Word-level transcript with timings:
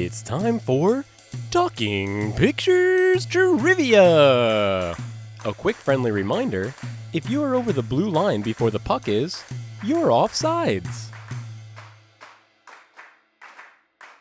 It's 0.00 0.22
time 0.22 0.60
for 0.60 1.04
Talking 1.50 2.32
Pictures 2.34 3.26
Trivia. 3.26 4.92
A 4.92 5.52
quick 5.54 5.74
friendly 5.74 6.12
reminder 6.12 6.72
if 7.12 7.28
you 7.28 7.42
are 7.42 7.56
over 7.56 7.72
the 7.72 7.82
blue 7.82 8.08
line 8.08 8.40
before 8.40 8.70
the 8.70 8.78
puck 8.78 9.08
is, 9.08 9.42
you're 9.82 10.10
offsides. 10.10 11.08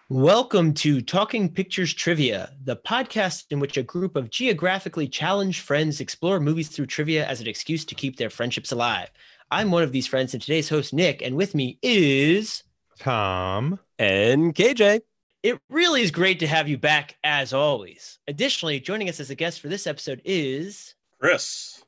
Welcome 0.10 0.74
to 0.74 1.00
Talking 1.00 1.48
Pictures 1.48 1.94
Trivia, 1.94 2.54
the 2.64 2.78
podcast 2.78 3.46
in 3.52 3.60
which 3.60 3.78
a 3.78 3.84
group 3.84 4.16
of 4.16 4.32
geographically 4.32 5.08
challenged 5.08 5.62
friends 5.62 6.02
explore 6.02 6.40
movies 6.40 6.70
through 6.70 6.88
trivia 6.88 7.28
as 7.28 7.40
an 7.40 7.46
excuse 7.46 7.86
to 7.86 7.94
keep 7.94 8.18
their 8.18 8.32
friendships 8.32 8.72
alive. 8.72 9.12
I'm 9.52 9.70
one 9.70 9.84
of 9.84 9.92
these 9.92 10.08
friends 10.08 10.34
and 10.34 10.42
today's 10.42 10.70
host, 10.70 10.92
Nick, 10.92 11.22
and 11.22 11.36
with 11.36 11.54
me 11.54 11.78
is 11.84 12.64
Tom. 12.98 13.80
And 14.00 14.56
KJ. 14.56 15.02
It 15.44 15.60
really 15.70 16.02
is 16.02 16.10
great 16.10 16.40
to 16.40 16.48
have 16.48 16.68
you 16.68 16.80
back 16.80 17.16
as 17.24 17.54
always. 17.54 18.18
Additionally, 18.28 18.80
joining 18.80 19.08
us 19.08 19.20
as 19.20 19.30
a 19.30 19.36
guest 19.36 19.62
for 19.62 19.68
this 19.68 19.86
episode 19.86 20.20
is 20.26 20.96
Chris. 21.22 21.84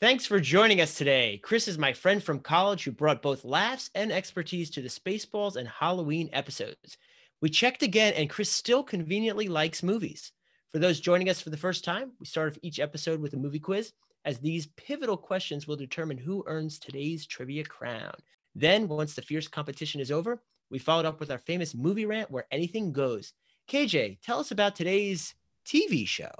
Thanks 0.00 0.26
for 0.26 0.40
joining 0.40 0.80
us 0.80 0.94
today. 0.94 1.40
Chris 1.42 1.68
is 1.68 1.78
my 1.78 1.92
friend 1.92 2.22
from 2.22 2.40
college 2.40 2.82
who 2.82 2.90
brought 2.90 3.22
both 3.22 3.44
laughs 3.44 3.88
and 3.94 4.10
expertise 4.10 4.68
to 4.70 4.82
the 4.82 4.88
Spaceballs 4.88 5.54
and 5.54 5.68
Halloween 5.68 6.28
episodes. 6.32 6.98
We 7.40 7.50
checked 7.50 7.84
again, 7.84 8.14
and 8.14 8.28
Chris 8.28 8.50
still 8.50 8.82
conveniently 8.82 9.46
likes 9.46 9.82
movies. 9.84 10.32
For 10.72 10.80
those 10.80 10.98
joining 10.98 11.28
us 11.28 11.40
for 11.40 11.50
the 11.50 11.56
first 11.56 11.84
time, 11.84 12.12
we 12.18 12.26
start 12.26 12.52
off 12.52 12.58
each 12.62 12.80
episode 12.80 13.20
with 13.20 13.32
a 13.32 13.38
movie 13.38 13.60
quiz, 13.60 13.92
as 14.24 14.38
these 14.38 14.66
pivotal 14.76 15.16
questions 15.16 15.68
will 15.68 15.76
determine 15.76 16.18
who 16.18 16.42
earns 16.48 16.80
today's 16.80 17.26
trivia 17.26 17.64
crown. 17.64 18.14
Then, 18.56 18.88
once 18.88 19.14
the 19.14 19.22
fierce 19.22 19.46
competition 19.46 20.00
is 20.00 20.10
over, 20.10 20.42
we 20.70 20.78
followed 20.78 21.06
up 21.06 21.20
with 21.20 21.30
our 21.30 21.38
famous 21.38 21.74
movie 21.74 22.06
rant 22.06 22.30
where 22.30 22.46
anything 22.50 22.92
goes. 22.92 23.32
KJ, 23.68 24.20
tell 24.20 24.38
us 24.38 24.50
about 24.50 24.76
today's 24.76 25.34
TV 25.64 26.06
show. 26.06 26.30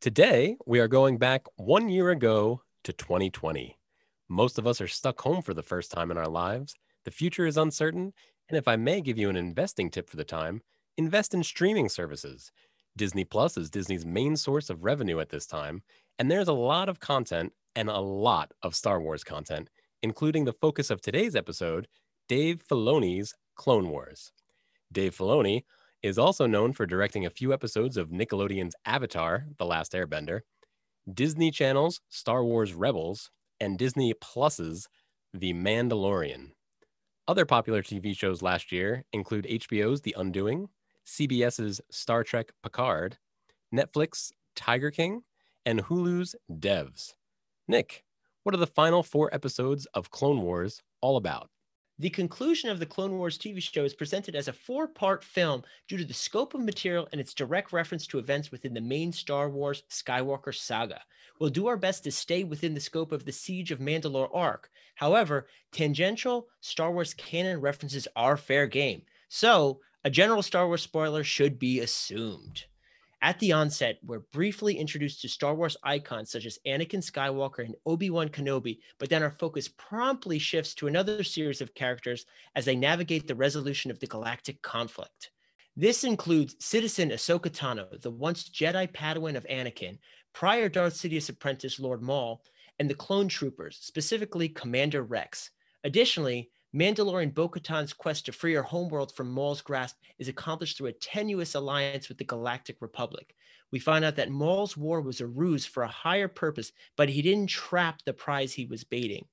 Today, 0.00 0.56
we 0.66 0.78
are 0.80 0.88
going 0.88 1.18
back 1.18 1.46
one 1.56 1.88
year 1.88 2.10
ago 2.10 2.62
to 2.84 2.92
2020. 2.92 3.76
Most 4.28 4.58
of 4.58 4.66
us 4.66 4.80
are 4.80 4.88
stuck 4.88 5.20
home 5.20 5.42
for 5.42 5.54
the 5.54 5.62
first 5.62 5.90
time 5.90 6.10
in 6.10 6.18
our 6.18 6.28
lives. 6.28 6.74
The 7.04 7.10
future 7.10 7.46
is 7.46 7.56
uncertain. 7.56 8.12
And 8.48 8.56
if 8.56 8.68
I 8.68 8.76
may 8.76 9.00
give 9.00 9.18
you 9.18 9.28
an 9.28 9.36
investing 9.36 9.90
tip 9.90 10.08
for 10.08 10.16
the 10.16 10.24
time, 10.24 10.62
invest 10.96 11.34
in 11.34 11.42
streaming 11.42 11.88
services. 11.88 12.52
Disney 12.96 13.24
Plus 13.24 13.56
is 13.56 13.70
Disney's 13.70 14.06
main 14.06 14.36
source 14.36 14.70
of 14.70 14.84
revenue 14.84 15.20
at 15.20 15.28
this 15.28 15.46
time. 15.46 15.82
And 16.18 16.30
there's 16.30 16.48
a 16.48 16.52
lot 16.52 16.88
of 16.88 17.00
content 17.00 17.52
and 17.74 17.88
a 17.88 17.98
lot 17.98 18.52
of 18.62 18.74
Star 18.74 19.00
Wars 19.00 19.22
content, 19.22 19.68
including 20.02 20.44
the 20.44 20.52
focus 20.52 20.90
of 20.90 21.00
today's 21.00 21.36
episode, 21.36 21.88
Dave 22.28 22.60
Filoni's 22.68 23.34
Clone 23.54 23.88
Wars. 23.88 24.32
Dave 24.90 25.16
Filoni 25.16 25.62
is 26.02 26.18
also 26.18 26.44
known 26.44 26.72
for 26.72 26.84
directing 26.84 27.24
a 27.24 27.30
few 27.30 27.52
episodes 27.52 27.96
of 27.96 28.10
Nickelodeon's 28.10 28.74
Avatar, 28.84 29.46
The 29.58 29.64
Last 29.64 29.92
Airbender, 29.92 30.40
Disney 31.14 31.52
Channel's 31.52 32.00
Star 32.08 32.44
Wars 32.44 32.74
Rebels, 32.74 33.30
and 33.60 33.78
Disney 33.78 34.12
Plus's 34.14 34.88
The 35.34 35.52
Mandalorian. 35.52 36.50
Other 37.28 37.46
popular 37.46 37.82
TV 37.82 38.16
shows 38.16 38.42
last 38.42 38.72
year 38.72 39.04
include 39.12 39.46
HBO's 39.46 40.00
The 40.00 40.16
Undoing, 40.18 40.68
CBS's 41.06 41.80
Star 41.92 42.24
Trek 42.24 42.50
Picard, 42.60 43.18
Netflix 43.72 44.32
Tiger 44.56 44.90
King, 44.90 45.22
and 45.64 45.84
Hulu's 45.84 46.34
Devs. 46.50 47.14
Nick, 47.68 48.02
what 48.42 48.54
are 48.54 48.58
the 48.58 48.66
final 48.66 49.04
four 49.04 49.32
episodes 49.32 49.86
of 49.94 50.10
Clone 50.10 50.42
Wars 50.42 50.82
all 51.00 51.16
about? 51.16 51.50
The 51.98 52.10
conclusion 52.10 52.68
of 52.68 52.78
the 52.78 52.84
Clone 52.84 53.16
Wars 53.16 53.38
TV 53.38 53.62
show 53.62 53.82
is 53.82 53.94
presented 53.94 54.36
as 54.36 54.48
a 54.48 54.52
four 54.52 54.86
part 54.86 55.24
film 55.24 55.62
due 55.88 55.96
to 55.96 56.04
the 56.04 56.12
scope 56.12 56.52
of 56.52 56.60
material 56.60 57.08
and 57.10 57.18
its 57.18 57.32
direct 57.32 57.72
reference 57.72 58.06
to 58.08 58.18
events 58.18 58.52
within 58.52 58.74
the 58.74 58.82
main 58.82 59.12
Star 59.12 59.48
Wars 59.48 59.82
Skywalker 59.88 60.54
saga. 60.54 61.00
We'll 61.38 61.48
do 61.48 61.68
our 61.68 61.78
best 61.78 62.04
to 62.04 62.12
stay 62.12 62.44
within 62.44 62.74
the 62.74 62.80
scope 62.80 63.12
of 63.12 63.24
the 63.24 63.32
Siege 63.32 63.70
of 63.70 63.78
Mandalore 63.78 64.28
arc. 64.34 64.70
However, 64.96 65.46
tangential 65.72 66.48
Star 66.60 66.92
Wars 66.92 67.14
canon 67.14 67.62
references 67.62 68.06
are 68.14 68.36
fair 68.36 68.66
game. 68.66 69.00
So, 69.28 69.80
a 70.04 70.10
general 70.10 70.42
Star 70.42 70.66
Wars 70.66 70.82
spoiler 70.82 71.24
should 71.24 71.58
be 71.58 71.80
assumed. 71.80 72.66
At 73.22 73.38
the 73.38 73.52
onset, 73.52 73.98
we're 74.04 74.20
briefly 74.20 74.76
introduced 74.76 75.22
to 75.22 75.28
Star 75.28 75.54
Wars 75.54 75.76
icons 75.82 76.30
such 76.30 76.44
as 76.44 76.58
Anakin 76.66 77.02
Skywalker 77.02 77.64
and 77.64 77.74
Obi 77.86 78.10
Wan 78.10 78.28
Kenobi, 78.28 78.78
but 78.98 79.08
then 79.08 79.22
our 79.22 79.30
focus 79.30 79.68
promptly 79.68 80.38
shifts 80.38 80.74
to 80.74 80.86
another 80.86 81.24
series 81.24 81.60
of 81.60 81.74
characters 81.74 82.26
as 82.54 82.66
they 82.66 82.76
navigate 82.76 83.26
the 83.26 83.34
resolution 83.34 83.90
of 83.90 83.98
the 83.98 84.06
galactic 84.06 84.60
conflict. 84.60 85.30
This 85.76 86.04
includes 86.04 86.56
citizen 86.58 87.10
Ahsoka 87.10 87.50
Tano, 87.50 88.00
the 88.00 88.10
once 88.10 88.48
Jedi 88.50 88.92
Padawan 88.92 89.36
of 89.36 89.46
Anakin, 89.46 89.98
prior 90.32 90.68
Darth 90.68 90.94
Sidious 90.94 91.30
apprentice 91.30 91.80
Lord 91.80 92.02
Maul, 92.02 92.42
and 92.78 92.88
the 92.88 92.94
clone 92.94 93.28
troopers, 93.28 93.78
specifically 93.80 94.48
Commander 94.48 95.02
Rex. 95.02 95.50
Additionally, 95.84 96.50
Mandalorian 96.76 97.32
Bo 97.32 97.48
Katan's 97.48 97.94
quest 97.94 98.26
to 98.26 98.32
free 98.32 98.52
her 98.52 98.62
homeworld 98.62 99.10
from 99.14 99.30
Maul's 99.30 99.62
grasp 99.62 99.96
is 100.18 100.28
accomplished 100.28 100.76
through 100.76 100.88
a 100.88 100.92
tenuous 100.92 101.54
alliance 101.54 102.10
with 102.10 102.18
the 102.18 102.24
Galactic 102.24 102.76
Republic. 102.80 103.34
We 103.72 103.78
find 103.78 104.04
out 104.04 104.16
that 104.16 104.28
Maul's 104.28 104.76
war 104.76 105.00
was 105.00 105.22
a 105.22 105.26
ruse 105.26 105.64
for 105.64 105.84
a 105.84 105.88
higher 105.88 106.28
purpose, 106.28 106.72
but 106.94 107.08
he 107.08 107.22
didn't 107.22 107.48
trap 107.48 108.02
the 108.04 108.12
prize 108.12 108.52
he 108.52 108.66
was 108.66 108.84
baiting. 108.84 109.24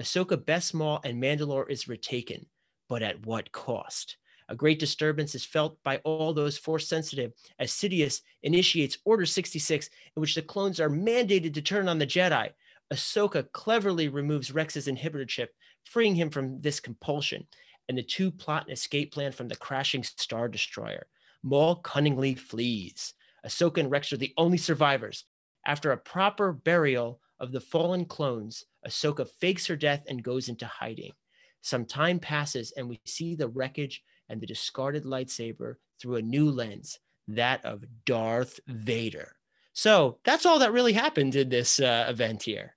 Ahsoka 0.00 0.42
bests 0.46 0.74
Maul 0.74 1.00
and 1.02 1.20
Mandalore 1.20 1.68
is 1.68 1.88
retaken, 1.88 2.46
but 2.88 3.02
at 3.02 3.26
what 3.26 3.50
cost? 3.50 4.16
A 4.48 4.54
great 4.54 4.78
disturbance 4.78 5.34
is 5.34 5.44
felt 5.44 5.82
by 5.82 5.96
all 6.04 6.32
those 6.32 6.56
force 6.56 6.86
sensitive 6.86 7.32
as 7.58 7.72
Sidious 7.72 8.20
initiates 8.44 8.98
Order 9.04 9.26
66, 9.26 9.90
in 10.14 10.20
which 10.20 10.36
the 10.36 10.42
clones 10.42 10.78
are 10.78 10.90
mandated 10.90 11.54
to 11.54 11.62
turn 11.62 11.88
on 11.88 11.98
the 11.98 12.06
Jedi. 12.06 12.50
Ahsoka 12.92 13.50
cleverly 13.52 14.08
removes 14.08 14.52
Rex's 14.52 14.86
inhibitor 14.86 15.26
chip, 15.26 15.52
freeing 15.84 16.14
him 16.14 16.30
from 16.30 16.60
this 16.60 16.80
compulsion, 16.80 17.46
and 17.88 17.96
the 17.96 18.02
two 18.02 18.30
plot 18.30 18.66
an 18.66 18.72
escape 18.72 19.12
plan 19.12 19.32
from 19.32 19.48
the 19.48 19.56
crashing 19.56 20.02
Star 20.02 20.48
Destroyer. 20.48 21.06
Maul 21.42 21.76
cunningly 21.76 22.34
flees. 22.34 23.14
Ahsoka 23.44 23.78
and 23.78 23.90
Rex 23.90 24.12
are 24.12 24.16
the 24.16 24.32
only 24.36 24.58
survivors. 24.58 25.24
After 25.66 25.92
a 25.92 25.96
proper 25.96 26.52
burial 26.52 27.20
of 27.40 27.52
the 27.52 27.60
fallen 27.60 28.04
clones, 28.04 28.64
Ahsoka 28.86 29.28
fakes 29.28 29.66
her 29.66 29.76
death 29.76 30.04
and 30.08 30.22
goes 30.22 30.48
into 30.48 30.66
hiding. 30.66 31.12
Some 31.60 31.84
time 31.84 32.18
passes, 32.18 32.72
and 32.76 32.88
we 32.88 33.00
see 33.04 33.34
the 33.34 33.48
wreckage 33.48 34.02
and 34.28 34.40
the 34.40 34.46
discarded 34.46 35.04
lightsaber 35.04 35.76
through 36.00 36.16
a 36.16 36.22
new 36.22 36.50
lens, 36.50 36.98
that 37.28 37.64
of 37.64 37.84
Darth 38.04 38.58
Vader. 38.66 39.36
So 39.72 40.18
that's 40.24 40.44
all 40.44 40.58
that 40.58 40.72
really 40.72 40.92
happened 40.92 41.34
in 41.34 41.48
this 41.48 41.80
uh, 41.80 42.06
event 42.08 42.42
here. 42.42 42.76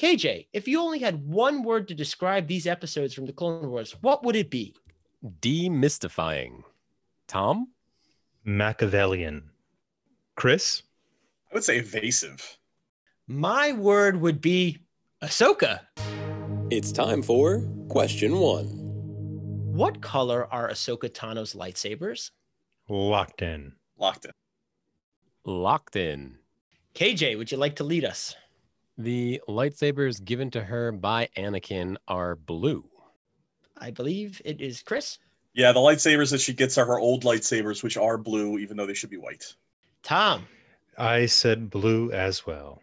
KJ, 0.00 0.46
if 0.54 0.66
you 0.66 0.80
only 0.80 0.98
had 0.98 1.28
one 1.28 1.62
word 1.62 1.86
to 1.88 1.94
describe 1.94 2.46
these 2.46 2.66
episodes 2.66 3.12
from 3.12 3.26
the 3.26 3.34
Clone 3.34 3.68
Wars, 3.68 3.94
what 4.00 4.24
would 4.24 4.34
it 4.34 4.48
be? 4.48 4.74
Demystifying. 5.42 6.62
Tom? 7.28 7.68
Machiavellian. 8.42 9.50
Chris? 10.36 10.84
I 11.50 11.54
would 11.54 11.64
say 11.64 11.80
evasive. 11.80 12.56
My 13.26 13.72
word 13.72 14.18
would 14.22 14.40
be 14.40 14.78
Ahsoka. 15.22 15.80
It's 16.70 16.92
time 16.92 17.20
for 17.20 17.68
question 17.90 18.38
one. 18.38 18.68
What 19.74 20.00
color 20.00 20.50
are 20.50 20.70
Ahsoka 20.70 21.12
Tano's 21.12 21.52
lightsabers? 21.52 22.30
Locked 22.88 23.42
in. 23.42 23.74
Locked 23.98 24.24
in. 24.24 24.32
Locked 25.44 25.96
in. 25.96 26.38
KJ, 26.94 27.36
would 27.36 27.52
you 27.52 27.58
like 27.58 27.76
to 27.76 27.84
lead 27.84 28.06
us? 28.06 28.34
The 29.00 29.40
lightsabers 29.48 30.22
given 30.22 30.50
to 30.50 30.62
her 30.62 30.92
by 30.92 31.30
Anakin 31.34 31.96
are 32.06 32.36
blue. 32.36 32.84
I 33.78 33.92
believe 33.92 34.42
it 34.44 34.60
is 34.60 34.82
Chris. 34.82 35.18
Yeah, 35.54 35.72
the 35.72 35.80
lightsabers 35.80 36.30
that 36.32 36.42
she 36.42 36.52
gets 36.52 36.76
are 36.76 36.84
her 36.84 36.98
old 36.98 37.24
lightsabers, 37.24 37.82
which 37.82 37.96
are 37.96 38.18
blue, 38.18 38.58
even 38.58 38.76
though 38.76 38.84
they 38.84 38.92
should 38.92 39.08
be 39.08 39.16
white. 39.16 39.54
Tom. 40.02 40.46
I 40.98 41.24
said 41.24 41.70
blue 41.70 42.12
as 42.12 42.46
well. 42.46 42.82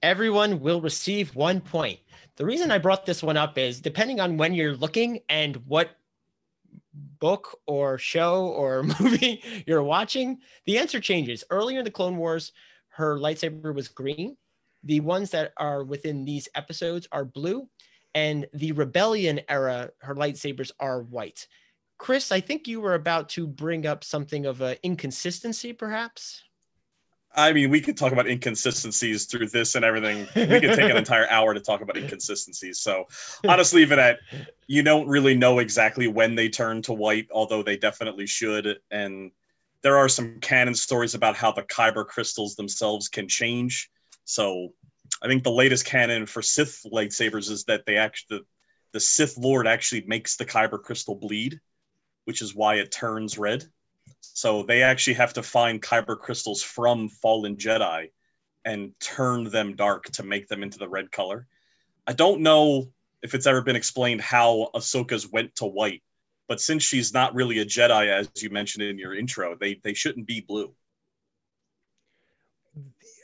Everyone 0.00 0.60
will 0.60 0.80
receive 0.80 1.34
one 1.34 1.60
point. 1.60 1.98
The 2.36 2.46
reason 2.46 2.70
I 2.70 2.78
brought 2.78 3.04
this 3.04 3.20
one 3.20 3.36
up 3.36 3.58
is 3.58 3.80
depending 3.80 4.20
on 4.20 4.36
when 4.36 4.54
you're 4.54 4.76
looking 4.76 5.22
and 5.28 5.56
what 5.66 5.90
book 7.18 7.58
or 7.66 7.98
show 7.98 8.46
or 8.46 8.84
movie 9.00 9.42
you're 9.66 9.82
watching, 9.82 10.38
the 10.66 10.78
answer 10.78 11.00
changes. 11.00 11.42
Earlier 11.50 11.80
in 11.80 11.84
the 11.84 11.90
Clone 11.90 12.16
Wars, 12.16 12.52
her 12.90 13.18
lightsaber 13.18 13.74
was 13.74 13.88
green. 13.88 14.36
The 14.84 15.00
ones 15.00 15.30
that 15.30 15.52
are 15.56 15.84
within 15.84 16.24
these 16.24 16.48
episodes 16.54 17.08
are 17.12 17.24
blue. 17.24 17.68
And 18.14 18.46
the 18.52 18.72
Rebellion 18.72 19.40
era, 19.48 19.90
her 20.00 20.14
lightsabers 20.14 20.70
are 20.80 21.02
white. 21.02 21.46
Chris, 21.98 22.32
I 22.32 22.40
think 22.40 22.68
you 22.68 22.80
were 22.80 22.94
about 22.94 23.28
to 23.30 23.46
bring 23.46 23.86
up 23.86 24.04
something 24.04 24.46
of 24.46 24.60
an 24.60 24.76
inconsistency, 24.82 25.72
perhaps. 25.72 26.42
I 27.34 27.52
mean, 27.52 27.70
we 27.70 27.80
could 27.80 27.96
talk 27.96 28.12
about 28.12 28.26
inconsistencies 28.26 29.26
through 29.26 29.48
this 29.48 29.74
and 29.74 29.84
everything. 29.84 30.26
We 30.34 30.60
could 30.60 30.74
take 30.74 30.90
an 30.90 30.96
entire 30.96 31.28
hour 31.28 31.52
to 31.54 31.60
talk 31.60 31.82
about 31.82 31.96
inconsistencies. 31.96 32.80
So, 32.80 33.06
honestly, 33.46 33.82
even 33.82 33.98
at 33.98 34.18
you 34.66 34.82
don't 34.82 35.06
really 35.06 35.36
know 35.36 35.58
exactly 35.58 36.08
when 36.08 36.34
they 36.34 36.48
turn 36.48 36.82
to 36.82 36.92
white, 36.92 37.28
although 37.30 37.62
they 37.62 37.76
definitely 37.76 38.26
should. 38.26 38.78
And 38.90 39.30
there 39.82 39.96
are 39.96 40.08
some 40.08 40.40
canon 40.40 40.74
stories 40.74 41.14
about 41.14 41.36
how 41.36 41.52
the 41.52 41.62
Kyber 41.62 42.06
crystals 42.06 42.56
themselves 42.56 43.08
can 43.08 43.28
change. 43.28 43.90
So 44.28 44.74
I 45.22 45.26
think 45.26 45.42
the 45.42 45.50
latest 45.50 45.86
canon 45.86 46.26
for 46.26 46.42
Sith 46.42 46.84
lightsabers 46.92 47.50
is 47.50 47.64
that 47.64 47.86
they 47.86 47.96
actually 47.96 48.38
the, 48.38 48.44
the 48.92 49.00
Sith 49.00 49.38
Lord 49.38 49.66
actually 49.66 50.04
makes 50.06 50.36
the 50.36 50.44
Kyber 50.44 50.82
crystal 50.82 51.14
bleed, 51.14 51.60
which 52.26 52.42
is 52.42 52.54
why 52.54 52.74
it 52.74 52.92
turns 52.92 53.38
red. 53.38 53.64
So 54.20 54.64
they 54.64 54.82
actually 54.82 55.14
have 55.14 55.32
to 55.34 55.42
find 55.42 55.80
Kyber 55.80 56.18
crystals 56.18 56.62
from 56.62 57.08
fallen 57.08 57.56
Jedi 57.56 58.10
and 58.66 58.92
turn 59.00 59.44
them 59.44 59.76
dark 59.76 60.04
to 60.12 60.22
make 60.22 60.46
them 60.46 60.62
into 60.62 60.78
the 60.78 60.90
red 60.90 61.10
color. 61.10 61.46
I 62.06 62.12
don't 62.12 62.42
know 62.42 62.92
if 63.22 63.34
it's 63.34 63.46
ever 63.46 63.62
been 63.62 63.76
explained 63.76 64.20
how 64.20 64.68
Ahsoka's 64.74 65.26
went 65.26 65.56
to 65.56 65.64
white, 65.64 66.02
but 66.48 66.60
since 66.60 66.82
she's 66.82 67.14
not 67.14 67.34
really 67.34 67.60
a 67.60 67.64
Jedi, 67.64 68.08
as 68.08 68.30
you 68.42 68.50
mentioned 68.50 68.84
in 68.84 68.98
your 68.98 69.14
intro, 69.14 69.56
they 69.58 69.80
they 69.82 69.94
shouldn't 69.94 70.26
be 70.26 70.42
blue. 70.46 70.74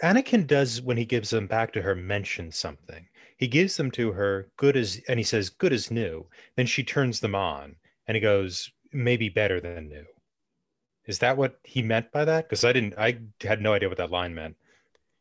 Anakin 0.02 0.46
does 0.46 0.82
when 0.82 0.96
he 0.96 1.04
gives 1.04 1.30
them 1.30 1.46
back 1.46 1.72
to 1.72 1.82
her 1.82 1.94
mention 1.94 2.50
something. 2.50 3.06
He 3.36 3.48
gives 3.48 3.76
them 3.76 3.90
to 3.92 4.12
her 4.12 4.48
good 4.56 4.76
as 4.76 5.00
and 5.08 5.18
he 5.18 5.24
says 5.24 5.50
good 5.50 5.72
as 5.72 5.90
new. 5.90 6.26
Then 6.56 6.66
she 6.66 6.84
turns 6.84 7.20
them 7.20 7.34
on 7.34 7.76
and 8.06 8.14
he 8.14 8.20
goes 8.20 8.70
maybe 8.92 9.28
better 9.28 9.60
than 9.60 9.88
new. 9.88 10.04
Is 11.06 11.18
that 11.18 11.36
what 11.36 11.58
he 11.64 11.82
meant 11.82 12.12
by 12.12 12.24
that? 12.24 12.48
Because 12.48 12.64
I 12.64 12.72
didn't 12.72 12.94
I 12.96 13.18
had 13.42 13.60
no 13.60 13.74
idea 13.74 13.88
what 13.88 13.98
that 13.98 14.10
line 14.10 14.34
meant. 14.34 14.56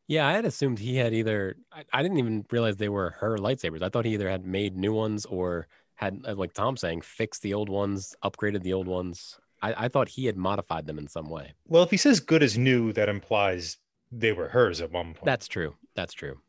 Yeah, 0.07 0.27
I 0.27 0.33
had 0.33 0.45
assumed 0.45 0.79
he 0.79 0.97
had 0.97 1.13
either. 1.13 1.55
I, 1.71 1.83
I 1.91 2.03
didn't 2.03 2.17
even 2.17 2.45
realize 2.51 2.77
they 2.77 2.89
were 2.89 3.11
her 3.19 3.37
lightsabers. 3.37 3.81
I 3.81 3.89
thought 3.89 4.05
he 4.05 4.13
either 4.13 4.29
had 4.29 4.45
made 4.45 4.75
new 4.75 4.93
ones 4.93 5.25
or 5.25 5.67
had, 5.95 6.19
uh, 6.27 6.35
like 6.35 6.53
Tom 6.53 6.75
saying, 6.75 7.01
fixed 7.01 7.41
the 7.41 7.53
old 7.53 7.69
ones, 7.69 8.15
upgraded 8.23 8.63
the 8.63 8.73
old 8.73 8.87
ones. 8.87 9.39
I, 9.61 9.85
I 9.85 9.87
thought 9.87 10.09
he 10.09 10.25
had 10.25 10.35
modified 10.35 10.85
them 10.85 10.97
in 10.97 11.07
some 11.07 11.29
way. 11.29 11.53
Well, 11.67 11.83
if 11.83 11.91
he 11.91 11.97
says 11.97 12.19
good 12.19 12.43
as 12.43 12.57
new, 12.57 12.91
that 12.93 13.07
implies 13.07 13.77
they 14.13 14.31
were 14.31 14.49
hers 14.49 14.81
at 14.81 14.91
one 14.91 15.13
point. 15.13 15.25
That's 15.25 15.47
true. 15.47 15.75
That's 15.95 16.13
true. 16.13 16.39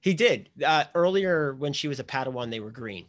He 0.00 0.14
did 0.14 0.50
uh, 0.64 0.84
earlier 0.94 1.54
when 1.54 1.72
she 1.72 1.88
was 1.88 2.00
a 2.00 2.04
Padawan. 2.04 2.50
They 2.50 2.60
were 2.60 2.70
green, 2.70 3.06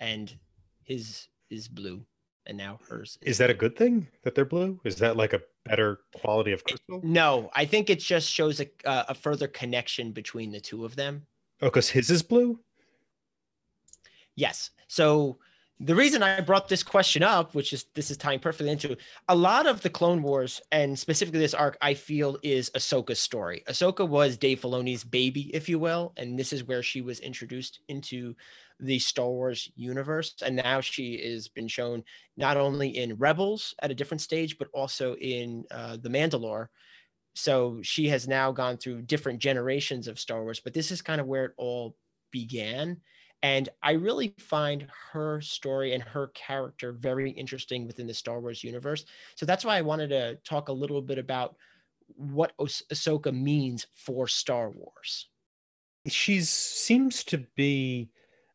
and 0.00 0.34
his 0.82 1.28
is 1.50 1.68
blue, 1.68 2.04
and 2.46 2.56
now 2.56 2.80
hers. 2.88 3.18
Is 3.22 3.32
is 3.32 3.38
that 3.38 3.50
a 3.50 3.54
good 3.54 3.76
thing 3.76 4.08
that 4.22 4.34
they're 4.34 4.44
blue? 4.44 4.80
Is 4.84 4.96
that 4.96 5.16
like 5.16 5.32
a 5.32 5.42
better 5.64 6.00
quality 6.14 6.52
of 6.52 6.64
crystal? 6.64 7.00
No, 7.02 7.50
I 7.54 7.64
think 7.64 7.90
it 7.90 8.00
just 8.00 8.30
shows 8.30 8.60
a 8.60 8.68
uh, 8.84 9.04
a 9.08 9.14
further 9.14 9.48
connection 9.48 10.12
between 10.12 10.52
the 10.52 10.60
two 10.60 10.84
of 10.84 10.96
them. 10.96 11.26
Oh, 11.60 11.66
because 11.66 11.90
his 11.90 12.10
is 12.10 12.22
blue. 12.22 12.60
Yes. 14.34 14.70
So 14.88 15.38
the 15.84 15.94
reason 15.94 16.22
I 16.22 16.40
brought 16.40 16.68
this 16.68 16.82
question 16.82 17.22
up, 17.22 17.54
which 17.54 17.72
is 17.72 17.86
this 17.94 18.10
is 18.10 18.16
tying 18.16 18.38
perfectly 18.38 18.70
into 18.70 18.96
a 19.28 19.34
lot 19.34 19.66
of 19.66 19.80
the 19.80 19.90
Clone 19.90 20.22
Wars 20.22 20.60
and 20.70 20.96
specifically 20.96 21.40
this 21.40 21.54
arc, 21.54 21.76
I 21.82 21.94
feel 21.94 22.38
is 22.42 22.70
Ahsoka's 22.70 23.18
story. 23.18 23.64
Ahsoka 23.68 24.08
was 24.08 24.36
Dave 24.36 24.60
Filoni's 24.60 25.02
baby, 25.02 25.50
if 25.54 25.68
you 25.68 25.80
will, 25.80 26.12
and 26.16 26.38
this 26.38 26.52
is 26.52 26.64
where 26.64 26.82
she 26.82 27.00
was 27.00 27.18
introduced 27.18 27.80
into 27.88 28.34
the 28.78 28.98
Star 28.98 29.28
Wars 29.28 29.70
universe, 29.74 30.34
and 30.44 30.56
now 30.56 30.80
she 30.80 31.20
has 31.24 31.48
been 31.48 31.68
shown 31.68 32.04
not 32.36 32.56
only 32.56 32.96
in 32.96 33.16
Rebels 33.16 33.74
at 33.80 33.90
a 33.90 33.94
different 33.94 34.20
stage, 34.20 34.58
but 34.58 34.68
also 34.72 35.14
in 35.16 35.64
uh, 35.70 35.96
the 36.00 36.08
Mandalore. 36.08 36.68
So 37.34 37.80
she 37.82 38.08
has 38.08 38.28
now 38.28 38.52
gone 38.52 38.76
through 38.76 39.02
different 39.02 39.40
generations 39.40 40.06
of 40.06 40.20
Star 40.20 40.42
Wars, 40.42 40.60
but 40.60 40.74
this 40.74 40.90
is 40.90 41.02
kind 41.02 41.20
of 41.20 41.26
where 41.26 41.46
it 41.46 41.52
all 41.56 41.96
began 42.30 43.00
and 43.42 43.68
I 43.82 43.92
really 43.92 44.34
find 44.38 44.86
her 45.12 45.40
story 45.40 45.94
and 45.94 46.02
her 46.02 46.28
character 46.28 46.92
very 46.92 47.30
interesting 47.30 47.86
within 47.86 48.06
the 48.06 48.14
Star 48.14 48.40
Wars 48.40 48.62
universe. 48.62 49.04
So 49.34 49.44
that's 49.44 49.64
why 49.64 49.76
I 49.76 49.82
wanted 49.82 50.08
to 50.08 50.36
talk 50.44 50.68
a 50.68 50.72
little 50.72 51.02
bit 51.02 51.18
about 51.18 51.56
what 52.14 52.52
ah- 52.60 52.64
Ahsoka 52.64 53.32
means 53.34 53.86
for 53.94 54.28
Star 54.28 54.70
Wars. 54.70 55.28
She 56.06 56.40
seems 56.40 57.24
to 57.24 57.44
be 57.56 58.10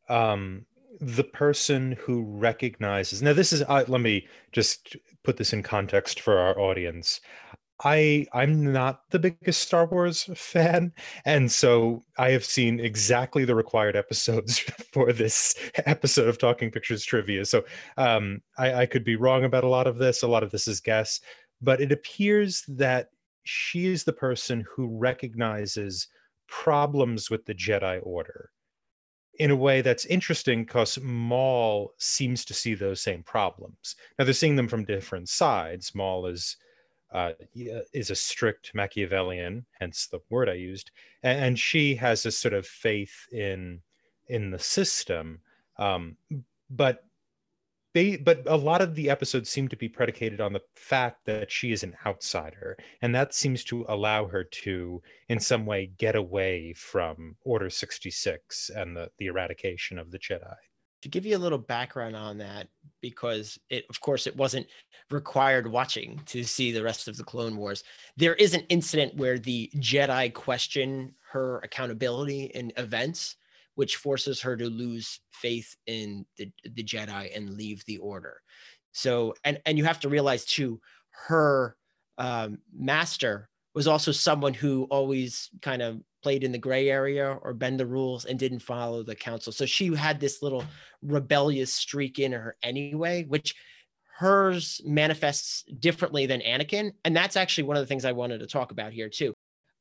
um, 0.09 0.65
the 0.99 1.23
person 1.23 1.93
who 1.99 2.23
recognizes. 2.23 3.21
Now, 3.21 3.33
this 3.33 3.53
is, 3.53 3.63
uh, 3.63 3.85
let 3.87 4.01
me 4.01 4.27
just 4.51 4.95
put 5.23 5.37
this 5.37 5.53
in 5.53 5.63
context 5.63 6.21
for 6.21 6.37
our 6.39 6.57
audience. 6.59 7.21
I 7.83 8.25
I'm 8.33 8.71
not 8.73 9.01
the 9.11 9.19
biggest 9.19 9.61
Star 9.61 9.85
Wars 9.85 10.23
fan, 10.35 10.93
and 11.25 11.51
so 11.51 12.03
I 12.17 12.31
have 12.31 12.45
seen 12.45 12.79
exactly 12.79 13.45
the 13.45 13.55
required 13.55 13.95
episodes 13.95 14.59
for 14.93 15.13
this 15.13 15.55
episode 15.85 16.27
of 16.27 16.37
Talking 16.37 16.71
Pictures 16.71 17.05
Trivia. 17.05 17.45
So 17.45 17.63
um, 17.97 18.41
I, 18.57 18.81
I 18.81 18.85
could 18.85 19.03
be 19.03 19.15
wrong 19.15 19.43
about 19.43 19.63
a 19.63 19.69
lot 19.69 19.87
of 19.87 19.97
this. 19.97 20.23
A 20.23 20.27
lot 20.27 20.43
of 20.43 20.51
this 20.51 20.67
is 20.67 20.79
guess, 20.79 21.19
but 21.61 21.81
it 21.81 21.91
appears 21.91 22.63
that 22.67 23.09
she 23.43 23.87
is 23.87 24.03
the 24.03 24.13
person 24.13 24.65
who 24.69 24.87
recognizes 24.97 26.07
problems 26.47 27.29
with 27.29 27.45
the 27.45 27.53
Jedi 27.53 27.99
Order 28.03 28.51
in 29.39 29.51
a 29.51 29.55
way 29.55 29.81
that's 29.81 30.05
interesting 30.05 30.63
because 30.63 30.99
Maul 31.01 31.93
seems 31.97 32.43
to 32.45 32.53
see 32.53 32.73
those 32.73 33.01
same 33.01 33.23
problems. 33.23 33.95
Now 34.17 34.25
they're 34.25 34.33
seeing 34.33 34.55
them 34.55 34.67
from 34.67 34.83
different 34.83 35.29
sides. 35.29 35.93
Maul 35.93 36.25
is 36.25 36.57
uh, 37.13 37.31
is 37.93 38.11
a 38.11 38.15
strict 38.15 38.71
Machiavellian, 38.73 39.65
hence 39.79 40.07
the 40.07 40.19
word 40.29 40.49
I 40.49 40.53
used, 40.53 40.91
and, 41.23 41.57
she 41.57 41.95
has 41.95 42.25
a 42.25 42.31
sort 42.31 42.53
of 42.53 42.67
faith 42.67 43.27
in 43.31 43.81
in 44.27 44.51
the 44.51 44.59
system. 44.59 45.39
Um, 45.79 46.17
but 46.69 47.03
they, 47.93 48.17
but 48.17 48.43
a 48.45 48.55
lot 48.55 48.81
of 48.81 48.93
the 48.93 49.09
episodes 49.09 49.49
seem 49.49 49.69
to 49.69 49.77
be 49.77 49.89
predicated 49.89 50.41
on 50.41 50.53
the 50.53 50.61
fact 50.75 51.25
that 51.25 51.51
she 51.51 51.71
is 51.71 51.83
an 51.83 51.95
outsider, 52.05 52.77
and 53.01 53.15
that 53.15 53.33
seems 53.33 53.63
to 53.65 53.85
allow 53.87 54.27
her 54.27 54.43
to, 54.43 55.01
in 55.29 55.39
some 55.39 55.65
way, 55.65 55.91
get 55.97 56.15
away 56.15 56.73
from 56.73 57.37
Order 57.43 57.69
sixty 57.69 58.11
six 58.11 58.69
and 58.75 58.95
the 58.95 59.09
the 59.17 59.27
eradication 59.27 59.97
of 59.97 60.11
the 60.11 60.19
Jedi 60.19 60.55
to 61.01 61.09
give 61.09 61.25
you 61.25 61.37
a 61.37 61.39
little 61.39 61.57
background 61.57 62.15
on 62.15 62.37
that 62.39 62.67
because 63.01 63.59
it 63.69 63.85
of 63.89 63.99
course 64.01 64.27
it 64.27 64.35
wasn't 64.35 64.65
required 65.11 65.71
watching 65.71 66.19
to 66.25 66.43
see 66.43 66.71
the 66.71 66.83
rest 66.83 67.07
of 67.07 67.17
the 67.17 67.23
clone 67.23 67.55
wars. 67.55 67.83
There 68.17 68.35
is 68.35 68.53
an 68.53 68.63
incident 68.69 69.15
where 69.15 69.37
the 69.37 69.69
jedi 69.77 70.33
question 70.33 71.13
her 71.31 71.59
accountability 71.59 72.45
in 72.45 72.71
events 72.77 73.35
which 73.75 73.97
forces 73.97 74.41
her 74.41 74.57
to 74.57 74.65
lose 74.65 75.19
faith 75.29 75.75
in 75.85 76.25
the, 76.37 76.51
the 76.73 76.83
jedi 76.83 77.35
and 77.35 77.51
leave 77.51 77.85
the 77.85 77.97
order. 77.99 78.41
So 78.91 79.35
and 79.43 79.61
and 79.65 79.77
you 79.77 79.85
have 79.85 79.99
to 80.01 80.09
realize 80.09 80.45
too 80.45 80.81
her 81.27 81.75
um, 82.17 82.57
master 82.75 83.49
was 83.75 83.87
also 83.87 84.11
someone 84.11 84.55
who 84.55 84.87
always 84.89 85.51
kind 85.61 85.83
of 85.83 86.01
played 86.21 86.43
in 86.43 86.51
the 86.51 86.57
gray 86.57 86.89
area 86.89 87.37
or 87.41 87.53
bend 87.53 87.79
the 87.79 87.85
rules 87.85 88.25
and 88.25 88.39
didn't 88.39 88.59
follow 88.59 89.03
the 89.03 89.15
council. 89.15 89.51
So 89.51 89.65
she 89.65 89.93
had 89.95 90.19
this 90.19 90.41
little 90.41 90.61
mm. 90.61 90.67
rebellious 91.01 91.73
streak 91.73 92.19
in 92.19 92.31
her 92.31 92.55
anyway, 92.63 93.23
which 93.23 93.55
hers 94.17 94.81
manifests 94.83 95.63
differently 95.79 96.25
than 96.25 96.41
Anakin. 96.41 96.91
And 97.05 97.15
that's 97.15 97.37
actually 97.37 97.65
one 97.65 97.77
of 97.77 97.83
the 97.83 97.87
things 97.87 98.05
I 98.05 98.13
wanted 98.13 98.39
to 98.39 98.47
talk 98.47 98.71
about 98.71 98.93
here 98.93 99.09
too. 99.09 99.33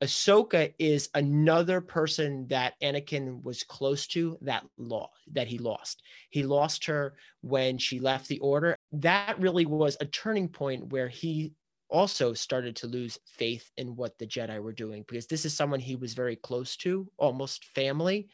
Ahsoka 0.03 0.75
is 0.79 1.09
another 1.15 1.81
person 1.81 2.47
that 2.49 2.75
Anakin 2.83 3.43
was 3.43 3.63
close 3.63 4.07
to 4.09 4.37
that 4.43 4.67
law 4.77 5.09
that 5.33 5.47
he 5.47 5.57
lost. 5.57 6.03
He 6.29 6.43
lost 6.43 6.85
her 6.85 7.15
when 7.41 7.79
she 7.79 7.99
left 7.99 8.29
the 8.29 8.39
order. 8.41 8.77
That 8.93 9.41
really 9.41 9.65
was 9.65 9.97
a 9.99 10.05
turning 10.05 10.49
point 10.49 10.93
where 10.93 11.09
he 11.09 11.55
also 11.89 12.33
started 12.33 12.77
to 12.77 12.87
lose 12.87 13.19
faith 13.27 13.71
in 13.77 13.97
what 13.97 14.19
the 14.19 14.27
Jedi 14.27 14.61
were 14.61 14.73
doing 14.73 15.05
because 15.07 15.27
this 15.27 15.45
is 15.45 15.55
someone 15.55 15.81
he 15.81 15.97
was 15.97 16.15
very 16.15 16.37
close 16.37 16.77
to, 16.79 17.09
almost 17.17 17.65
family. 17.67 18.29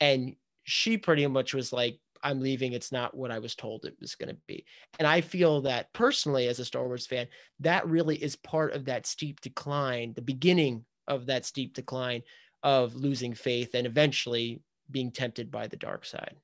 And 0.00 0.36
she 0.64 0.98
pretty 0.98 1.26
much 1.26 1.54
was 1.54 1.72
like, 1.72 1.98
I'm 2.22 2.40
leaving. 2.40 2.72
It's 2.72 2.92
not 2.92 3.16
what 3.16 3.30
I 3.30 3.38
was 3.38 3.54
told 3.54 3.84
it 3.84 3.96
was 4.00 4.14
going 4.14 4.28
to 4.30 4.40
be. 4.46 4.64
And 4.98 5.06
I 5.06 5.20
feel 5.20 5.62
that 5.62 5.92
personally, 5.92 6.48
as 6.48 6.58
a 6.58 6.64
Star 6.64 6.84
Wars 6.84 7.06
fan, 7.06 7.28
that 7.60 7.86
really 7.86 8.16
is 8.16 8.36
part 8.36 8.72
of 8.74 8.86
that 8.86 9.06
steep 9.06 9.40
decline, 9.40 10.12
the 10.14 10.22
beginning 10.22 10.84
of 11.06 11.26
that 11.26 11.46
steep 11.46 11.74
decline 11.74 12.22
of 12.62 12.94
losing 12.94 13.34
faith 13.34 13.74
and 13.74 13.86
eventually 13.86 14.60
being 14.90 15.10
tempted 15.12 15.50
by 15.50 15.66
the 15.66 15.76
dark 15.76 16.04
side. 16.04 16.34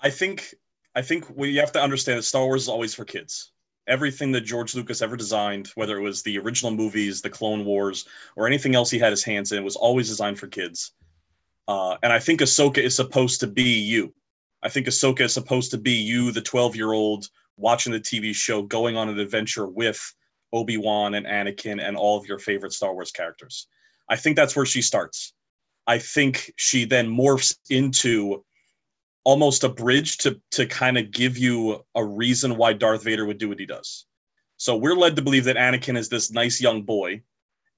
I 0.00 0.10
think 0.10 0.54
I 0.94 1.02
think 1.02 1.28
we 1.34 1.56
have 1.56 1.72
to 1.72 1.82
understand 1.82 2.18
that 2.18 2.24
Star 2.24 2.44
Wars 2.44 2.62
is 2.62 2.68
always 2.68 2.94
for 2.94 3.04
kids 3.04 3.51
everything 3.86 4.32
that 4.32 4.42
George 4.42 4.74
Lucas 4.74 5.02
ever 5.02 5.16
designed, 5.16 5.68
whether 5.74 5.98
it 5.98 6.02
was 6.02 6.22
the 6.22 6.38
original 6.38 6.72
movies, 6.72 7.20
the 7.20 7.30
Clone 7.30 7.64
Wars, 7.64 8.06
or 8.36 8.46
anything 8.46 8.74
else 8.74 8.90
he 8.90 8.98
had 8.98 9.10
his 9.10 9.24
hands 9.24 9.52
in, 9.52 9.64
was 9.64 9.76
always 9.76 10.08
designed 10.08 10.38
for 10.38 10.46
kids. 10.46 10.92
Uh, 11.68 11.96
and 12.02 12.12
I 12.12 12.18
think 12.18 12.40
Ahsoka 12.40 12.78
is 12.78 12.94
supposed 12.94 13.40
to 13.40 13.46
be 13.46 13.80
you. 13.80 14.12
I 14.62 14.68
think 14.68 14.86
Ahsoka 14.86 15.22
is 15.22 15.34
supposed 15.34 15.70
to 15.72 15.78
be 15.78 15.92
you, 15.92 16.32
the 16.32 16.40
12 16.40 16.76
year 16.76 16.92
old 16.92 17.28
watching 17.56 17.92
the 17.92 18.00
TV 18.00 18.34
show, 18.34 18.62
going 18.62 18.96
on 18.96 19.08
an 19.08 19.18
adventure 19.18 19.66
with 19.66 20.14
Obi 20.52 20.76
Wan 20.76 21.14
and 21.14 21.26
Anakin 21.26 21.82
and 21.82 21.96
all 21.96 22.18
of 22.18 22.26
your 22.26 22.38
favorite 22.38 22.72
Star 22.72 22.92
Wars 22.92 23.10
characters. 23.10 23.66
I 24.08 24.16
think 24.16 24.36
that's 24.36 24.54
where 24.54 24.66
she 24.66 24.82
starts. 24.82 25.32
I 25.86 25.98
think 25.98 26.52
she 26.56 26.84
then 26.84 27.08
morphs 27.08 27.56
into 27.70 28.44
almost 29.24 29.64
a 29.64 29.68
bridge 29.68 30.18
to 30.18 30.40
to 30.50 30.66
kind 30.66 30.98
of 30.98 31.10
give 31.10 31.38
you 31.38 31.84
a 31.94 32.04
reason 32.04 32.56
why 32.56 32.72
Darth 32.72 33.04
Vader 33.04 33.24
would 33.24 33.38
do 33.38 33.48
what 33.48 33.58
he 33.58 33.66
does. 33.66 34.06
So 34.56 34.76
we're 34.76 34.96
led 34.96 35.16
to 35.16 35.22
believe 35.22 35.44
that 35.44 35.56
Anakin 35.56 35.96
is 35.96 36.08
this 36.08 36.30
nice 36.30 36.60
young 36.60 36.82
boy, 36.82 37.22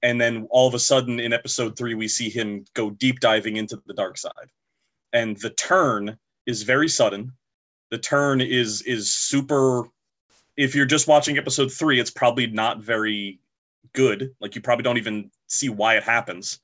and 0.01 0.19
then 0.19 0.47
all 0.49 0.67
of 0.67 0.73
a 0.73 0.79
sudden 0.79 1.19
in 1.19 1.33
episode 1.33 1.77
three 1.77 1.95
we 1.95 2.07
see 2.07 2.29
him 2.29 2.65
go 2.73 2.89
deep 2.89 3.19
diving 3.19 3.57
into 3.57 3.81
the 3.85 3.93
dark 3.93 4.17
side, 4.17 4.49
and 5.13 5.37
the 5.37 5.51
turn 5.51 6.17
is 6.45 6.63
very 6.63 6.89
sudden. 6.89 7.31
The 7.91 7.97
turn 7.97 8.41
is 8.41 8.81
is 8.83 9.13
super. 9.13 9.87
If 10.57 10.73
you're 10.73 10.85
just 10.85 11.07
watching 11.07 11.37
episode 11.37 11.71
three, 11.71 11.99
it's 11.99 12.11
probably 12.11 12.47
not 12.47 12.81
very 12.81 13.39
good. 13.93 14.33
Like 14.39 14.55
you 14.55 14.61
probably 14.61 14.83
don't 14.83 14.97
even 14.97 15.29
see 15.47 15.69
why 15.69 15.97
it 15.97 16.03
happens. 16.03 16.59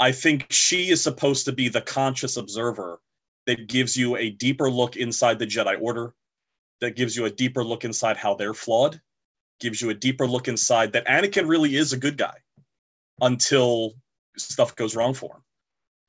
I 0.00 0.12
think 0.12 0.46
she 0.50 0.90
is 0.90 1.02
supposed 1.02 1.44
to 1.46 1.52
be 1.52 1.68
the 1.68 1.80
conscious 1.80 2.36
observer 2.36 3.00
that 3.48 3.66
gives 3.66 3.96
you 3.96 4.14
a 4.16 4.28
deeper 4.28 4.70
look 4.70 4.96
inside 4.96 5.38
the 5.38 5.46
Jedi 5.46 5.80
Order, 5.80 6.12
that 6.82 6.96
gives 6.96 7.16
you 7.16 7.24
a 7.24 7.30
deeper 7.30 7.64
look 7.64 7.82
inside 7.82 8.18
how 8.18 8.34
they're 8.34 8.52
flawed, 8.52 9.00
gives 9.58 9.80
you 9.80 9.88
a 9.88 9.94
deeper 9.94 10.26
look 10.26 10.48
inside 10.48 10.92
that 10.92 11.06
Anakin 11.06 11.48
really 11.48 11.74
is 11.74 11.94
a 11.94 11.96
good 11.96 12.18
guy 12.18 12.34
until 13.22 13.94
stuff 14.36 14.76
goes 14.76 14.94
wrong 14.94 15.14
for 15.14 15.36
him. 15.36 15.42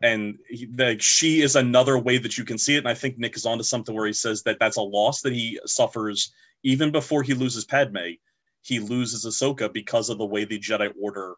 And 0.02 0.38
he, 0.50 0.68
like 0.78 1.02
she 1.02 1.42
is 1.42 1.56
another 1.56 1.98
way 1.98 2.18
that 2.18 2.38
you 2.38 2.44
can 2.44 2.58
see 2.58 2.76
it. 2.76 2.80
And 2.80 2.90
I 2.90 2.94
think 2.94 3.18
Nick 3.18 3.38
is 3.38 3.46
onto 3.46 3.64
something 3.64 3.96
where 3.96 4.06
he 4.06 4.12
says 4.12 4.44
that 4.44 4.60
that's 4.60 4.78
a 4.78 4.82
loss 4.82 5.22
that 5.22 5.32
he 5.32 5.62
suffers 5.66 6.34
even 6.64 6.92
before 6.92 7.24
he 7.24 7.34
loses 7.34 7.64
Padme. 7.64 8.16
He 8.64 8.80
loses 8.82 9.26
Ahsoka 9.26 9.72
because 9.72 10.10
of 10.10 10.18
the 10.18 10.26
way 10.26 10.44
the 10.44 10.60
Jedi 10.60 10.92
Order 11.02 11.36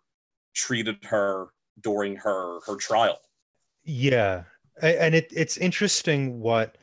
treated 0.55 0.98
her 1.03 1.50
during 1.79 2.15
her 2.15 2.60
her 2.65 2.75
trial. 2.75 3.20
Yeah, 3.84 4.43
and 4.81 5.15
it, 5.15 5.31
it's 5.35 5.57
interesting 5.57 6.39
what 6.39 6.77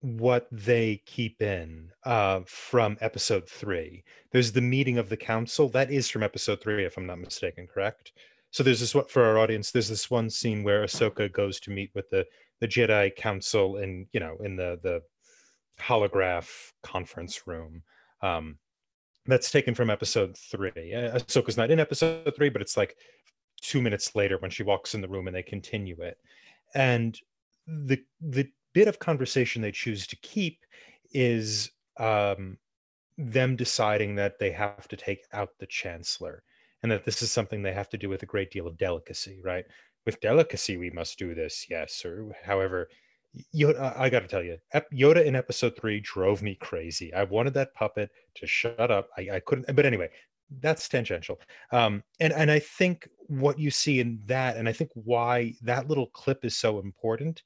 what 0.00 0.48
they 0.50 1.00
keep 1.06 1.40
in 1.40 1.88
uh, 2.04 2.40
from 2.46 2.98
episode 3.00 3.48
three. 3.48 4.02
There's 4.32 4.50
the 4.50 4.60
meeting 4.60 4.98
of 4.98 5.08
the 5.08 5.16
council 5.16 5.68
that 5.70 5.92
is 5.92 6.08
from 6.08 6.24
episode 6.24 6.60
three, 6.60 6.84
if 6.84 6.96
I'm 6.96 7.06
not 7.06 7.20
mistaken, 7.20 7.68
correct? 7.68 8.12
So 8.50 8.64
there's 8.64 8.80
this 8.80 8.94
what 8.94 9.10
for 9.10 9.24
our 9.24 9.38
audience. 9.38 9.70
There's 9.70 9.88
this 9.88 10.10
one 10.10 10.28
scene 10.28 10.64
where 10.64 10.84
Ahsoka 10.84 11.32
goes 11.32 11.60
to 11.60 11.70
meet 11.70 11.90
with 11.94 12.10
the 12.10 12.26
the 12.60 12.68
Jedi 12.68 13.14
Council 13.14 13.76
in 13.78 14.06
you 14.12 14.20
know 14.20 14.36
in 14.42 14.56
the 14.56 14.78
the 14.82 15.02
holograph 15.80 16.72
conference 16.82 17.46
room. 17.46 17.82
Um, 18.22 18.58
that's 19.26 19.52
taken 19.52 19.74
from 19.74 19.88
episode 19.88 20.36
three. 20.36 20.92
Ahsoka's 20.94 21.56
not 21.56 21.70
in 21.70 21.78
episode 21.78 22.34
three, 22.34 22.48
but 22.48 22.60
it's 22.60 22.76
like 22.76 22.96
two 23.60 23.80
minutes 23.80 24.16
later 24.16 24.36
when 24.38 24.50
she 24.50 24.64
walks 24.64 24.94
in 24.94 25.00
the 25.00 25.08
room 25.08 25.28
and 25.28 25.36
they 25.36 25.44
continue 25.44 25.96
it 26.00 26.18
and 26.74 27.18
the 27.66 27.98
the 28.20 28.48
bit 28.72 28.88
of 28.88 28.98
conversation 28.98 29.62
they 29.62 29.72
choose 29.72 30.06
to 30.06 30.16
keep 30.16 30.64
is 31.12 31.70
um, 31.98 32.56
them 33.18 33.54
deciding 33.54 34.14
that 34.14 34.38
they 34.38 34.50
have 34.50 34.88
to 34.88 34.96
take 34.96 35.24
out 35.32 35.50
the 35.58 35.66
chancellor 35.66 36.42
and 36.82 36.90
that 36.90 37.04
this 37.04 37.22
is 37.22 37.30
something 37.30 37.62
they 37.62 37.72
have 37.72 37.90
to 37.90 37.98
do 37.98 38.08
with 38.08 38.22
a 38.22 38.26
great 38.26 38.50
deal 38.50 38.66
of 38.66 38.78
delicacy 38.78 39.40
right 39.44 39.66
with 40.06 40.20
delicacy 40.20 40.76
we 40.76 40.90
must 40.90 41.18
do 41.18 41.34
this 41.34 41.66
yes 41.68 42.04
or 42.04 42.34
however 42.44 42.88
Yoda, 43.54 43.98
I 43.98 44.10
got 44.10 44.20
to 44.20 44.28
tell 44.28 44.42
you, 44.42 44.58
Yoda 44.92 45.24
in 45.24 45.34
episode 45.34 45.74
three 45.74 46.00
drove 46.00 46.42
me 46.42 46.54
crazy. 46.54 47.14
I 47.14 47.24
wanted 47.24 47.54
that 47.54 47.72
puppet 47.74 48.10
to 48.34 48.46
shut 48.46 48.90
up. 48.90 49.08
I, 49.16 49.28
I 49.32 49.40
couldn't, 49.40 49.74
but 49.74 49.86
anyway, 49.86 50.10
that's 50.60 50.88
tangential. 50.88 51.40
Um, 51.70 52.02
and 52.20 52.32
and 52.32 52.50
I 52.50 52.58
think 52.58 53.08
what 53.28 53.58
you 53.58 53.70
see 53.70 54.00
in 54.00 54.20
that, 54.26 54.56
and 54.56 54.68
I 54.68 54.72
think 54.72 54.90
why 54.94 55.54
that 55.62 55.88
little 55.88 56.08
clip 56.08 56.44
is 56.44 56.56
so 56.56 56.80
important, 56.80 57.42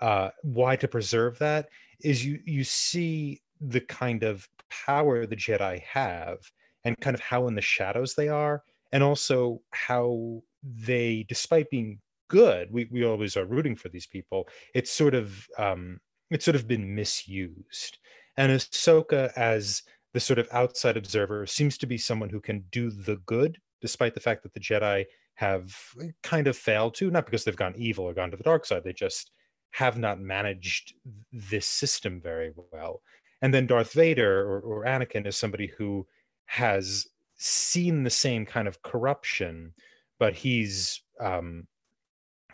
uh, 0.00 0.30
why 0.42 0.76
to 0.76 0.88
preserve 0.88 1.38
that 1.38 1.68
is 2.00 2.24
you 2.24 2.40
you 2.44 2.64
see 2.64 3.42
the 3.60 3.80
kind 3.80 4.22
of 4.22 4.48
power 4.68 5.26
the 5.26 5.36
Jedi 5.36 5.80
have, 5.82 6.38
and 6.84 6.98
kind 7.00 7.14
of 7.14 7.20
how 7.20 7.48
in 7.48 7.54
the 7.54 7.62
shadows 7.62 8.14
they 8.14 8.28
are, 8.28 8.62
and 8.92 9.02
also 9.02 9.60
how 9.70 10.42
they, 10.62 11.24
despite 11.28 11.70
being 11.70 12.00
good, 12.28 12.72
we 12.72 12.88
we 12.90 13.04
always 13.04 13.36
are 13.36 13.46
rooting 13.46 13.76
for 13.76 13.88
these 13.88 14.06
people. 14.06 14.48
It's 14.74 14.90
sort 14.90 15.14
of 15.14 15.48
um, 15.58 16.00
it's 16.30 16.44
sort 16.44 16.56
of 16.56 16.68
been 16.68 16.94
misused, 16.94 17.98
and 18.36 18.52
Ahsoka 18.52 19.32
as 19.36 19.82
the 20.16 20.20
sort 20.20 20.38
of 20.38 20.48
outside 20.50 20.96
observer 20.96 21.46
seems 21.46 21.76
to 21.76 21.86
be 21.86 21.98
someone 21.98 22.30
who 22.30 22.40
can 22.40 22.64
do 22.70 22.90
the 22.90 23.16
good, 23.26 23.58
despite 23.82 24.14
the 24.14 24.20
fact 24.20 24.42
that 24.42 24.54
the 24.54 24.60
Jedi 24.60 25.04
have 25.34 25.76
kind 26.22 26.46
of 26.46 26.56
failed 26.56 26.94
to, 26.94 27.10
not 27.10 27.26
because 27.26 27.44
they've 27.44 27.54
gone 27.54 27.74
evil 27.76 28.06
or 28.06 28.14
gone 28.14 28.30
to 28.30 28.36
the 28.38 28.42
dark 28.42 28.64
side, 28.64 28.82
they 28.82 28.94
just 28.94 29.32
have 29.72 29.98
not 29.98 30.18
managed 30.18 30.94
this 31.30 31.66
system 31.66 32.18
very 32.18 32.50
well. 32.72 33.02
And 33.42 33.52
then 33.52 33.66
Darth 33.66 33.92
Vader 33.92 34.40
or, 34.40 34.60
or 34.60 34.84
Anakin 34.86 35.26
is 35.26 35.36
somebody 35.36 35.70
who 35.76 36.06
has 36.46 37.06
seen 37.36 38.02
the 38.02 38.08
same 38.08 38.46
kind 38.46 38.66
of 38.66 38.80
corruption, 38.80 39.74
but 40.18 40.32
he's 40.32 41.02
um, 41.20 41.66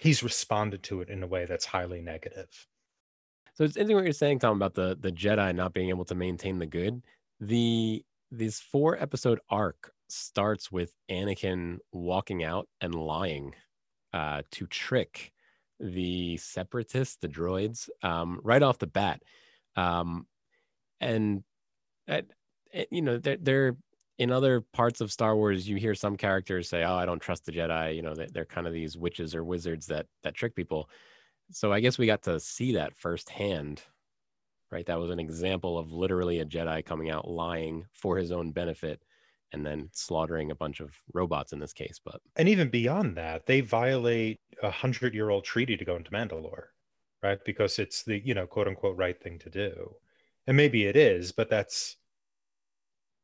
he's 0.01 0.25
responded 0.25 0.83
to 0.83 1.01
it 1.01 1.11
in 1.11 1.23
a 1.23 1.29
way 1.29 1.45
that's 1.45 1.65
highly 1.65 2.01
negative. 2.01 2.49
So 3.55 3.63
it's 3.63 3.77
interesting 3.77 3.95
what 3.95 4.05
you're 4.05 4.13
saying, 4.15 4.41
Tom, 4.41 4.57
about 4.57 4.75
the 4.75 4.99
the 5.01 5.13
Jedi 5.13 5.55
not 5.55 5.73
being 5.73 5.91
able 5.91 6.07
to 6.07 6.17
maintain 6.17 6.59
the 6.59 6.67
good 6.67 7.01
the 7.43 8.05
this 8.31 8.61
four 8.61 8.97
episode 9.03 9.41
arc 9.51 9.93
starts 10.09 10.71
with 10.71 10.93
Anakin 11.11 11.79
walking 11.93 12.45
out 12.45 12.69
and 12.81 12.95
lying 12.95 13.55
uh, 14.13 14.43
to 14.53 14.67
trick 14.69 15.33
the 15.81 16.37
separatists, 16.37 17.17
the 17.21 17.29
droids, 17.29 17.89
um, 18.03 18.39
right 18.45 18.63
off 18.63 18.79
the 18.79 18.87
bat. 18.87 19.23
Um, 19.75 20.27
and, 21.01 21.43
at, 22.07 22.27
you 22.91 23.03
know, 23.03 23.19
they're, 23.19 23.39
they're, 23.39 23.77
in 24.19 24.31
other 24.31 24.61
parts 24.73 25.01
of 25.01 25.11
Star 25.11 25.35
Wars, 25.35 25.69
you 25.69 25.77
hear 25.77 25.97
some 25.97 26.17
characters 26.17 26.69
say, 26.69 26.85
"Oh, 26.85 26.95
I 26.95 27.07
don't 27.07 27.19
trust 27.19 27.45
the 27.45 27.51
Jedi." 27.51 27.97
You 27.97 28.03
know, 28.03 28.15
they're 28.15 28.45
kind 28.45 28.69
of 28.69 28.73
these 28.73 28.97
witches 28.97 29.35
or 29.35 29.43
wizards 29.43 29.87
that 29.87 30.07
that 30.23 30.35
trick 30.35 30.55
people. 30.55 30.89
So 31.51 31.73
I 31.73 31.81
guess 31.81 31.99
we 31.99 32.07
got 32.07 32.23
to 32.23 32.39
see 32.39 32.75
that 32.75 32.95
firsthand 32.95 33.83
right? 34.73 34.87
That 34.87 34.99
was 34.99 35.11
an 35.11 35.21
example 35.21 35.79
of 35.79 35.93
literally 35.93 36.41
a 36.41 36.47
Jedi 36.47 36.85
coming 36.85 37.11
out 37.11 37.29
lying 37.29 37.85
for 37.93 38.17
his 38.17 38.33
own 38.33 38.51
benefit 38.51 39.03
and 39.53 39.65
then 39.65 39.91
slaughtering 39.93 40.51
a 40.51 40.55
bunch 40.55 40.81
of 40.81 40.97
robots 41.13 41.53
in 41.53 41.59
this 41.59 41.75
case. 41.75 42.01
But 42.03 42.21
and 42.37 42.49
even 42.49 42.71
beyond 42.71 43.17
that, 43.17 43.47
they 43.47 43.61
violate 43.61 44.41
a 44.63 44.71
hundred 44.71 45.15
year 45.15 45.29
old 45.29 45.45
treaty 45.45 45.77
to 45.77 45.85
go 45.85 45.97
into 45.97 46.11
Mandalore, 46.11 46.69
right? 47.23 47.39
Because 47.45 47.79
it's 47.79 48.03
the 48.03 48.19
you 48.25 48.35
know 48.35 48.47
quote 48.47 48.67
unquote 48.67 48.97
right 48.97 49.21
thing 49.23 49.39
to 49.41 49.51
do, 49.51 49.95
and 50.47 50.57
maybe 50.57 50.87
it 50.87 50.97
is, 50.97 51.33
but 51.33 51.51
that's 51.51 51.97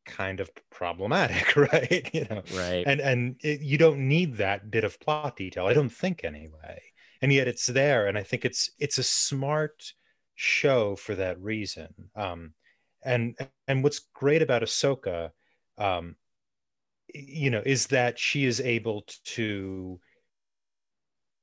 kind 0.04 0.40
of 0.40 0.50
problematic, 0.70 1.56
right? 1.72 2.10
you 2.12 2.26
know, 2.28 2.42
right? 2.54 2.84
And 2.86 3.00
and 3.00 3.36
it, 3.42 3.60
you 3.62 3.78
don't 3.78 4.06
need 4.06 4.36
that 4.36 4.70
bit 4.70 4.84
of 4.84 5.00
plot 5.00 5.36
detail, 5.36 5.66
I 5.66 5.72
don't 5.72 5.88
think 5.88 6.24
anyway. 6.24 6.82
And 7.20 7.32
yet 7.32 7.48
it's 7.48 7.66
there, 7.66 8.06
and 8.06 8.18
I 8.18 8.22
think 8.22 8.44
it's 8.44 8.70
it's 8.78 8.98
a 8.98 9.02
smart 9.02 9.94
show 10.38 10.94
for 10.94 11.16
that 11.16 11.40
reason. 11.40 11.88
Um, 12.14 12.54
and 13.04 13.36
and 13.66 13.82
what's 13.82 13.98
great 14.14 14.40
about 14.40 14.62
Ahsoka, 14.62 15.30
um, 15.76 16.14
you 17.12 17.50
know, 17.50 17.62
is 17.66 17.88
that 17.88 18.18
she 18.18 18.44
is 18.44 18.60
able 18.60 19.04
to. 19.24 20.00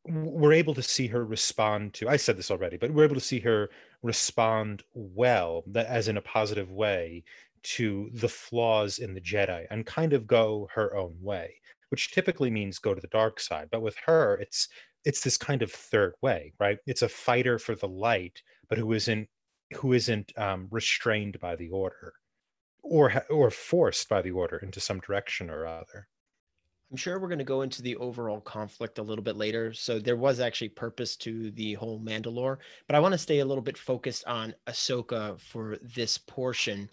We're 0.07 0.53
able 0.53 0.75
to 0.75 0.83
see 0.83 1.07
her 1.07 1.25
respond 1.25 1.95
to. 1.95 2.07
I 2.07 2.17
said 2.17 2.37
this 2.37 2.51
already, 2.51 2.77
but 2.77 2.91
we're 2.91 3.05
able 3.05 3.15
to 3.15 3.21
see 3.21 3.39
her 3.39 3.69
respond 4.03 4.83
well, 4.93 5.63
as 5.75 6.07
in 6.07 6.17
a 6.17 6.21
positive 6.21 6.71
way, 6.71 7.23
to 7.63 8.11
the 8.13 8.29
flaws 8.29 8.99
in 8.99 9.15
the 9.15 9.21
Jedi 9.21 9.65
and 9.71 9.83
kind 9.85 10.13
of 10.13 10.27
go 10.27 10.69
her 10.75 10.95
own 10.95 11.15
way, 11.19 11.55
which 11.89 12.11
typically 12.11 12.51
means 12.51 12.77
go 12.77 12.93
to 12.93 13.01
the 13.01 13.07
dark 13.07 13.39
side. 13.39 13.69
But 13.71 13.81
with 13.81 13.97
her, 14.05 14.35
it's 14.35 14.69
it's 15.05 15.21
this 15.21 15.37
kind 15.37 15.63
of 15.63 15.71
third 15.71 16.13
way, 16.21 16.53
right? 16.59 16.77
It's 16.85 17.01
a 17.01 17.09
fighter 17.09 17.57
for 17.57 17.75
the 17.75 17.87
light 17.87 18.41
but 18.69 18.77
who 18.77 18.93
isn't 18.93 19.27
who 19.77 19.93
isn't 19.93 20.31
um, 20.37 20.67
restrained 20.71 21.39
by 21.39 21.55
the 21.55 21.69
order 21.69 22.13
or 22.81 23.25
or 23.29 23.49
forced 23.49 24.07
by 24.09 24.21
the 24.21 24.31
order 24.31 24.57
into 24.57 24.79
some 24.79 24.99
direction 24.99 25.49
or 25.49 25.65
other. 25.65 26.07
I'm 26.91 26.97
sure 26.97 27.19
we're 27.19 27.27
going 27.27 27.39
to 27.39 27.43
go 27.43 27.63
into 27.63 27.81
the 27.81 27.95
overall 27.95 28.39
conflict 28.39 28.99
a 28.99 29.03
little 29.03 29.23
bit 29.23 29.35
later. 29.35 29.73
So 29.73 29.99
there 29.99 30.15
was 30.15 30.39
actually 30.39 30.69
purpose 30.69 31.15
to 31.17 31.49
the 31.51 31.73
whole 31.73 31.99
Mandalore, 31.99 32.57
but 32.87 32.95
I 32.95 32.99
want 32.99 33.13
to 33.13 33.17
stay 33.17 33.39
a 33.39 33.45
little 33.45 33.63
bit 33.63 33.77
focused 33.77 34.23
on 34.27 34.53
Ahsoka 34.67 35.39
for 35.39 35.77
this 35.81 36.17
portion. 36.19 36.89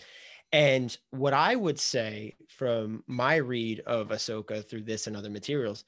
And 0.51 0.97
what 1.11 1.35
I 1.35 1.57
would 1.57 1.79
say 1.79 2.37
from 2.49 3.05
my 3.07 3.37
read 3.37 3.81
of 3.81 4.09
Ahsoka 4.09 4.67
through 4.67 4.83
this 4.83 5.07
and 5.07 5.17
other 5.17 5.31
materials 5.31 5.85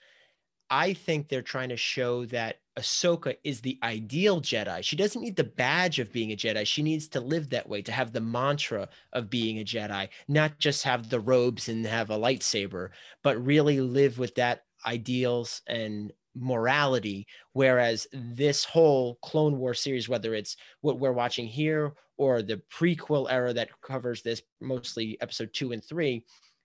I 0.75 0.93
think 0.93 1.29
they're 1.29 1.41
trying 1.41 1.69
to 1.69 1.77
show 1.77 2.27
that 2.27 2.57
Ahsoka 2.77 3.37
is 3.45 3.61
the 3.61 3.79
ideal 3.85 4.41
Jedi. 4.41 4.83
She 4.83 4.97
doesn't 4.97 5.23
need 5.23 5.37
the 5.37 5.45
badge 5.45 6.01
of 6.01 6.13
being 6.13 6.33
a 6.33 6.37
Jedi. 6.37 6.67
She 6.67 6.83
needs 6.83 7.07
to 7.11 7.21
live 7.21 7.49
that 7.51 7.69
way, 7.69 7.81
to 7.83 7.93
have 7.93 8.13
the 8.13 8.21
mantra 8.21 8.89
of 9.13 9.31
being 9.31 9.61
a 9.61 9.65
Jedi, 9.65 10.09
not 10.27 10.59
just 10.59 10.83
have 10.83 11.09
the 11.09 11.21
robes 11.21 11.69
and 11.69 11.87
have 11.87 12.11
a 12.11 12.19
lightsaber, 12.19 12.89
but 13.23 13.47
really 13.47 13.81
live 13.81 14.19
with 14.19 14.35
that 14.35 14.65
ideals 14.85 15.63
and 15.69 16.13
morality 16.35 17.29
whereas 17.53 18.09
this 18.13 18.65
whole 18.65 19.15
clone 19.23 19.57
war 19.57 19.73
series 19.73 20.09
whether 20.09 20.35
it's 20.35 20.57
what 20.81 20.99
we're 20.99 21.13
watching 21.13 21.47
here 21.47 21.93
or 22.17 22.43
the 22.43 22.61
prequel 22.73 23.31
era 23.31 23.53
that 23.53 23.69
covers 23.83 24.21
this 24.21 24.43
mostly 24.61 25.17
episode 25.21 25.51
2 25.53 25.71
and 25.71 25.85
3 25.85 26.25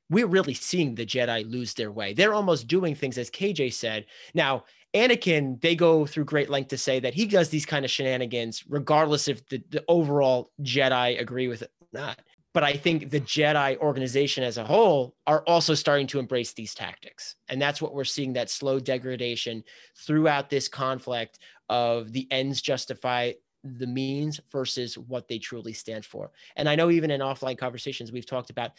we're 0.10 0.28
really 0.28 0.54
seeing 0.54 0.96
the 0.96 1.06
jedi 1.06 1.50
lose 1.50 1.74
their 1.74 1.92
way 1.92 2.13
they're 2.13 2.34
almost 2.34 2.68
doing 2.68 2.96
things 2.96 3.18
as 3.18 3.30
kj 3.30 3.72
said 3.72 4.06
now 4.34 4.63
anakin 4.94 5.60
they 5.62 5.75
go 5.75 6.06
through 6.06 6.25
great 6.25 6.50
length 6.50 6.70
to 6.70 6.78
say 6.78 7.00
that 7.00 7.13
he 7.13 7.25
does 7.25 7.50
these 7.50 7.66
kind 7.66 7.86
of 7.86 7.92
shenanigans 7.92 8.63
regardless 8.68 9.28
if 9.28 9.48
the, 9.50 9.62
the 9.70 9.84
overall 9.88 10.51
jedi 10.62 11.20
agree 11.20 11.48
with 11.48 11.62
it 11.62 11.72
or 11.82 11.88
not 11.94 12.20
but 12.54 12.63
I 12.63 12.74
think 12.74 13.10
the 13.10 13.22
Jedi 13.22 13.78
organization 13.78 14.44
as 14.44 14.58
a 14.58 14.66
whole 14.66 15.16
are 15.28 15.44
also 15.46 15.75
starting 15.75 16.08
to 16.08 16.20
embrace 16.20 16.54
these 16.54 16.74
tactics. 16.74 17.36
And 17.48 17.62
that's 17.62 17.82
what 17.82 17.94
we're 17.94 18.04
seeing 18.04 18.34
that 18.34 18.50
slow 18.50 18.80
degradation 18.80 19.63
throughout 19.96 20.50
this 20.50 20.68
conflict 20.68 21.39
of 21.70 22.12
the 22.12 22.28
ends 22.32 22.62
justify 22.62 23.34
the 23.63 23.88
means 23.88 24.39
versus 24.51 24.98
what 24.98 25.28
they 25.28 25.38
truly 25.38 25.74
stand 25.74 26.06
for. 26.06 26.32
And 26.56 26.68
I 26.68 26.75
know 26.75 26.89
even 26.89 27.12
in 27.12 27.22
offline 27.22 27.58
conversations 27.58 28.12
we've 28.12 28.25
talked 28.25 28.50
about, 28.50 28.72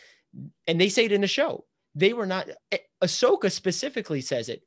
and 0.67 0.81
they 0.81 0.89
say 0.89 1.05
it 1.05 1.13
in 1.13 1.21
the 1.21 1.27
show, 1.27 1.65
they 1.95 2.13
were 2.13 2.27
not, 2.27 2.49
eh, 2.73 2.79
Ahsoka 3.03 3.51
specifically 3.51 4.21
says 4.21 4.49
it. 4.49 4.63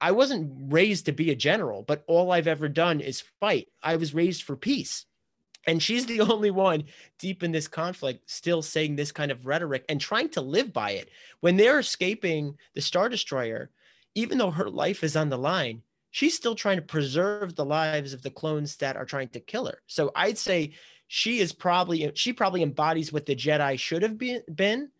I 0.00 0.12
wasn't 0.12 0.72
raised 0.72 1.06
to 1.06 1.12
be 1.12 1.30
a 1.30 1.36
general, 1.36 1.82
but 1.82 2.04
all 2.06 2.30
I've 2.30 2.48
ever 2.48 2.68
done 2.68 3.00
is 3.00 3.24
fight. 3.40 3.68
I 3.82 3.96
was 3.96 4.14
raised 4.14 4.42
for 4.42 4.56
peace. 4.56 5.06
And 5.66 5.82
she's 5.82 6.06
the 6.06 6.20
only 6.32 6.50
one 6.50 6.84
deep 7.18 7.42
in 7.42 7.52
this 7.52 7.68
conflict 7.68 8.30
still 8.30 8.62
saying 8.62 8.96
this 8.96 9.12
kind 9.12 9.30
of 9.30 9.46
rhetoric 9.46 9.84
and 9.88 10.00
trying 10.00 10.28
to 10.30 10.40
live 10.40 10.72
by 10.72 10.92
it. 10.92 11.10
When 11.40 11.56
they're 11.56 11.78
escaping 11.78 12.58
the 12.74 12.80
Star 12.80 13.08
Destroyer, 13.08 13.70
even 14.14 14.38
though 14.38 14.50
her 14.50 14.68
life 14.68 15.02
is 15.02 15.16
on 15.16 15.28
the 15.28 15.38
line, 15.38 15.82
she's 16.10 16.36
still 16.36 16.54
trying 16.54 16.76
to 16.76 16.82
preserve 16.82 17.56
the 17.56 17.64
lives 17.64 18.12
of 18.12 18.22
the 18.22 18.30
clones 18.30 18.76
that 18.76 18.96
are 18.96 19.04
trying 19.04 19.28
to 19.28 19.40
kill 19.40 19.66
her. 19.66 19.82
So 19.86 20.12
I'd 20.14 20.38
say 20.38 20.74
she 21.06 21.38
is 21.38 21.52
probably 21.52 22.10
she 22.14 22.32
probably 22.32 22.62
embodies 22.62 23.12
what 23.12 23.26
the 23.26 23.36
Jedi 23.36 23.78
should 23.78 24.02
have 24.02 24.18
been. 24.18 24.90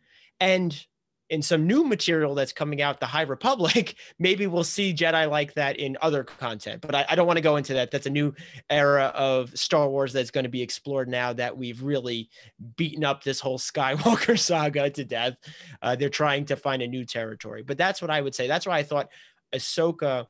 And 0.40 0.87
in 1.30 1.40
some 1.40 1.66
new 1.66 1.84
material 1.84 2.34
that's 2.34 2.52
coming 2.52 2.82
out, 2.82 3.00
the 3.00 3.06
High 3.06 3.23
Republic, 3.23 3.96
maybe 4.18 4.46
we'll 4.46 4.62
see 4.62 4.92
Jedi 4.92 5.28
like 5.28 5.54
that 5.54 5.78
in 5.78 5.96
other 6.02 6.23
content. 6.23 6.82
But 6.82 6.94
I, 6.94 7.06
I 7.08 7.14
don't 7.14 7.26
want 7.26 7.38
to 7.38 7.42
go 7.42 7.56
into 7.56 7.73
that. 7.75 7.90
That's 7.90 8.06
a 8.06 8.11
new 8.11 8.34
era 8.68 9.11
of 9.14 9.56
Star 9.58 9.88
Wars 9.88 10.12
that's 10.12 10.30
going 10.30 10.44
to 10.44 10.50
be 10.50 10.62
explored 10.62 11.08
now 11.08 11.32
that 11.32 11.56
we've 11.56 11.82
really 11.82 12.28
beaten 12.76 13.04
up 13.04 13.25
this 13.25 13.40
whole 13.40 13.58
Skywalker 13.75 14.38
saga 14.38 14.90
to 14.90 15.04
death. 15.04 15.37
Uh, 15.80 15.96
they're 15.96 16.08
trying 16.11 16.44
to 16.46 16.56
find 16.56 16.82
a 16.82 16.87
new 16.88 17.04
territory. 17.04 17.62
But 17.62 17.78
that's 17.78 18.02
what 18.02 18.11
I 18.11 18.20
would 18.20 18.34
say. 18.34 18.46
That's 18.46 18.66
why 18.66 18.78
I 18.78 18.82
thought 18.82 19.08
Ahsoka 19.54 20.26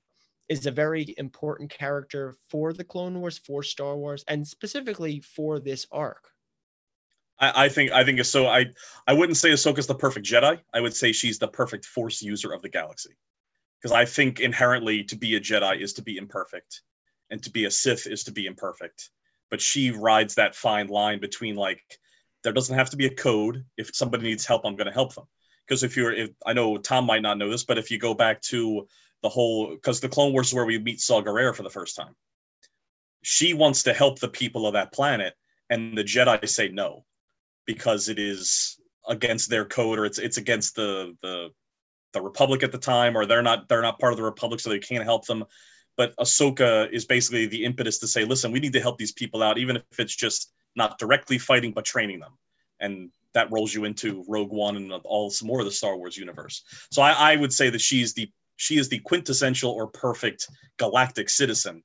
is 0.48 0.66
a 0.66 0.70
very 0.70 1.14
important 1.16 1.70
character 1.70 2.34
for 2.50 2.72
the 2.72 2.84
Clone 2.84 3.20
Wars, 3.20 3.38
for 3.38 3.62
Star 3.62 3.96
Wars, 3.96 4.24
and 4.28 4.46
specifically 4.46 5.20
for 5.20 5.58
this 5.58 5.86
arc. 5.90 6.28
I, 7.38 7.64
I 7.64 7.68
think 7.68 7.92
I 7.92 8.04
think 8.04 8.24
so. 8.24 8.46
I 8.46 8.66
I 9.06 9.12
wouldn't 9.12 9.36
say 9.36 9.50
Ahsoka's 9.50 9.86
the 9.86 9.94
perfect 9.94 10.26
Jedi. 10.26 10.60
I 10.72 10.80
would 10.80 10.94
say 10.94 11.12
she's 11.12 11.38
the 11.38 11.48
perfect 11.48 11.86
Force 11.86 12.22
user 12.22 12.52
of 12.52 12.62
the 12.62 12.68
galaxy, 12.68 13.16
because 13.80 13.92
I 13.92 14.04
think 14.04 14.40
inherently 14.40 15.04
to 15.04 15.16
be 15.16 15.36
a 15.36 15.40
Jedi 15.40 15.80
is 15.80 15.94
to 15.94 16.02
be 16.02 16.16
imperfect, 16.16 16.82
and 17.30 17.42
to 17.42 17.50
be 17.50 17.64
a 17.64 17.70
Sith 17.70 18.06
is 18.06 18.24
to 18.24 18.32
be 18.32 18.46
imperfect. 18.46 19.10
But 19.50 19.60
she 19.60 19.90
rides 19.90 20.34
that 20.36 20.54
fine 20.54 20.88
line 20.88 21.20
between 21.20 21.56
like 21.56 21.82
there 22.44 22.52
doesn't 22.52 22.76
have 22.76 22.90
to 22.90 22.96
be 22.96 23.06
a 23.06 23.14
code. 23.14 23.64
If 23.76 23.94
somebody 23.94 24.24
needs 24.24 24.46
help, 24.46 24.64
I'm 24.64 24.76
going 24.76 24.86
to 24.86 24.92
help 24.92 25.14
them. 25.14 25.24
Because 25.66 25.82
if 25.82 25.96
you're, 25.96 26.12
if 26.12 26.30
I 26.44 26.52
know 26.52 26.76
Tom 26.76 27.06
might 27.06 27.22
not 27.22 27.38
know 27.38 27.50
this, 27.50 27.64
but 27.64 27.78
if 27.78 27.90
you 27.90 27.98
go 27.98 28.12
back 28.12 28.42
to 28.42 28.86
the 29.24 29.28
whole, 29.30 29.70
because 29.70 30.00
the 30.00 30.08
Clone 30.08 30.34
Wars 30.34 30.48
is 30.48 30.54
where 30.54 30.66
we 30.66 30.78
meet 30.78 31.00
Saw 31.00 31.22
Gerrera 31.22 31.56
for 31.56 31.62
the 31.62 31.70
first 31.70 31.96
time. 31.96 32.14
She 33.22 33.54
wants 33.54 33.84
to 33.84 33.94
help 33.94 34.20
the 34.20 34.28
people 34.28 34.66
of 34.66 34.74
that 34.74 34.92
planet, 34.92 35.32
and 35.70 35.96
the 35.96 36.04
Jedi 36.04 36.46
say 36.46 36.68
no 36.68 37.06
because 37.64 38.10
it 38.10 38.18
is 38.18 38.78
against 39.08 39.48
their 39.48 39.64
code 39.64 39.98
or 39.98 40.04
it's 40.04 40.18
it's 40.18 40.36
against 40.36 40.76
the 40.76 41.16
the 41.22 41.48
the 42.12 42.20
Republic 42.20 42.62
at 42.62 42.70
the 42.70 42.78
time, 42.78 43.16
or 43.16 43.24
they're 43.24 43.42
not 43.42 43.66
they're 43.66 43.80
not 43.80 43.98
part 43.98 44.12
of 44.12 44.18
the 44.18 44.22
Republic, 44.22 44.60
so 44.60 44.68
they 44.68 44.78
can't 44.78 45.04
help 45.04 45.24
them. 45.24 45.44
But 45.96 46.14
Ahsoka 46.16 46.92
is 46.92 47.06
basically 47.06 47.46
the 47.46 47.64
impetus 47.64 47.98
to 48.00 48.06
say, 48.06 48.26
listen, 48.26 48.52
we 48.52 48.60
need 48.60 48.74
to 48.74 48.80
help 48.80 48.98
these 48.98 49.12
people 49.12 49.42
out, 49.42 49.56
even 49.56 49.76
if 49.76 49.98
it's 49.98 50.14
just 50.14 50.52
not 50.76 50.98
directly 50.98 51.38
fighting, 51.38 51.72
but 51.72 51.86
training 51.86 52.20
them. 52.20 52.32
And 52.78 53.10
that 53.32 53.50
rolls 53.50 53.72
you 53.72 53.84
into 53.84 54.22
Rogue 54.28 54.52
One 54.52 54.76
and 54.76 54.92
all 54.92 55.30
some 55.30 55.48
more 55.48 55.60
of 55.60 55.66
the 55.66 55.72
Star 55.72 55.96
Wars 55.96 56.16
universe. 56.18 56.62
So 56.90 57.00
I, 57.00 57.32
I 57.32 57.36
would 57.36 57.54
say 57.54 57.70
that 57.70 57.80
she's 57.80 58.12
the 58.12 58.30
she 58.56 58.78
is 58.78 58.88
the 58.88 59.00
quintessential 59.00 59.70
or 59.70 59.86
perfect 59.86 60.48
galactic 60.78 61.28
citizen 61.28 61.82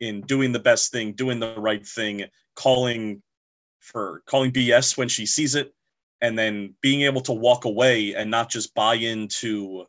in 0.00 0.20
doing 0.22 0.52
the 0.52 0.58
best 0.58 0.92
thing, 0.92 1.12
doing 1.12 1.40
the 1.40 1.54
right 1.56 1.86
thing, 1.86 2.24
calling 2.54 3.22
for 3.80 4.22
calling 4.26 4.52
BS 4.52 4.96
when 4.96 5.08
she 5.08 5.24
sees 5.26 5.54
it, 5.54 5.72
and 6.20 6.38
then 6.38 6.74
being 6.82 7.02
able 7.02 7.20
to 7.22 7.32
walk 7.32 7.64
away 7.64 8.14
and 8.14 8.30
not 8.30 8.50
just 8.50 8.74
buy 8.74 8.94
into 8.94 9.86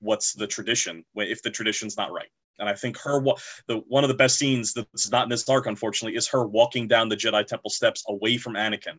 what's 0.00 0.34
the 0.34 0.46
tradition 0.46 1.04
if 1.16 1.42
the 1.42 1.50
tradition's 1.50 1.96
not 1.96 2.12
right. 2.12 2.28
And 2.58 2.68
I 2.68 2.74
think 2.74 2.98
her 2.98 3.22
the 3.66 3.78
one 3.88 4.04
of 4.04 4.08
the 4.08 4.14
best 4.14 4.38
scenes 4.38 4.72
that's 4.72 5.10
not 5.10 5.24
in 5.24 5.28
this 5.28 5.48
arc, 5.48 5.66
unfortunately, 5.66 6.16
is 6.16 6.28
her 6.28 6.46
walking 6.46 6.88
down 6.88 7.08
the 7.08 7.16
Jedi 7.16 7.46
Temple 7.46 7.70
steps 7.70 8.04
away 8.08 8.38
from 8.38 8.54
Anakin, 8.54 8.98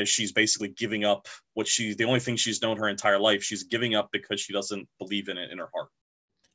as 0.00 0.08
she's 0.08 0.32
basically 0.32 0.68
giving 0.68 1.04
up 1.04 1.26
what 1.54 1.66
she's 1.66 1.96
the 1.96 2.04
only 2.04 2.20
thing 2.20 2.36
she's 2.36 2.62
known 2.62 2.76
her 2.76 2.88
entire 2.88 3.18
life. 3.18 3.42
She's 3.42 3.64
giving 3.64 3.94
up 3.94 4.08
because 4.12 4.40
she 4.40 4.52
doesn't 4.52 4.88
believe 4.98 5.28
in 5.28 5.38
it 5.38 5.50
in 5.50 5.58
her 5.58 5.68
heart. 5.74 5.88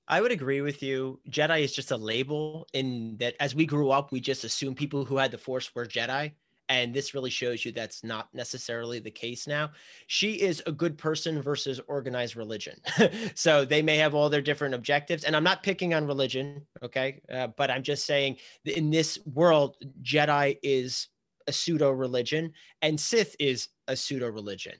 I 0.07 0.21
would 0.21 0.31
agree 0.31 0.61
with 0.61 0.81
you. 0.81 1.19
Jedi 1.29 1.61
is 1.61 1.73
just 1.73 1.91
a 1.91 1.97
label 1.97 2.67
in 2.73 3.17
that 3.19 3.35
as 3.39 3.53
we 3.53 3.65
grew 3.65 3.91
up, 3.91 4.11
we 4.11 4.19
just 4.19 4.43
assumed 4.43 4.77
people 4.77 5.05
who 5.05 5.17
had 5.17 5.31
the 5.31 5.37
Force 5.37 5.73
were 5.75 5.85
Jedi 5.85 6.31
and 6.69 6.93
this 6.93 7.13
really 7.13 7.29
shows 7.29 7.65
you 7.65 7.71
that's 7.71 8.03
not 8.03 8.29
necessarily 8.33 8.99
the 8.99 9.11
case 9.11 9.47
now 9.47 9.71
she 10.07 10.33
is 10.33 10.63
a 10.67 10.71
good 10.71 10.97
person 10.97 11.41
versus 11.41 11.81
organized 11.87 12.35
religion 12.35 12.75
so 13.35 13.65
they 13.65 13.81
may 13.81 13.97
have 13.97 14.13
all 14.15 14.29
their 14.29 14.41
different 14.41 14.73
objectives 14.73 15.23
and 15.23 15.35
i'm 15.35 15.43
not 15.43 15.63
picking 15.63 15.93
on 15.93 16.05
religion 16.07 16.65
okay 16.83 17.19
uh, 17.33 17.47
but 17.57 17.69
i'm 17.69 17.83
just 17.83 18.05
saying 18.05 18.37
in 18.65 18.89
this 18.89 19.19
world 19.25 19.75
jedi 20.01 20.57
is 20.63 21.07
a 21.49 21.53
pseudo 21.53 21.91
religion 21.91 22.51
and 22.81 22.99
sith 22.99 23.35
is 23.39 23.67
a 23.87 23.95
pseudo 23.95 24.29
religion 24.29 24.73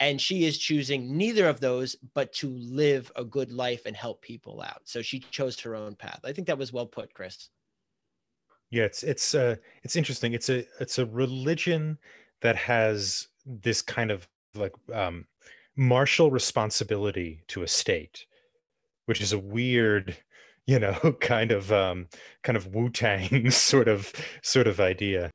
and 0.00 0.20
she 0.20 0.44
is 0.44 0.58
choosing 0.58 1.16
neither 1.16 1.46
of 1.48 1.60
those 1.60 1.94
but 2.14 2.32
to 2.32 2.48
live 2.58 3.12
a 3.14 3.24
good 3.24 3.52
life 3.52 3.82
and 3.86 3.94
help 3.94 4.20
people 4.22 4.60
out 4.62 4.80
so 4.84 5.00
she 5.00 5.20
chose 5.20 5.60
her 5.60 5.76
own 5.76 5.94
path 5.94 6.20
i 6.24 6.32
think 6.32 6.46
that 6.46 6.58
was 6.58 6.72
well 6.72 6.86
put 6.86 7.14
chris 7.14 7.50
yeah, 8.74 8.82
it's 8.82 9.04
it's 9.04 9.36
uh 9.36 9.54
it's 9.84 9.94
interesting. 9.94 10.32
It's 10.32 10.48
a 10.48 10.66
it's 10.80 10.98
a 10.98 11.06
religion 11.06 11.96
that 12.40 12.56
has 12.56 13.28
this 13.46 13.80
kind 13.80 14.10
of 14.10 14.26
like 14.56 14.72
um 14.92 15.26
martial 15.76 16.32
responsibility 16.32 17.44
to 17.48 17.62
a 17.62 17.68
state, 17.68 18.26
which 19.06 19.20
is 19.20 19.32
a 19.32 19.38
weird, 19.38 20.16
you 20.66 20.80
know, 20.80 20.94
kind 21.20 21.52
of 21.52 21.70
um 21.70 22.08
kind 22.42 22.56
of 22.56 22.74
Wu-Tang 22.74 23.48
sort 23.52 23.86
of 23.86 24.12
sort 24.42 24.66
of 24.66 24.80
idea. 24.80 25.30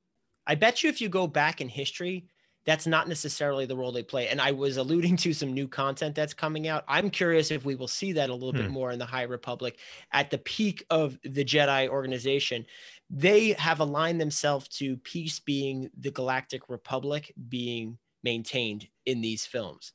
I 0.49 0.55
bet 0.55 0.81
you 0.81 0.89
if 0.89 0.99
you 0.99 1.09
go 1.09 1.27
back 1.27 1.61
in 1.61 1.69
history, 1.69 2.25
that's 2.65 2.87
not 2.87 3.07
necessarily 3.07 3.67
the 3.67 3.77
role 3.77 3.91
they 3.91 4.01
play. 4.01 4.29
And 4.29 4.41
I 4.41 4.51
was 4.51 4.77
alluding 4.77 5.15
to 5.17 5.31
some 5.31 5.53
new 5.53 5.67
content 5.67 6.15
that's 6.15 6.33
coming 6.33 6.67
out. 6.67 6.83
I'm 6.87 7.11
curious 7.11 7.51
if 7.51 7.65
we 7.65 7.75
will 7.75 7.87
see 7.87 8.13
that 8.13 8.31
a 8.31 8.33
little 8.33 8.51
hmm. 8.51 8.57
bit 8.57 8.71
more 8.71 8.89
in 8.89 8.97
the 8.97 9.05
High 9.05 9.23
Republic 9.23 9.77
at 10.11 10.31
the 10.31 10.39
peak 10.39 10.83
of 10.89 11.19
the 11.23 11.45
Jedi 11.45 11.87
organization. 11.87 12.65
They 13.11 13.51
have 13.53 13.79
aligned 13.79 14.19
themselves 14.19 14.67
to 14.79 14.97
peace 14.97 15.39
being 15.39 15.91
the 15.99 16.11
Galactic 16.11 16.67
Republic 16.67 17.31
being 17.47 17.99
maintained 18.23 18.87
in 19.05 19.21
these 19.21 19.45
films. 19.45 19.93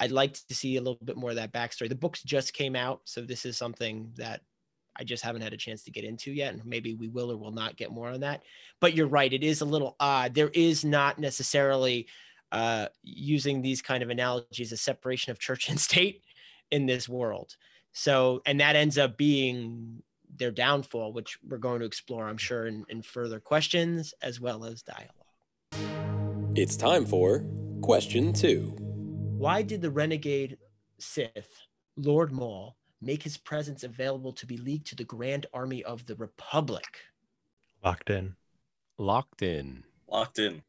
I'd 0.00 0.10
like 0.10 0.34
to 0.34 0.54
see 0.54 0.76
a 0.76 0.80
little 0.80 0.98
bit 1.04 1.16
more 1.16 1.30
of 1.30 1.36
that 1.36 1.52
backstory. 1.52 1.88
The 1.88 1.94
books 1.94 2.20
just 2.24 2.52
came 2.52 2.74
out, 2.74 3.02
so 3.04 3.20
this 3.20 3.46
is 3.46 3.56
something 3.56 4.10
that 4.16 4.40
I 4.96 5.04
just 5.04 5.24
haven't 5.24 5.42
had 5.42 5.52
a 5.52 5.56
chance 5.58 5.82
to 5.84 5.90
get 5.90 6.04
into 6.04 6.32
yet. 6.32 6.54
And 6.54 6.64
maybe 6.64 6.94
we 6.94 7.08
will 7.08 7.30
or 7.30 7.36
will 7.36 7.52
not 7.52 7.76
get 7.76 7.90
more 7.90 8.08
on 8.08 8.20
that. 8.20 8.42
But 8.80 8.94
you're 8.94 9.06
right. 9.06 9.32
It 9.32 9.42
is 9.42 9.60
a 9.60 9.64
little 9.64 9.96
odd. 9.98 10.34
There 10.34 10.50
is 10.54 10.84
not 10.84 11.18
necessarily 11.18 12.06
uh, 12.52 12.86
using 13.02 13.62
these 13.62 13.82
kind 13.82 14.02
of 14.02 14.10
analogies 14.10 14.72
a 14.72 14.76
separation 14.76 15.30
of 15.30 15.38
church 15.38 15.68
and 15.70 15.80
state 15.80 16.22
in 16.70 16.86
this 16.86 17.08
world. 17.08 17.56
So, 17.92 18.42
and 18.46 18.60
that 18.60 18.76
ends 18.76 18.98
up 18.98 19.16
being 19.16 20.02
their 20.36 20.50
downfall, 20.50 21.12
which 21.12 21.38
we're 21.48 21.58
going 21.58 21.80
to 21.80 21.86
explore, 21.86 22.28
I'm 22.28 22.36
sure, 22.36 22.66
in, 22.66 22.84
in 22.88 23.02
further 23.02 23.38
questions 23.38 24.14
as 24.20 24.40
well 24.40 24.64
as 24.64 24.82
dialogue. 24.82 26.56
It's 26.56 26.76
time 26.76 27.06
for 27.06 27.44
question 27.82 28.32
two. 28.32 28.74
Why 28.78 29.62
did 29.62 29.82
the 29.82 29.90
renegade 29.90 30.58
Sith, 30.98 31.66
Lord 31.96 32.32
Maul, 32.32 32.76
make 33.04 33.22
his 33.22 33.36
presence 33.36 33.84
available 33.84 34.32
to 34.32 34.46
be 34.46 34.56
leaked 34.56 34.86
to 34.88 34.96
the 34.96 35.04
Grand 35.04 35.46
Army 35.52 35.84
of 35.84 36.06
the 36.06 36.14
Republic. 36.16 37.02
Locked 37.84 38.10
in. 38.10 38.34
Locked 38.98 39.42
in. 39.42 39.84
Locked 40.08 40.38
in. 40.38 40.62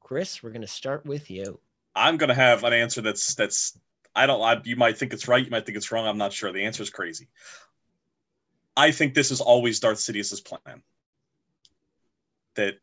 Chris, 0.00 0.42
we're 0.42 0.50
going 0.50 0.62
to 0.62 0.68
start 0.68 1.06
with 1.06 1.30
you. 1.30 1.58
I'm 1.94 2.16
going 2.16 2.28
to 2.28 2.34
have 2.34 2.64
an 2.64 2.72
answer 2.72 3.00
that's 3.00 3.34
that's 3.34 3.78
I 4.14 4.26
don't 4.26 4.42
I, 4.42 4.60
you 4.64 4.76
might 4.76 4.98
think 4.98 5.12
it's 5.12 5.28
right, 5.28 5.44
you 5.44 5.50
might 5.50 5.64
think 5.64 5.76
it's 5.76 5.90
wrong, 5.90 6.06
I'm 6.06 6.18
not 6.18 6.32
sure. 6.32 6.52
The 6.52 6.64
answer 6.64 6.82
is 6.82 6.90
crazy. 6.90 7.28
I 8.76 8.90
think 8.90 9.14
this 9.14 9.30
is 9.30 9.40
always 9.40 9.80
Darth 9.80 9.98
Sidious's 9.98 10.40
plan. 10.40 10.82
That 12.54 12.74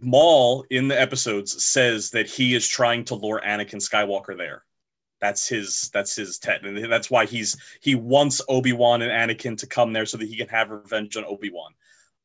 Maul 0.00 0.64
in 0.70 0.88
the 0.88 1.00
episodes 1.00 1.64
says 1.64 2.10
that 2.10 2.28
he 2.28 2.54
is 2.54 2.66
trying 2.66 3.04
to 3.06 3.14
lure 3.14 3.42
Anakin 3.44 3.76
Skywalker 3.76 4.36
there. 4.36 4.64
That's 5.22 5.48
his 5.48 5.88
that's 5.94 6.16
his 6.16 6.38
tet, 6.38 6.66
and 6.66 6.92
that's 6.92 7.08
why 7.08 7.26
he's 7.26 7.56
he 7.80 7.94
wants 7.94 8.42
Obi-Wan 8.48 9.02
and 9.02 9.12
Anakin 9.12 9.56
to 9.58 9.68
come 9.68 9.92
there 9.92 10.04
so 10.04 10.16
that 10.16 10.28
he 10.28 10.36
can 10.36 10.48
have 10.48 10.70
revenge 10.70 11.16
on 11.16 11.24
Obi-Wan. 11.24 11.72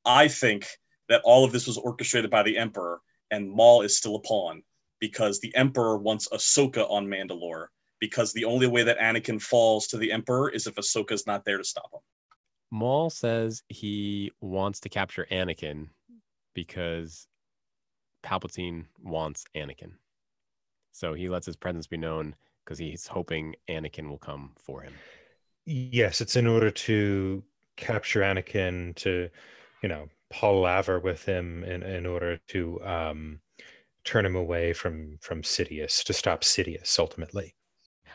I 0.03 0.27
think 0.27 0.67
that 1.07 1.21
all 1.23 1.45
of 1.45 1.51
this 1.51 1.67
was 1.67 1.77
orchestrated 1.77 2.31
by 2.31 2.41
the 2.41 2.57
Emperor, 2.57 2.99
and 3.29 3.51
Maul 3.51 3.83
is 3.83 3.95
still 3.95 4.15
a 4.15 4.21
pawn 4.21 4.63
because 4.99 5.39
the 5.39 5.55
Emperor 5.55 5.99
wants 5.99 6.27
Ahsoka 6.29 6.89
on 6.89 7.05
Mandalore 7.05 7.67
because 7.99 8.33
the 8.33 8.45
only 8.45 8.65
way 8.65 8.81
that 8.81 8.97
Anakin 8.97 9.39
falls 9.39 9.85
to 9.87 9.97
the 9.97 10.11
Emperor 10.11 10.49
is 10.49 10.65
if 10.65 10.73
Ahsoka's 10.73 11.27
not 11.27 11.45
there 11.45 11.59
to 11.59 11.63
stop 11.63 11.93
him. 11.93 11.99
Maul 12.71 13.11
says 13.11 13.61
he 13.69 14.31
wants 14.41 14.79
to 14.79 14.89
capture 14.89 15.27
Anakin 15.31 15.89
because 16.55 17.27
Palpatine 18.25 18.85
wants 19.03 19.45
Anakin. 19.55 19.91
So 20.93 21.13
he 21.13 21.29
lets 21.29 21.45
his 21.45 21.55
presence 21.55 21.85
be 21.85 21.97
known 21.97 22.35
because 22.67 22.77
he's 22.77 23.07
hoping 23.07 23.55
Anakin 23.69 24.09
will 24.09 24.17
come 24.17 24.51
for 24.57 24.81
him. 24.81 24.93
Yes, 25.65 26.19
it's 26.19 26.35
in 26.35 26.47
order 26.47 26.69
to 26.69 27.41
capture 27.77 28.19
Anakin 28.21 28.93
to, 28.95 29.29
you 29.81 29.89
know, 29.89 30.09
palaver 30.29 30.99
with 30.99 31.23
him 31.23 31.63
in, 31.63 31.81
in 31.83 32.05
order 32.05 32.37
to 32.49 32.83
um, 32.83 33.39
turn 34.03 34.25
him 34.25 34.35
away 34.35 34.73
from 34.73 35.17
from 35.21 35.41
Sidious 35.41 36.03
to 36.03 36.13
stop 36.13 36.41
Sidious 36.41 36.99
ultimately. 36.99 37.55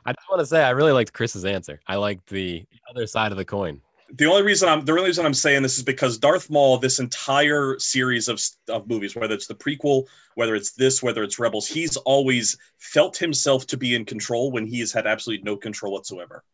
I 0.04 0.12
just 0.12 0.28
want 0.28 0.40
to 0.40 0.46
say 0.46 0.62
I 0.62 0.70
really 0.70 0.92
liked 0.92 1.14
Chris's 1.14 1.46
answer. 1.46 1.80
I 1.86 1.96
liked 1.96 2.28
the 2.28 2.64
other 2.90 3.06
side 3.06 3.32
of 3.32 3.38
the 3.38 3.44
coin. 3.44 3.80
The 4.14 4.26
only 4.26 4.42
reason 4.42 4.68
I'm 4.68 4.84
the 4.84 4.92
only 4.92 5.06
reason 5.06 5.24
I'm 5.24 5.32
saying 5.32 5.62
this 5.62 5.78
is 5.78 5.84
because 5.84 6.18
Darth 6.18 6.50
Maul, 6.50 6.76
this 6.76 6.98
entire 6.98 7.78
series 7.78 8.28
of, 8.28 8.42
of 8.68 8.86
movies, 8.86 9.16
whether 9.16 9.32
it's 9.32 9.46
the 9.46 9.54
prequel, 9.54 10.06
whether 10.34 10.54
it's 10.54 10.72
this, 10.72 11.02
whether 11.02 11.22
it's 11.22 11.38
Rebels, 11.38 11.66
he's 11.66 11.96
always 11.96 12.58
felt 12.76 13.16
himself 13.16 13.66
to 13.68 13.78
be 13.78 13.94
in 13.94 14.04
control 14.04 14.52
when 14.52 14.66
he 14.66 14.80
has 14.80 14.92
had 14.92 15.06
absolutely 15.06 15.44
no 15.44 15.56
control 15.56 15.94
whatsoever. 15.94 16.44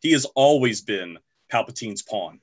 He 0.00 0.10
has 0.10 0.24
always 0.34 0.80
been 0.80 1.18
Palpatine's 1.48 2.02
pawn. 2.02 2.40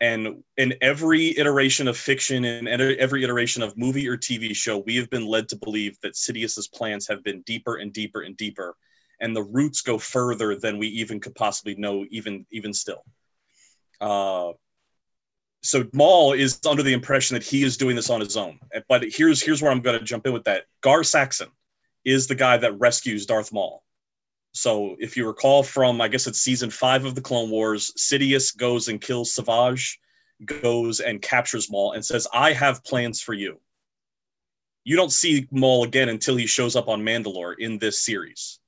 And 0.00 0.42
in 0.56 0.74
every 0.80 1.38
iteration 1.38 1.86
of 1.86 1.96
fiction 1.96 2.44
and 2.44 2.66
every 2.66 3.22
iteration 3.22 3.62
of 3.62 3.76
movie 3.76 4.08
or 4.08 4.16
TV 4.16 4.56
show, 4.56 4.78
we 4.78 4.96
have 4.96 5.10
been 5.10 5.26
led 5.26 5.48
to 5.50 5.56
believe 5.56 6.00
that 6.00 6.16
Sidious's 6.16 6.66
plans 6.66 7.06
have 7.06 7.22
been 7.22 7.42
deeper 7.42 7.76
and 7.76 7.92
deeper 7.92 8.22
and 8.22 8.36
deeper, 8.36 8.74
and 9.20 9.36
the 9.36 9.42
roots 9.42 9.82
go 9.82 9.98
further 9.98 10.56
than 10.56 10.78
we 10.78 10.88
even 10.88 11.20
could 11.20 11.34
possibly 11.36 11.76
know, 11.76 12.06
even 12.10 12.44
even 12.50 12.72
still. 12.72 13.04
Uh, 14.00 14.52
so 15.62 15.86
Maul 15.92 16.32
is 16.32 16.58
under 16.66 16.82
the 16.82 16.92
impression 16.92 17.34
that 17.34 17.42
he 17.42 17.62
is 17.62 17.76
doing 17.76 17.96
this 17.96 18.10
on 18.10 18.20
his 18.20 18.36
own. 18.36 18.58
But 18.88 19.04
here's 19.04 19.42
here's 19.42 19.60
where 19.60 19.70
I'm 19.70 19.82
going 19.82 19.98
to 19.98 20.04
jump 20.04 20.26
in 20.26 20.32
with 20.32 20.44
that. 20.44 20.64
Gar 20.80 21.04
Saxon 21.04 21.48
is 22.04 22.26
the 22.26 22.34
guy 22.34 22.56
that 22.56 22.78
rescues 22.78 23.26
Darth 23.26 23.52
Maul. 23.52 23.84
So 24.52 24.96
if 24.98 25.16
you 25.16 25.26
recall 25.26 25.62
from 25.62 26.00
I 26.00 26.08
guess 26.08 26.26
it's 26.26 26.40
season 26.40 26.70
five 26.70 27.04
of 27.04 27.14
the 27.14 27.20
Clone 27.20 27.50
Wars, 27.50 27.92
Sidious 27.98 28.56
goes 28.56 28.88
and 28.88 29.00
kills 29.00 29.34
Savage, 29.34 30.00
goes 30.44 31.00
and 31.00 31.20
captures 31.20 31.70
Maul 31.70 31.92
and 31.92 32.04
says, 32.04 32.26
"I 32.32 32.52
have 32.52 32.84
plans 32.84 33.20
for 33.20 33.34
you." 33.34 33.60
You 34.84 34.96
don't 34.96 35.12
see 35.12 35.46
Maul 35.50 35.84
again 35.84 36.08
until 36.08 36.36
he 36.36 36.46
shows 36.46 36.74
up 36.74 36.88
on 36.88 37.02
Mandalore 37.02 37.54
in 37.58 37.78
this 37.78 38.00
series, 38.00 38.60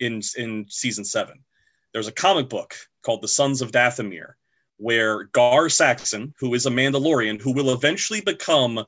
in 0.00 0.20
in 0.36 0.66
season 0.68 1.04
seven. 1.04 1.44
There's 1.92 2.08
a 2.08 2.12
comic 2.12 2.48
book 2.48 2.74
called 3.02 3.22
The 3.22 3.28
Sons 3.28 3.62
of 3.62 3.70
Dathomir 3.70 4.34
where 4.80 5.24
Gar 5.24 5.68
Saxon, 5.68 6.34
who 6.38 6.54
is 6.54 6.64
a 6.64 6.70
Mandalorian, 6.70 7.40
who 7.40 7.52
will 7.52 7.74
eventually 7.74 8.22
become 8.22 8.82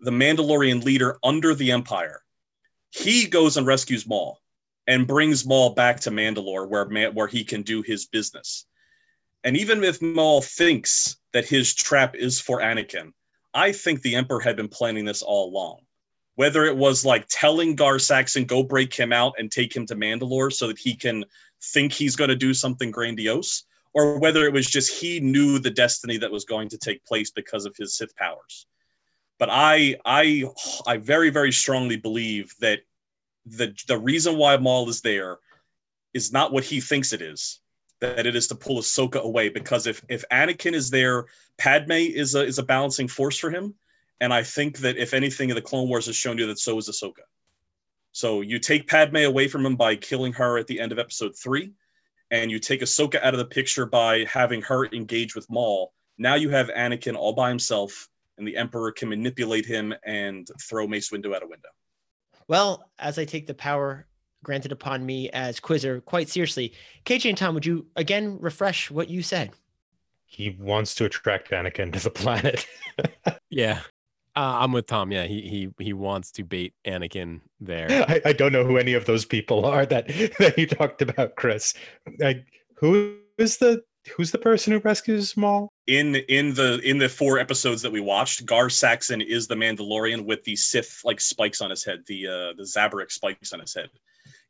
the 0.00 0.10
Mandalorian 0.10 0.82
leader 0.82 1.18
under 1.22 1.54
the 1.54 1.70
Empire, 1.70 2.22
he 2.90 3.26
goes 3.26 3.58
and 3.58 3.66
rescues 3.66 4.06
Maul 4.06 4.40
and 4.86 5.06
brings 5.06 5.44
Maul 5.44 5.74
back 5.74 6.00
to 6.00 6.10
Mandalore, 6.10 6.68
where 6.68 7.10
where 7.12 7.26
he 7.26 7.44
can 7.44 7.62
do 7.62 7.82
his 7.82 8.06
business. 8.06 8.64
And 9.44 9.56
even 9.58 9.84
if 9.84 10.00
Maul 10.00 10.40
thinks 10.40 11.16
that 11.34 11.46
his 11.46 11.74
trap 11.74 12.14
is 12.14 12.40
for 12.40 12.60
Anakin, 12.60 13.12
I 13.52 13.72
think 13.72 14.00
the 14.00 14.14
Emperor 14.14 14.40
had 14.40 14.56
been 14.56 14.68
planning 14.68 15.04
this 15.04 15.22
all 15.22 15.50
along. 15.50 15.80
Whether 16.36 16.64
it 16.64 16.76
was 16.76 17.04
like 17.04 17.26
telling 17.28 17.76
Gar 17.76 17.98
Saxon, 17.98 18.46
go 18.46 18.62
break 18.62 18.94
him 18.94 19.12
out 19.12 19.34
and 19.38 19.52
take 19.52 19.76
him 19.76 19.86
to 19.86 19.94
Mandalore 19.94 20.52
so 20.52 20.68
that 20.68 20.78
he 20.78 20.96
can 20.96 21.24
think 21.62 21.92
he's 21.92 22.16
going 22.16 22.30
to 22.30 22.36
do 22.36 22.54
something 22.54 22.90
grandiose, 22.90 23.64
or 23.94 24.18
whether 24.18 24.44
it 24.44 24.52
was 24.52 24.66
just 24.66 25.00
he 25.00 25.20
knew 25.20 25.58
the 25.58 25.70
destiny 25.70 26.18
that 26.18 26.32
was 26.32 26.44
going 26.44 26.68
to 26.68 26.78
take 26.78 27.04
place 27.06 27.30
because 27.30 27.64
of 27.64 27.76
his 27.76 27.96
Sith 27.96 28.14
powers. 28.16 28.66
But 29.38 29.48
I, 29.50 29.96
I, 30.04 30.44
I 30.86 30.96
very, 30.98 31.30
very 31.30 31.52
strongly 31.52 31.96
believe 31.96 32.54
that 32.60 32.80
the 33.46 33.74
the 33.86 33.98
reason 33.98 34.36
why 34.36 34.56
Maul 34.56 34.88
is 34.88 35.00
there 35.00 35.38
is 36.12 36.32
not 36.32 36.52
what 36.52 36.64
he 36.64 36.80
thinks 36.80 37.12
it 37.12 37.22
is. 37.22 37.60
That 38.00 38.26
it 38.26 38.36
is 38.36 38.48
to 38.48 38.54
pull 38.54 38.78
Ahsoka 38.78 39.20
away 39.20 39.48
because 39.48 39.86
if 39.86 40.04
if 40.08 40.24
Anakin 40.30 40.72
is 40.72 40.90
there, 40.90 41.26
Padme 41.58 41.92
is 41.92 42.34
a 42.34 42.44
is 42.44 42.58
a 42.58 42.62
balancing 42.62 43.08
force 43.08 43.38
for 43.38 43.50
him, 43.50 43.74
and 44.20 44.32
I 44.32 44.42
think 44.42 44.78
that 44.78 44.96
if 44.96 45.14
anything, 45.14 45.48
the 45.48 45.62
Clone 45.62 45.88
Wars 45.88 46.06
has 46.06 46.16
shown 46.16 46.38
you 46.38 46.46
that 46.48 46.58
so 46.58 46.76
is 46.78 46.88
Ahsoka. 46.88 47.24
So 48.12 48.40
you 48.40 48.58
take 48.58 48.88
Padme 48.88 49.18
away 49.18 49.48
from 49.48 49.64
him 49.64 49.76
by 49.76 49.96
killing 49.96 50.32
her 50.34 50.58
at 50.58 50.66
the 50.66 50.80
end 50.80 50.92
of 50.92 50.98
Episode 50.98 51.36
three 51.36 51.72
and 52.34 52.50
you 52.50 52.58
take 52.58 52.80
Ahsoka 52.80 53.22
out 53.22 53.32
of 53.32 53.38
the 53.38 53.44
picture 53.44 53.86
by 53.86 54.24
having 54.24 54.60
her 54.62 54.86
engage 54.86 55.36
with 55.36 55.48
Maul, 55.48 55.92
now 56.18 56.34
you 56.34 56.50
have 56.50 56.68
Anakin 56.68 57.14
all 57.14 57.32
by 57.32 57.48
himself, 57.48 58.08
and 58.36 58.46
the 58.46 58.56
Emperor 58.56 58.90
can 58.90 59.08
manipulate 59.08 59.64
him 59.64 59.94
and 60.04 60.48
throw 60.60 60.88
Mace 60.88 61.10
Windu 61.10 61.34
out 61.34 61.44
a 61.44 61.46
window. 61.46 61.68
Well, 62.48 62.90
as 62.98 63.20
I 63.20 63.24
take 63.24 63.46
the 63.46 63.54
power 63.54 64.06
granted 64.42 64.72
upon 64.72 65.06
me 65.06 65.30
as 65.30 65.60
quizzer 65.60 66.00
quite 66.00 66.28
seriously, 66.28 66.74
KJ 67.04 67.28
and 67.28 67.38
Tom, 67.38 67.54
would 67.54 67.64
you 67.64 67.86
again 67.94 68.36
refresh 68.40 68.90
what 68.90 69.08
you 69.08 69.22
said? 69.22 69.52
He 70.26 70.50
wants 70.58 70.96
to 70.96 71.04
attract 71.04 71.52
Anakin 71.52 71.92
to 71.92 72.00
the 72.00 72.10
planet. 72.10 72.66
yeah. 73.48 73.80
Uh, 74.36 74.58
I'm 74.60 74.72
with 74.72 74.86
Tom. 74.86 75.12
Yeah, 75.12 75.24
he 75.24 75.42
he 75.42 75.84
he 75.84 75.92
wants 75.92 76.32
to 76.32 76.44
bait 76.44 76.74
Anakin 76.86 77.40
there. 77.60 77.88
I, 78.08 78.20
I 78.26 78.32
don't 78.32 78.52
know 78.52 78.64
who 78.64 78.78
any 78.78 78.94
of 78.94 79.04
those 79.04 79.24
people 79.24 79.64
are 79.64 79.86
that 79.86 80.08
that 80.38 80.58
you 80.58 80.66
talked 80.66 81.02
about, 81.02 81.36
Chris. 81.36 81.74
I, 82.22 82.44
who 82.76 83.16
is 83.38 83.58
the 83.58 83.84
who's 84.16 84.32
the 84.32 84.38
person 84.38 84.72
who 84.72 84.80
rescues 84.80 85.36
Maul? 85.36 85.72
In 85.86 86.16
in 86.16 86.54
the 86.54 86.80
in 86.80 86.98
the 86.98 87.08
four 87.08 87.38
episodes 87.38 87.80
that 87.82 87.92
we 87.92 88.00
watched, 88.00 88.44
Gar 88.44 88.70
Saxon 88.70 89.20
is 89.20 89.46
the 89.46 89.54
Mandalorian 89.54 90.24
with 90.24 90.42
the 90.44 90.56
Sith 90.56 91.00
like 91.04 91.20
spikes 91.20 91.60
on 91.60 91.70
his 91.70 91.84
head, 91.84 92.00
the 92.06 92.26
uh 92.26 92.52
the 92.56 92.64
Zabrak 92.64 93.12
spikes 93.12 93.52
on 93.52 93.60
his 93.60 93.74
head. 93.74 93.90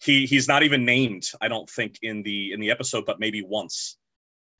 He 0.00 0.24
he's 0.24 0.48
not 0.48 0.62
even 0.62 0.84
named, 0.84 1.30
I 1.40 1.48
don't 1.48 1.68
think, 1.68 1.98
in 2.02 2.22
the 2.22 2.52
in 2.52 2.60
the 2.60 2.70
episode, 2.70 3.04
but 3.04 3.20
maybe 3.20 3.42
once 3.42 3.98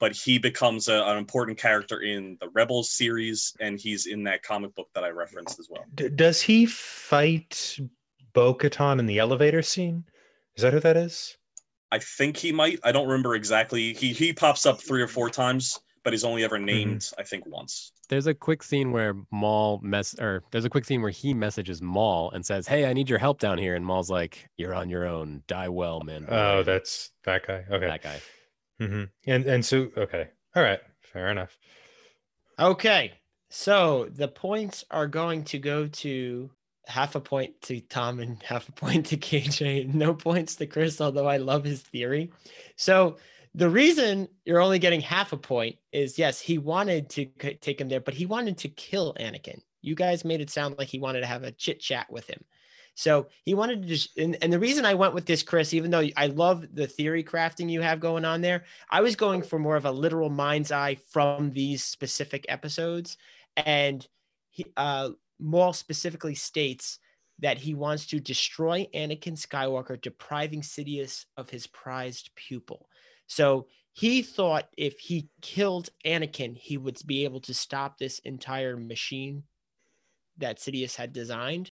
but 0.05 0.13
he 0.13 0.37
becomes 0.37 0.89
a, 0.89 1.03
an 1.05 1.17
important 1.17 1.57
character 1.57 2.01
in 2.01 2.37
the 2.39 2.51
Rebels 2.51 2.91
series, 2.91 3.55
and 3.59 3.81
he's 3.81 4.05
in 4.05 4.23
that 4.25 4.43
comic 4.43 4.75
book 4.75 4.91
that 4.95 5.03
I 5.03 5.09
referenced 5.09 5.59
as 5.59 5.71
well. 5.71 5.87
D- 5.95 6.11
does 6.11 6.43
he 6.43 6.67
fight 6.67 7.79
Bo 8.35 8.55
Katan 8.55 8.99
in 8.99 9.07
the 9.07 9.19
elevator 9.19 9.63
scene? 9.63 10.05
Is 10.57 10.63
that 10.63 10.75
who 10.75 10.81
that 10.81 10.99
is? 10.99 11.39
I 11.91 12.01
think 12.01 12.37
he 12.37 12.53
might. 12.53 12.81
I 12.85 12.93
don't 12.93 13.07
remember 13.07 13.35
exactly. 13.35 13.95
He 13.95 14.13
he 14.13 14.35
pops 14.35 14.67
up 14.67 14.79
three 14.79 15.01
or 15.01 15.09
four 15.09 15.31
times, 15.31 15.81
but 16.03 16.13
he's 16.13 16.23
only 16.23 16.45
ever 16.45 16.57
mm-hmm. 16.57 16.67
named, 16.67 17.01
mm-hmm. 17.01 17.21
I 17.23 17.25
think, 17.25 17.47
once. 17.47 17.91
There's 18.11 18.27
a 18.27 18.35
quick 18.35 18.63
scene 18.63 18.93
where 18.93 19.15
Maul 19.31 19.81
mess 19.83 20.15
or 20.21 20.43
there's 20.51 20.67
a 20.67 20.71
quick 20.71 20.85
scene 20.85 21.01
where 21.01 21.13
he 21.13 21.33
messages 21.33 21.81
Maul 21.81 22.31
and 22.33 22.45
says, 22.45 22.69
"Hey, 22.69 22.85
I 22.85 22.93
need 22.93 23.09
your 23.09 23.19
help 23.19 23.41
down 23.41 23.57
here," 23.57 23.75
and 23.75 23.87
Maul's 23.87 24.11
like, 24.11 24.51
"You're 24.59 24.75
on 24.75 24.91
your 24.91 25.07
own. 25.07 25.45
Die 25.47 25.69
well, 25.71 26.01
man." 26.01 26.27
Oh, 26.29 26.63
that's 26.63 27.11
that 27.23 27.47
guy. 27.47 27.65
Okay, 27.71 27.87
that 27.87 28.03
guy. 28.03 28.21
Mm-hmm. 28.81 29.05
And 29.27 29.47
and 29.47 29.65
so 29.65 29.89
okay, 29.97 30.29
all 30.55 30.63
right, 30.63 30.81
fair 31.01 31.29
enough. 31.29 31.57
Okay, 32.59 33.13
so 33.49 34.09
the 34.13 34.29
points 34.29 34.85
are 34.91 35.07
going 35.07 35.45
to 35.45 35.59
go 35.59 35.87
to 35.87 36.51
half 36.87 37.15
a 37.15 37.21
point 37.21 37.61
to 37.63 37.81
Tom 37.81 38.21
and 38.21 38.43
half 38.43 38.69
a 38.69 38.73
point 38.73 39.07
to 39.07 39.17
KJ. 39.17 39.95
No 39.95 40.15
points 40.15 40.57
to 40.57 40.67
Chris, 40.67 41.01
although 41.01 41.29
I 41.29 41.39
love 41.39 41.65
his 41.65 41.83
theory. 41.83 42.31
So 42.77 43.17
the 43.55 43.71
reason 43.71 44.29
you're 44.45 44.61
only 44.61 44.79
getting 44.79 45.01
half 45.01 45.33
a 45.33 45.37
point 45.37 45.77
is 45.93 46.19
yes, 46.19 46.41
he 46.41 46.59
wanted 46.59 47.09
to 47.11 47.27
take 47.61 47.81
him 47.81 47.89
there, 47.89 48.01
but 48.01 48.15
he 48.15 48.27
wanted 48.27 48.59
to 48.59 48.69
kill 48.69 49.15
Anakin. 49.15 49.61
You 49.81 49.95
guys 49.95 50.25
made 50.25 50.41
it 50.41 50.51
sound 50.51 50.77
like 50.79 50.89
he 50.89 50.99
wanted 50.99 51.21
to 51.21 51.27
have 51.27 51.45
a 51.45 51.53
chit 51.53 51.79
chat 51.79 52.11
with 52.11 52.27
him. 52.27 52.43
So 52.95 53.27
he 53.45 53.55
wanted 53.55 53.83
to 53.83 53.89
just, 53.89 54.17
and, 54.17 54.37
and 54.41 54.53
the 54.53 54.59
reason 54.59 54.85
I 54.85 54.95
went 54.95 55.15
with 55.15 55.27
this, 55.27 55.43
Chris, 55.43 55.75
even 55.75 55.91
though 55.91 56.07
I 56.17 56.27
love 56.27 56.65
the 56.73 56.87
theory 56.87 57.25
crafting 57.25 57.69
you 57.71 57.81
have 57.81 57.99
going 57.99 58.25
on 58.25 58.41
there, 58.41 58.65
I 58.89 59.01
was 59.01 59.17
going 59.17 59.43
for 59.43 59.59
more 59.59 59.77
of 59.77 59.85
a 59.85 59.91
literal 59.91 60.31
mind's 60.31 60.71
eye 60.71 60.97
from 61.11 61.51
these 61.51 61.83
specific 61.85 62.47
episodes. 62.49 63.17
And 63.57 64.07
he, 64.51 64.67
uh, 64.77 65.11
Maul 65.41 65.73
specifically 65.73 66.37
states 66.37 67.01
that 67.41 67.59
he 67.59 67.75
wants 67.75 68.07
to 68.07 68.21
destroy 68.21 68.87
Anakin 68.95 69.37
Skywalker, 69.37 70.01
depriving 70.01 70.61
Sidious 70.61 71.25
of 71.37 71.51
his 71.51 71.67
prized 71.67 72.31
pupil. 72.37 72.89
So 73.27 73.67
he 73.93 74.23
thought 74.23 74.69
if 74.77 74.99
he 75.01 75.29
killed 75.43 75.89
Anakin, 76.07 76.57
he 76.57 76.77
would 76.77 76.99
be 77.07 77.25
able 77.25 77.41
to 77.41 77.55
stop 77.55 77.99
this 77.99 78.21
entire 78.21 78.77
machine 78.77 79.43
that 80.39 80.59
Sidious 80.59 80.95
had 80.95 81.13
designed. 81.13 81.71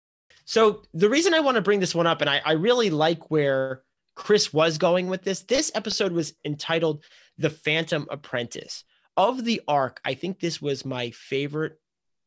So 0.45 0.84
the 0.93 1.10
reason 1.10 1.34
I 1.34 1.39
want 1.39 1.55
to 1.55 1.62
bring 1.62 1.79
this 1.79 1.95
one 1.95 2.08
up, 2.08 2.21
and 2.21 2.29
I, 2.29 2.41
I 2.45 2.53
really 2.53 2.89
like 2.89 3.31
where 3.31 3.81
Chris 4.15 4.53
was 4.53 4.77
going 4.77 5.08
with 5.08 5.23
this, 5.23 5.41
this 5.41 5.71
episode 5.75 6.12
was 6.12 6.34
entitled 6.45 7.03
The 7.38 7.49
Phantom 7.49 8.08
Apprentice. 8.10 8.84
Of 9.17 9.43
the 9.43 9.62
arc, 9.67 10.01
I 10.05 10.13
think 10.13 10.39
this 10.39 10.62
was 10.62 10.86
my 10.86 11.12
favorite 11.12 11.79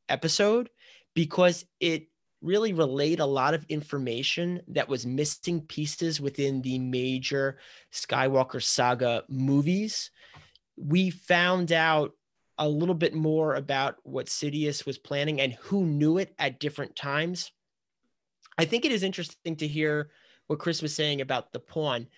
episode 0.09 0.71
because 1.15 1.65
it 1.81 2.09
really 2.41 2.73
relayed 2.73 3.21
a 3.21 3.27
lot 3.27 3.55
of 3.55 3.67
information 3.69 4.63
that 4.69 4.89
was 4.89 5.05
missing 5.05 5.61
pieces 5.61 6.21
within 6.21 6.63
the 6.63 6.79
major 6.79 7.59
Skywalker 7.93 8.63
saga 8.63 9.25
movies. 9.29 10.11
We 10.77 11.11
found 11.11 11.73
out 11.73 12.13
a 12.59 12.69
little 12.69 12.95
bit 12.95 13.15
more 13.15 13.55
about 13.55 13.97
what 14.03 14.27
Sidious 14.27 14.87
was 14.87 14.99
planning 14.99 15.41
and 15.41 15.53
who 15.55 15.85
knew 15.85 16.19
it 16.19 16.35
at 16.39 16.61
different 16.61 16.97
times. 16.97 17.53
I 18.59 18.65
think 18.65 18.85
it 18.85 18.93
is 18.93 19.05
interesting 19.05 19.57
to 19.57 19.67
hear 19.67 20.11
what 20.49 20.59
Chris 20.59 20.83
was 20.83 20.95
saying 20.95 21.21
about 21.21 21.53
the 21.53 21.61
pawn. 21.61 22.09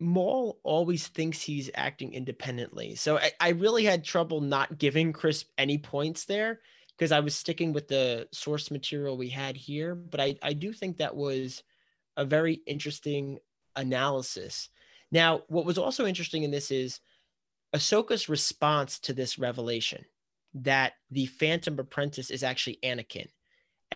Maul 0.00 0.60
always 0.62 1.08
thinks 1.08 1.42
he's 1.42 1.70
acting 1.74 2.14
independently. 2.14 2.94
So 2.94 3.18
I, 3.18 3.32
I 3.40 3.48
really 3.50 3.84
had 3.84 4.04
trouble 4.04 4.40
not 4.40 4.78
giving 4.78 5.12
Chris 5.12 5.44
any 5.58 5.76
points 5.76 6.24
there 6.24 6.60
because 6.96 7.10
I 7.10 7.20
was 7.20 7.34
sticking 7.34 7.72
with 7.72 7.88
the 7.88 8.28
source 8.32 8.70
material 8.70 9.16
we 9.16 9.28
had 9.28 9.56
here. 9.56 9.96
But 9.96 10.20
I, 10.20 10.36
I 10.40 10.52
do 10.52 10.72
think 10.72 10.98
that 10.98 11.16
was 11.16 11.64
a 12.16 12.24
very 12.24 12.60
interesting 12.66 13.38
analysis. 13.74 14.68
Now, 15.10 15.42
what 15.48 15.64
was 15.64 15.78
also 15.78 16.06
interesting 16.06 16.44
in 16.44 16.50
this 16.52 16.70
is 16.70 17.00
Ahsoka's 17.74 18.28
response 18.28 18.98
to 19.00 19.12
this 19.12 19.38
revelation 19.38 20.04
that 20.54 20.94
the 21.10 21.26
Phantom 21.26 21.78
Apprentice 21.78 22.30
is 22.30 22.42
actually 22.42 22.78
Anakin. 22.84 23.28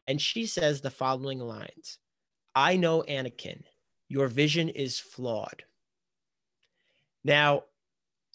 And 0.07 0.21
she 0.21 0.47
says 0.47 0.81
the 0.81 0.91
following 0.91 1.39
lines 1.39 1.99
I 2.55 2.77
know 2.77 3.03
Anakin, 3.09 3.63
your 4.09 4.29
vision 4.29 4.69
is 4.69 4.99
flawed. 4.99 5.65
Now, 7.25 7.65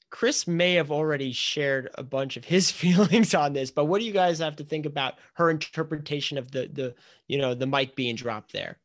Chris 0.09 0.47
may 0.47 0.75
have 0.75 0.91
already 0.91 1.33
shared 1.33 1.89
a 1.95 2.03
bunch 2.03 2.37
of 2.37 2.45
his 2.45 2.71
feelings 2.81 3.33
on 3.33 3.53
this, 3.53 3.71
but 3.71 3.85
what 3.85 3.99
do 3.99 4.05
you 4.05 4.13
guys 4.13 4.39
have 4.39 4.55
to 4.57 4.63
think 4.63 4.85
about 4.85 5.15
her 5.33 5.49
interpretation 5.49 6.37
of 6.37 6.51
the 6.51 6.69
the 6.71 6.95
you 7.27 7.37
know 7.37 7.53
the 7.53 7.67
mic 7.67 7.95
being 7.95 8.15
dropped 8.15 8.53
there? 8.53 8.79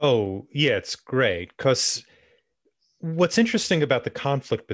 Oh 0.00 0.46
yeah, 0.52 0.76
it's 0.76 0.96
great 0.96 1.54
because 1.56 2.04
what's 3.00 3.38
interesting 3.38 3.82
about 3.82 4.04
the 4.04 4.10
conflict 4.10 4.72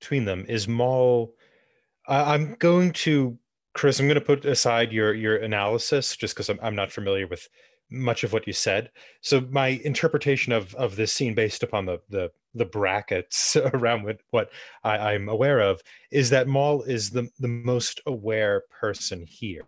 between 0.00 0.24
them 0.24 0.44
is 0.48 0.68
Maul. 0.68 1.34
I'm 2.06 2.54
going 2.56 2.92
to 2.92 3.38
Chris. 3.74 4.00
I'm 4.00 4.06
going 4.06 4.14
to 4.16 4.20
put 4.20 4.44
aside 4.44 4.92
your 4.92 5.14
your 5.14 5.36
analysis 5.36 6.16
just 6.16 6.34
because 6.34 6.48
I'm, 6.48 6.58
I'm 6.62 6.74
not 6.74 6.92
familiar 6.92 7.26
with 7.26 7.48
much 7.90 8.24
of 8.24 8.32
what 8.32 8.46
you 8.46 8.52
said. 8.52 8.90
So 9.20 9.40
my 9.50 9.80
interpretation 9.84 10.52
of 10.52 10.74
of 10.74 10.96
this 10.96 11.12
scene, 11.12 11.34
based 11.34 11.62
upon 11.62 11.86
the 11.86 12.00
the 12.08 12.30
the 12.54 12.64
brackets 12.64 13.56
around 13.74 14.04
what, 14.04 14.18
what 14.30 14.50
I, 14.82 15.14
am 15.14 15.28
aware 15.28 15.60
of, 15.60 15.80
is 16.10 16.30
that 16.30 16.48
Maul 16.48 16.82
is 16.82 17.10
the 17.10 17.28
the 17.38 17.48
most 17.48 18.00
aware 18.06 18.62
person 18.80 19.24
here. 19.26 19.66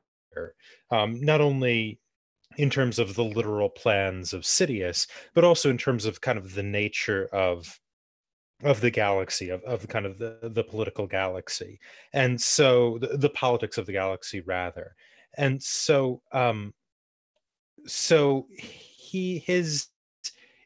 Um, 0.90 1.20
not 1.20 1.42
only 1.42 2.00
in 2.56 2.70
terms 2.70 2.98
of 2.98 3.14
the 3.14 3.24
literal 3.24 3.68
plans 3.68 4.32
of 4.32 4.42
Sidious, 4.42 5.06
but 5.34 5.44
also 5.44 5.70
in 5.70 5.78
terms 5.78 6.04
of 6.04 6.20
kind 6.20 6.38
of 6.38 6.54
the 6.54 6.62
nature 6.62 7.26
of 7.32 7.78
of 8.62 8.81
the 8.81 8.90
galaxy 8.90 9.51
of, 9.51 9.62
of 9.64 9.87
kind 9.88 10.07
of 10.07 10.18
the, 10.18 10.38
the 10.42 10.64
political 10.64 11.07
galaxy 11.07 11.79
and 12.12 12.40
so 12.40 12.98
the, 12.98 13.16
the 13.18 13.31
politics 13.31 13.79
of 13.79 13.87
the 13.87 13.92
galaxy 13.92 14.40
rather 14.42 14.94
and 15.37 15.62
so 15.62 16.20
um 16.33 16.72
so 17.87 18.46
he 18.57 19.38
his 19.38 19.88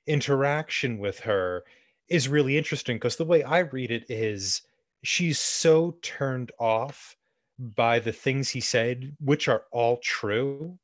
interaction 0.07 0.99
with 0.99 1.21
her 1.21 1.65
is 2.09 2.29
really 2.29 2.57
interesting 2.57 2.97
because 2.97 3.17
the 3.17 3.25
way 3.25 3.43
I 3.43 3.61
read 3.61 3.91
it 3.91 4.05
is 4.09 4.63
she's 5.03 5.39
so 5.39 5.97
turned 6.03 6.53
off 6.59 7.17
by 7.59 7.99
the 7.99 8.13
things 8.13 8.51
he 8.51 8.61
said, 8.61 9.17
which 9.21 9.49
are 9.49 9.65
all 9.73 9.99
true, 9.99 10.79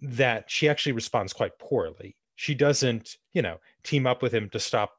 that 0.00 0.50
she 0.50 0.68
actually 0.68 0.92
responds 0.92 1.32
quite 1.32 1.58
poorly. 1.58 2.16
She 2.36 2.54
doesn't, 2.54 3.16
you 3.32 3.42
know, 3.42 3.58
team 3.82 4.06
up 4.06 4.22
with 4.22 4.32
him 4.32 4.48
to 4.50 4.60
stop 4.60 4.92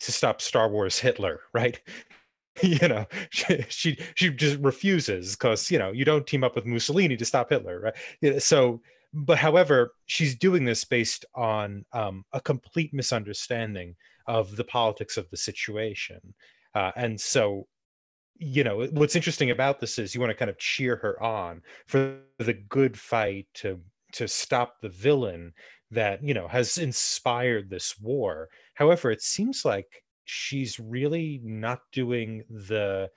to 0.00 0.12
stop 0.12 0.40
Star 0.40 0.68
Wars 0.68 0.98
Hitler, 0.98 1.40
right? 1.52 1.80
you 2.62 2.88
know, 2.88 3.06
she, 3.30 3.64
she 3.68 3.98
she 4.14 4.30
just 4.30 4.58
refuses 4.60 5.36
because 5.36 5.70
you 5.70 5.78
know 5.78 5.92
you 5.92 6.04
don't 6.04 6.26
team 6.26 6.44
up 6.44 6.54
with 6.54 6.66
Mussolini 6.66 7.16
to 7.16 7.24
stop 7.24 7.50
Hitler, 7.50 7.92
right? 8.22 8.42
So 8.42 8.80
but 9.14 9.38
however, 9.38 9.94
she's 10.06 10.34
doing 10.34 10.64
this 10.64 10.84
based 10.84 11.24
on 11.36 11.84
um, 11.92 12.24
a 12.32 12.40
complete 12.40 12.92
misunderstanding 12.92 13.94
of 14.26 14.56
the 14.56 14.64
politics 14.64 15.16
of 15.16 15.30
the 15.30 15.36
situation. 15.36 16.34
Uh, 16.74 16.90
and 16.96 17.20
so, 17.20 17.68
you 18.36 18.64
know, 18.64 18.86
what's 18.86 19.14
interesting 19.14 19.52
about 19.52 19.78
this 19.78 20.00
is 20.00 20.14
you 20.14 20.20
want 20.20 20.32
to 20.32 20.36
kind 20.36 20.50
of 20.50 20.58
cheer 20.58 20.96
her 20.96 21.22
on 21.22 21.62
for 21.86 22.18
the 22.38 22.54
good 22.54 22.98
fight 22.98 23.46
to 23.54 23.80
to 24.12 24.26
stop 24.28 24.80
the 24.80 24.88
villain 24.88 25.52
that 25.94 26.22
you 26.22 26.34
know 26.34 26.48
has 26.48 26.78
inspired 26.78 27.70
this 27.70 27.98
war. 27.98 28.48
However, 28.74 29.10
it 29.10 29.22
seems 29.22 29.64
like 29.64 30.04
she's 30.24 30.80
really 30.80 31.40
not 31.42 31.80
doing 31.92 32.44
the 32.48 33.10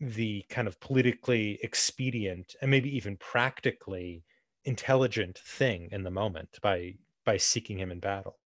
the 0.00 0.44
kind 0.48 0.66
of 0.66 0.80
politically 0.80 1.58
expedient 1.62 2.56
and 2.60 2.70
maybe 2.70 2.94
even 2.94 3.16
practically 3.18 4.24
intelligent 4.64 5.38
thing 5.38 5.88
in 5.92 6.02
the 6.02 6.10
moment 6.10 6.58
by 6.62 6.94
by 7.24 7.36
seeking 7.36 7.78
him 7.78 7.90
in 7.90 8.00
battle. 8.00 8.38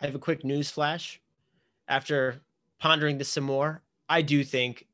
I 0.00 0.06
have 0.06 0.14
a 0.14 0.20
quick 0.20 0.44
news 0.44 0.70
flash. 0.70 1.20
After 1.88 2.40
pondering 2.78 3.18
this 3.18 3.28
some 3.28 3.44
more, 3.44 3.82
I 4.08 4.22
do 4.22 4.44
think 4.44 4.86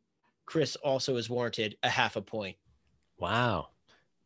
Chris 0.47 0.77
also 0.77 1.17
is 1.17 1.29
warranted 1.29 1.77
a 1.83 1.89
half 1.89 2.17
a 2.17 2.23
point. 2.23 2.57
Wow. 3.19 3.69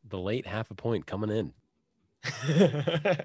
The 0.08 0.18
late 0.18 0.46
half 0.46 0.70
a 0.70 0.74
point 0.74 1.06
coming 1.06 1.30
in. 1.30 1.52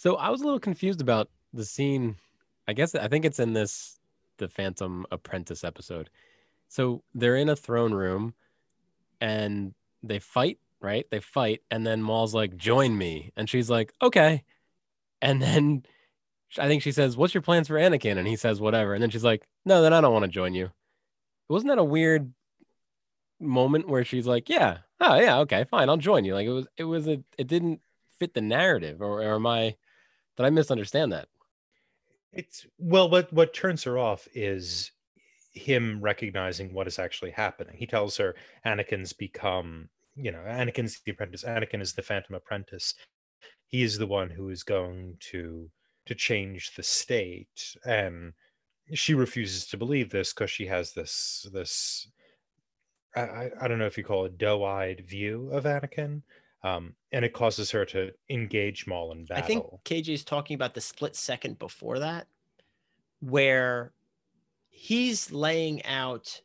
so 0.00 0.16
I 0.16 0.30
was 0.30 0.40
a 0.40 0.44
little 0.44 0.60
confused 0.60 1.00
about 1.00 1.28
the 1.52 1.64
scene. 1.64 2.16
I 2.66 2.72
guess 2.72 2.94
I 2.94 3.08
think 3.08 3.24
it's 3.24 3.38
in 3.38 3.52
this 3.52 3.98
the 4.38 4.48
Phantom 4.48 5.04
Apprentice 5.10 5.64
episode. 5.64 6.08
So 6.68 7.02
they're 7.14 7.36
in 7.36 7.48
a 7.48 7.56
throne 7.56 7.92
room 7.92 8.34
and 9.20 9.74
they 10.02 10.18
fight 10.18 10.58
right? 10.80 11.06
They 11.10 11.20
fight, 11.20 11.62
and 11.70 11.86
then 11.86 12.02
Maul's 12.02 12.34
like, 12.34 12.56
"Join 12.56 12.96
me," 12.96 13.32
and 13.36 13.48
she's 13.48 13.70
like, 13.70 13.92
"Okay," 14.02 14.44
and 15.22 15.40
then 15.42 15.84
I 16.58 16.66
think 16.68 16.82
she 16.82 16.92
says, 16.92 17.16
"What's 17.16 17.34
your 17.34 17.42
plans 17.42 17.68
for 17.68 17.74
Anakin?" 17.74 18.18
And 18.18 18.26
he 18.26 18.36
says, 18.36 18.60
"Whatever," 18.60 18.94
and 18.94 19.02
then 19.02 19.10
she's 19.10 19.24
like, 19.24 19.46
"No, 19.64 19.82
then 19.82 19.92
I 19.92 20.00
don't 20.00 20.12
want 20.12 20.24
to 20.24 20.30
join 20.30 20.54
you." 20.54 20.70
Wasn't 21.48 21.68
that 21.70 21.78
a 21.78 21.84
weird 21.84 22.32
moment 23.40 23.88
where 23.88 24.04
she's 24.04 24.26
like, 24.26 24.48
"Yeah, 24.48 24.78
oh 25.00 25.16
yeah, 25.20 25.38
okay, 25.40 25.64
fine, 25.64 25.88
I'll 25.88 25.96
join 25.96 26.24
you." 26.24 26.34
Like 26.34 26.46
it 26.46 26.52
was, 26.52 26.66
it 26.76 26.84
was 26.84 27.08
a, 27.08 27.22
it 27.38 27.46
didn't 27.46 27.80
fit 28.18 28.34
the 28.34 28.40
narrative, 28.40 29.02
or, 29.02 29.22
or 29.22 29.34
am 29.34 29.46
I? 29.46 29.76
Did 30.36 30.46
I 30.46 30.50
misunderstand 30.50 31.12
that? 31.12 31.28
It's 32.32 32.66
well, 32.78 33.10
what 33.10 33.32
what 33.32 33.52
turns 33.52 33.82
her 33.84 33.98
off 33.98 34.28
is 34.34 34.92
him 35.52 36.00
recognizing 36.00 36.72
what 36.72 36.86
is 36.86 36.98
actually 36.98 37.32
happening. 37.32 37.76
He 37.76 37.86
tells 37.86 38.16
her 38.18 38.36
Anakin's 38.64 39.12
become 39.12 39.88
you 40.16 40.32
know, 40.32 40.38
Anakin's 40.38 41.00
the 41.00 41.12
apprentice. 41.12 41.44
Anakin 41.44 41.80
is 41.80 41.94
the 41.94 42.02
Phantom 42.02 42.34
Apprentice. 42.34 42.94
He 43.66 43.82
is 43.82 43.98
the 43.98 44.06
one 44.06 44.30
who 44.30 44.50
is 44.50 44.62
going 44.62 45.16
to 45.30 45.70
to 46.06 46.14
change 46.14 46.74
the 46.74 46.82
state, 46.82 47.76
and 47.84 48.32
she 48.94 49.14
refuses 49.14 49.66
to 49.66 49.76
believe 49.76 50.10
this 50.10 50.32
because 50.32 50.50
she 50.50 50.66
has 50.66 50.92
this 50.92 51.46
this 51.52 52.08
I, 53.14 53.50
I 53.60 53.68
don't 53.68 53.78
know 53.78 53.86
if 53.86 53.98
you 53.98 54.04
call 54.04 54.24
it 54.24 54.38
doe-eyed 54.38 55.04
view 55.06 55.50
of 55.50 55.64
Anakin, 55.64 56.22
um, 56.62 56.94
and 57.12 57.24
it 57.24 57.32
causes 57.32 57.70
her 57.70 57.84
to 57.86 58.12
engage 58.28 58.86
Maul 58.86 59.12
in 59.12 59.24
battle. 59.24 59.42
I 59.42 59.46
think 59.46 59.64
KJ 59.84 60.08
is 60.10 60.24
talking 60.24 60.54
about 60.54 60.74
the 60.74 60.80
split 60.80 61.16
second 61.16 61.58
before 61.58 61.98
that, 62.00 62.26
where 63.20 63.92
he's 64.68 65.32
laying 65.32 65.84
out 65.84 66.40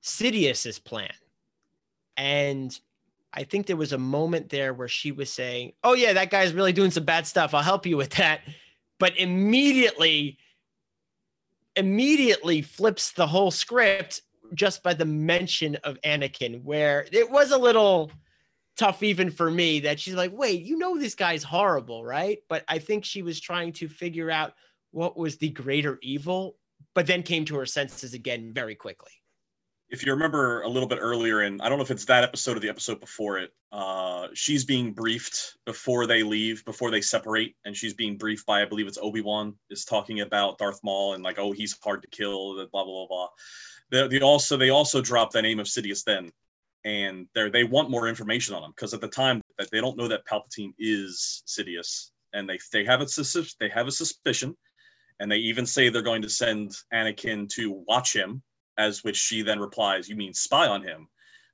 Sidious's 0.00 0.78
plan, 0.78 1.12
and 2.16 2.78
I 3.34 3.44
think 3.44 3.66
there 3.66 3.76
was 3.76 3.92
a 3.92 3.98
moment 3.98 4.48
there 4.48 4.74
where 4.74 4.88
she 4.88 5.12
was 5.12 5.30
saying, 5.30 5.72
"Oh 5.84 5.94
yeah, 5.94 6.12
that 6.14 6.30
guy's 6.30 6.52
really 6.52 6.72
doing 6.72 6.90
some 6.90 7.04
bad 7.04 7.26
stuff. 7.26 7.54
I'll 7.54 7.62
help 7.62 7.86
you 7.86 7.96
with 7.96 8.10
that." 8.10 8.40
But 8.98 9.16
immediately 9.18 10.38
immediately 11.76 12.62
flips 12.62 13.12
the 13.12 13.26
whole 13.26 13.50
script 13.50 14.22
just 14.54 14.82
by 14.82 14.92
the 14.92 15.04
mention 15.04 15.76
of 15.76 15.98
Anakin 16.02 16.62
where 16.62 17.06
it 17.10 17.30
was 17.30 17.50
a 17.50 17.56
little 17.56 18.10
tough 18.76 19.02
even 19.02 19.30
for 19.30 19.50
me 19.50 19.80
that 19.80 20.00
she's 20.00 20.14
like, 20.14 20.32
"Wait, 20.32 20.62
you 20.62 20.78
know 20.78 20.98
this 20.98 21.14
guy's 21.14 21.42
horrible, 21.42 22.04
right?" 22.04 22.38
But 22.48 22.64
I 22.68 22.78
think 22.78 23.04
she 23.04 23.22
was 23.22 23.40
trying 23.40 23.72
to 23.74 23.88
figure 23.88 24.30
out 24.30 24.54
what 24.90 25.16
was 25.16 25.36
the 25.36 25.48
greater 25.48 25.98
evil 26.02 26.56
but 26.94 27.06
then 27.06 27.22
came 27.22 27.44
to 27.46 27.56
her 27.56 27.66
senses 27.66 28.14
again 28.14 28.52
very 28.52 28.74
quickly. 28.74 29.12
If 29.88 30.06
you 30.06 30.12
remember 30.12 30.62
a 30.62 30.68
little 30.68 30.88
bit 30.88 30.98
earlier, 31.00 31.40
and 31.40 31.60
I 31.60 31.68
don't 31.68 31.76
know 31.76 31.84
if 31.84 31.90
it's 31.90 32.06
that 32.06 32.24
episode 32.24 32.56
or 32.56 32.60
the 32.60 32.70
episode 32.70 32.98
before 32.98 33.38
it, 33.38 33.52
uh, 33.72 34.28
she's 34.32 34.64
being 34.64 34.92
briefed 34.94 35.58
before 35.66 36.06
they 36.06 36.22
leave, 36.22 36.64
before 36.64 36.90
they 36.90 37.02
separate, 37.02 37.56
and 37.66 37.76
she's 37.76 37.92
being 37.92 38.16
briefed 38.16 38.46
by, 38.46 38.62
I 38.62 38.64
believe 38.64 38.86
it's 38.86 38.98
Obi 39.00 39.20
Wan, 39.20 39.54
is 39.68 39.84
talking 39.84 40.20
about 40.20 40.56
Darth 40.56 40.80
Maul 40.82 41.12
and 41.12 41.22
like, 41.22 41.38
oh, 41.38 41.52
he's 41.52 41.76
hard 41.84 42.00
to 42.02 42.08
kill, 42.08 42.54
blah 42.54 42.84
blah 42.84 42.84
blah. 42.84 43.06
blah. 43.06 43.28
They, 43.90 44.08
they 44.08 44.20
also 44.20 44.56
they 44.56 44.70
also 44.70 45.02
drop 45.02 45.30
the 45.30 45.42
name 45.42 45.60
of 45.60 45.66
Sidious 45.66 46.04
then, 46.04 46.30
and 46.84 47.26
they 47.34 47.48
they 47.50 47.64
want 47.64 47.90
more 47.90 48.08
information 48.08 48.54
on 48.54 48.64
him 48.64 48.72
because 48.74 48.94
at 48.94 49.00
the 49.00 49.08
time 49.08 49.40
that 49.58 49.70
they 49.70 49.80
don't 49.80 49.96
know 49.96 50.08
that 50.08 50.26
Palpatine 50.26 50.74
is 50.78 51.42
Sidious, 51.46 52.10
and 52.32 52.48
they 52.48 52.58
they 52.72 52.84
have 52.84 53.00
a 53.00 53.06
they 53.60 53.68
have 53.68 53.86
a 53.86 53.92
suspicion, 53.92 54.56
and 55.20 55.30
they 55.30 55.36
even 55.36 55.66
say 55.66 55.88
they're 55.88 56.02
going 56.02 56.22
to 56.22 56.28
send 56.28 56.72
Anakin 56.92 57.48
to 57.50 57.84
watch 57.86 58.14
him, 58.14 58.42
as 58.78 59.04
which 59.04 59.16
she 59.16 59.42
then 59.42 59.60
replies, 59.60 60.08
"You 60.08 60.16
mean 60.16 60.34
spy 60.34 60.66
on 60.66 60.82
him?" 60.82 61.08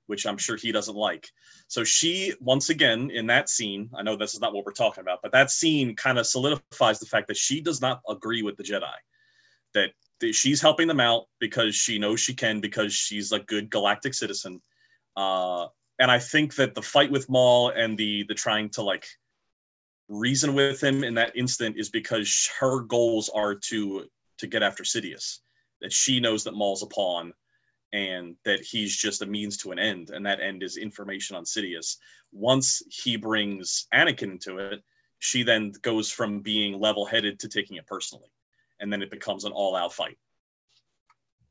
Which 0.07 0.27
I'm 0.27 0.39
sure 0.39 0.57
he 0.57 0.73
doesn't 0.73 0.97
like. 0.97 1.29
So 1.67 1.85
she, 1.85 2.33
once 2.41 2.71
again, 2.71 3.11
in 3.11 3.27
that 3.27 3.51
scene, 3.51 3.91
I 3.95 4.03
know 4.03 4.17
this 4.17 4.33
is 4.33 4.41
not 4.41 4.55
what 4.55 4.65
we're 4.65 4.73
talking 4.73 5.03
about, 5.03 5.21
but 5.23 5.33
that 5.33 5.51
scene 5.51 5.95
kind 5.97 6.19
of 6.19 6.27
solidifies 6.27 6.99
the 6.99 7.05
fact 7.05 7.29
that 7.29 7.37
she 7.37 7.61
does 7.61 7.83
not 7.83 8.01
agree 8.09 8.43
with 8.43 8.57
the 8.57 8.63
Jedi. 8.63 8.95
That 9.75 9.91
she's 10.33 10.63
helping 10.63 10.89
them 10.89 11.01
out 11.01 11.27
because 11.41 11.75
she 11.75 11.99
knows 11.99 12.21
she 12.21 12.33
can 12.33 12.61
because 12.63 12.95
she's 12.95 13.33
a 13.33 13.41
good 13.41 13.69
galactic 13.69 14.15
citizen. 14.15 14.63
Uh, 15.19 15.67
and 15.99 16.13
I 16.13 16.21
think 16.21 16.55
that 16.55 16.77
the 16.77 16.83
fight 16.83 17.11
with 17.11 17.29
Maul 17.29 17.71
and 17.71 17.99
the 17.99 18.23
the 18.29 18.35
trying 18.35 18.69
to 18.71 18.83
like 18.83 19.09
reason 20.09 20.55
with 20.55 20.81
him 20.81 21.03
in 21.03 21.15
that 21.15 21.37
instant 21.37 21.77
is 21.77 21.91
because 21.91 22.49
her 22.61 22.83
goals 22.83 23.29
are 23.35 23.57
to 23.57 24.05
to 24.39 24.47
get 24.47 24.63
after 24.63 24.85
Sidious. 24.85 25.41
That 25.81 25.93
she 25.93 26.21
knows 26.21 26.45
that 26.45 26.55
Maul's 26.55 26.85
a 26.85 26.87
pawn 26.87 27.33
and 27.93 28.37
that 28.45 28.61
he's 28.61 28.97
just 28.97 29.23
a 29.23 29.27
means 29.27 29.57
to 29.59 29.73
an 29.73 29.81
end, 29.81 30.11
and 30.11 30.25
that 30.25 30.41
end 30.41 30.63
is 30.63 30.77
information 30.77 31.35
on 31.35 31.45
Sidious. 31.45 31.97
Once 32.31 32.81
he 32.89 33.17
brings 33.17 33.89
Anakin 33.93 34.31
into 34.33 34.59
it, 34.59 34.85
she 35.19 35.43
then 35.43 35.73
goes 35.83 36.13
from 36.13 36.41
being 36.41 36.79
level-headed 36.79 37.41
to 37.41 37.49
taking 37.49 37.77
it 37.77 37.87
personally, 37.87 38.31
and 38.79 38.93
then 38.93 39.03
it 39.03 39.11
becomes 39.11 39.45
an 39.45 39.53
all-out 39.53 39.93
fight. 39.93 40.19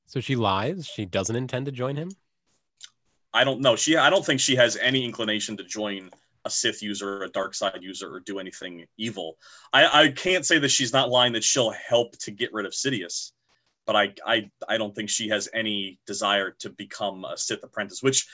So 0.05 0.21
she 0.21 0.35
lies. 0.35 0.85
She 0.85 1.05
doesn't 1.05 1.35
intend 1.35 1.65
to 1.65 1.71
join 1.71 1.97
him. 1.97 2.11
I 3.37 3.43
don't 3.43 3.61
know. 3.61 3.75
She 3.75 3.95
I 3.95 4.09
don't 4.09 4.25
think 4.25 4.39
she 4.39 4.55
has 4.55 4.77
any 4.77 5.05
inclination 5.05 5.57
to 5.57 5.63
join 5.63 6.09
a 6.43 6.49
Sith 6.49 6.81
user, 6.81 7.21
a 7.21 7.29
dark 7.29 7.53
side 7.53 7.77
user, 7.81 8.15
or 8.15 8.19
do 8.19 8.39
anything 8.39 8.87
evil. 8.97 9.37
I, 9.71 10.03
I 10.03 10.09
can't 10.09 10.43
say 10.43 10.57
that 10.57 10.69
she's 10.69 10.91
not 10.91 11.11
lying 11.11 11.33
that 11.33 11.43
she'll 11.43 11.69
help 11.69 12.17
to 12.19 12.31
get 12.31 12.51
rid 12.51 12.65
of 12.65 12.71
Sidious, 12.71 13.33
but 13.85 13.95
I, 13.95 14.13
I 14.25 14.49
I 14.67 14.79
don't 14.79 14.95
think 14.95 15.11
she 15.11 15.29
has 15.29 15.47
any 15.53 15.99
desire 16.07 16.49
to 16.61 16.71
become 16.71 17.25
a 17.25 17.37
Sith 17.37 17.61
apprentice, 17.61 18.01
which 18.01 18.25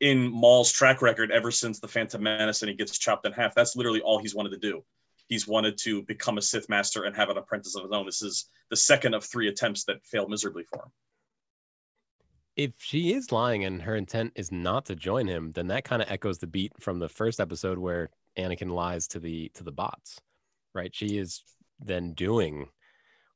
in 0.00 0.26
Maul's 0.26 0.72
track 0.72 1.02
record 1.02 1.30
ever 1.30 1.50
since 1.50 1.78
the 1.78 1.88
Phantom 1.88 2.22
Menace 2.22 2.62
and 2.62 2.70
he 2.70 2.76
gets 2.76 2.96
chopped 2.96 3.26
in 3.26 3.32
half, 3.32 3.54
that's 3.54 3.76
literally 3.76 4.00
all 4.00 4.18
he's 4.18 4.34
wanted 4.34 4.52
to 4.52 4.58
do. 4.70 4.82
He's 5.28 5.46
wanted 5.46 5.76
to 5.78 6.02
become 6.04 6.38
a 6.38 6.42
Sith 6.42 6.70
master 6.70 7.02
and 7.02 7.14
have 7.14 7.28
an 7.28 7.36
apprentice 7.36 7.76
of 7.76 7.82
his 7.82 7.92
own. 7.92 8.06
This 8.06 8.22
is 8.22 8.48
the 8.70 8.76
second 8.76 9.12
of 9.12 9.22
three 9.22 9.48
attempts 9.48 9.84
that 9.84 10.02
failed 10.06 10.30
miserably 10.30 10.64
for 10.64 10.78
him 10.78 10.92
if 12.56 12.72
she 12.78 13.12
is 13.12 13.30
lying 13.30 13.64
and 13.64 13.82
her 13.82 13.94
intent 13.94 14.32
is 14.34 14.50
not 14.50 14.86
to 14.86 14.96
join 14.96 15.26
him, 15.26 15.52
then 15.52 15.66
that 15.68 15.84
kind 15.84 16.00
of 16.00 16.10
echoes 16.10 16.38
the 16.38 16.46
beat 16.46 16.72
from 16.80 16.98
the 16.98 17.08
first 17.08 17.38
episode 17.38 17.78
where 17.78 18.08
Anakin 18.38 18.70
lies 18.70 19.06
to 19.08 19.20
the 19.20 19.50
to 19.54 19.62
the 19.62 19.72
bots, 19.72 20.20
right? 20.74 20.94
She 20.94 21.18
is 21.18 21.42
then 21.78 22.14
doing 22.14 22.68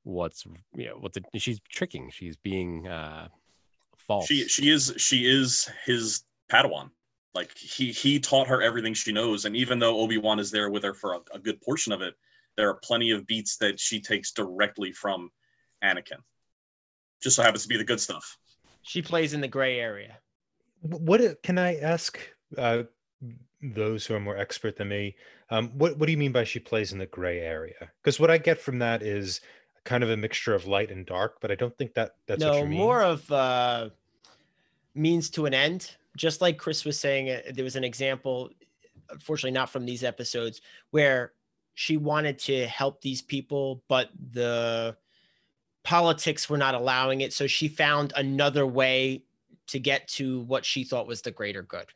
what's 0.05 0.47
you 0.75 0.87
know 0.87 0.97
what 0.99 1.13
the 1.13 1.23
she's 1.39 1.61
tricking, 1.71 2.11
she's 2.11 2.37
being 2.37 2.89
uh 2.89 3.29
false. 3.99 4.27
She 4.27 4.49
she 4.49 4.71
is 4.71 4.95
she 4.97 5.27
is 5.27 5.71
his 5.85 6.25
Padawan. 6.51 6.91
Like 7.35 7.57
he 7.57 7.93
he 7.93 8.19
taught 8.19 8.49
her 8.49 8.63
everything 8.63 8.95
she 8.95 9.13
knows, 9.13 9.45
and 9.45 9.55
even 9.55 9.79
though 9.79 10.01
Obi 10.01 10.17
Wan 10.17 10.39
is 10.39 10.51
there 10.51 10.71
with 10.71 10.83
her 10.83 10.95
for 10.95 11.15
a, 11.15 11.21
a 11.35 11.39
good 11.39 11.61
portion 11.61 11.93
of 11.93 12.01
it, 12.01 12.15
there 12.57 12.71
are 12.71 12.75
plenty 12.75 13.11
of 13.11 13.27
beats 13.27 13.59
that 13.59 13.79
she 13.79 14.01
takes 14.01 14.33
directly 14.33 14.93
from 14.93 15.31
Anakin. 15.85 16.19
Just 17.23 17.37
so 17.37 17.43
happens 17.43 17.63
to 17.63 17.69
be 17.69 17.77
the 17.77 17.85
good 17.85 18.01
stuff. 18.01 18.39
She 18.91 19.03
plays 19.03 19.35
in 19.35 19.41
the 19.41 19.47
gray 19.47 19.79
area. 19.79 20.19
What 20.81 21.21
can 21.45 21.59
I 21.59 21.77
ask 21.77 22.19
uh, 22.59 22.83
those 23.63 24.05
who 24.05 24.15
are 24.15 24.21
more 24.21 24.37
expert 24.37 24.75
than 24.75 24.89
me? 24.89 25.15
Um, 25.49 25.71
what 25.79 25.97
What 25.97 26.07
do 26.07 26.11
you 26.11 26.19
mean 26.19 26.33
by 26.33 26.43
she 26.43 26.59
plays 26.59 26.91
in 26.93 26.99
the 26.99 27.07
gray 27.07 27.39
area? 27.39 27.89
Because 28.03 28.19
what 28.19 28.33
I 28.33 28.39
get 28.39 28.61
from 28.61 28.81
that 28.81 29.01
is 29.01 29.43
kind 29.85 30.03
of 30.03 30.11
a 30.11 30.17
mixture 30.17 30.57
of 30.57 30.67
light 30.67 30.91
and 30.91 31.07
dark, 31.07 31.37
but 31.41 31.53
I 31.53 31.55
don't 31.55 31.77
think 31.79 31.95
that 31.95 32.17
that's 32.27 32.41
no 32.41 32.67
more 32.67 33.01
of 33.01 33.31
uh, 33.31 33.91
means 34.97 35.31
to 35.31 35.47
an 35.47 35.55
end. 35.55 35.95
Just 36.17 36.41
like 36.41 36.59
Chris 36.59 36.85
was 36.85 36.99
saying, 36.99 37.31
uh, 37.31 37.43
there 37.55 37.63
was 37.63 37.77
an 37.77 37.85
example, 37.85 38.51
unfortunately 39.09 39.53
not 39.53 39.71
from 39.71 39.87
these 39.87 40.03
episodes, 40.03 40.63
where 40.91 41.35
she 41.75 41.97
wanted 41.97 42.41
to 42.41 42.67
help 42.67 43.01
these 43.03 43.23
people, 43.23 43.85
but 43.87 44.11
the 44.33 44.97
politics 45.85 46.49
were 46.49 46.59
not 46.59 46.75
allowing 46.75 47.21
it. 47.21 47.33
So 47.33 47.47
she 47.47 47.69
found 47.69 48.13
another 48.17 48.67
way 48.67 49.25
to 49.69 49.79
get 49.79 50.09
to 50.09 50.41
what 50.43 50.65
she 50.65 50.85
thought 50.85 51.07
was 51.07 51.23
the 51.23 51.31
greater 51.31 51.63
good. 51.63 51.87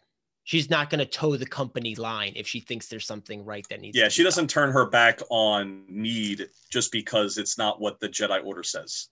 She's 0.44 0.68
not 0.68 0.90
going 0.90 0.98
to 0.98 1.06
toe 1.06 1.36
the 1.36 1.46
company 1.46 1.94
line 1.94 2.34
if 2.36 2.46
she 2.46 2.60
thinks 2.60 2.88
there's 2.88 3.06
something 3.06 3.44
right 3.44 3.66
that 3.70 3.80
needs. 3.80 3.96
Yeah, 3.96 4.08
she 4.08 4.22
doesn't 4.22 4.48
turn 4.48 4.72
her 4.72 4.86
back 4.88 5.20
on 5.30 5.84
need 5.88 6.48
just 6.70 6.92
because 6.92 7.38
it's 7.38 7.56
not 7.56 7.80
what 7.80 7.98
the 7.98 8.08
Jedi 8.08 8.44
Order 8.44 8.62
says. 8.62 9.08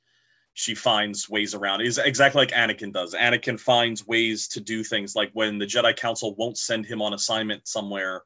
She 0.55 0.75
finds 0.75 1.31
ways 1.31 1.55
around. 1.55 1.81
Is 1.81 1.97
exactly 1.97 2.41
like 2.43 2.51
Anakin 2.51 2.93
does. 2.93 3.15
Anakin 3.15 3.59
finds 3.59 4.07
ways 4.07 4.47
to 4.49 4.61
do 4.61 4.85
things 4.85 5.17
like 5.17 5.31
when 5.33 5.57
the 5.57 5.65
Jedi 5.65 5.97
Council 5.97 6.35
won't 6.35 6.59
send 6.59 6.85
him 6.85 7.01
on 7.01 7.15
assignment 7.15 7.67
somewhere 7.67 8.25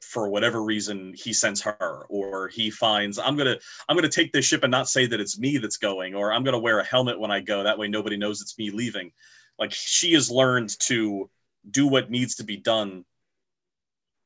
for 0.00 0.28
whatever 0.28 0.62
reason 0.62 1.12
he 1.16 1.32
sends 1.32 1.60
her 1.60 2.06
or 2.08 2.48
he 2.48 2.70
finds 2.70 3.18
i'm 3.18 3.36
gonna 3.36 3.56
i'm 3.88 3.96
gonna 3.96 4.08
take 4.08 4.32
this 4.32 4.44
ship 4.44 4.62
and 4.62 4.70
not 4.70 4.88
say 4.88 5.06
that 5.06 5.20
it's 5.20 5.38
me 5.38 5.58
that's 5.58 5.76
going 5.76 6.14
or 6.14 6.32
i'm 6.32 6.44
gonna 6.44 6.58
wear 6.58 6.78
a 6.78 6.84
helmet 6.84 7.18
when 7.18 7.30
i 7.30 7.40
go 7.40 7.64
that 7.64 7.78
way 7.78 7.88
nobody 7.88 8.16
knows 8.16 8.40
it's 8.40 8.56
me 8.58 8.70
leaving. 8.70 9.12
Like 9.58 9.72
she 9.72 10.12
has 10.14 10.30
learned 10.30 10.78
to 10.80 11.28
do 11.68 11.86
what 11.86 12.10
needs 12.10 12.36
to 12.36 12.44
be 12.44 12.56
done 12.56 13.04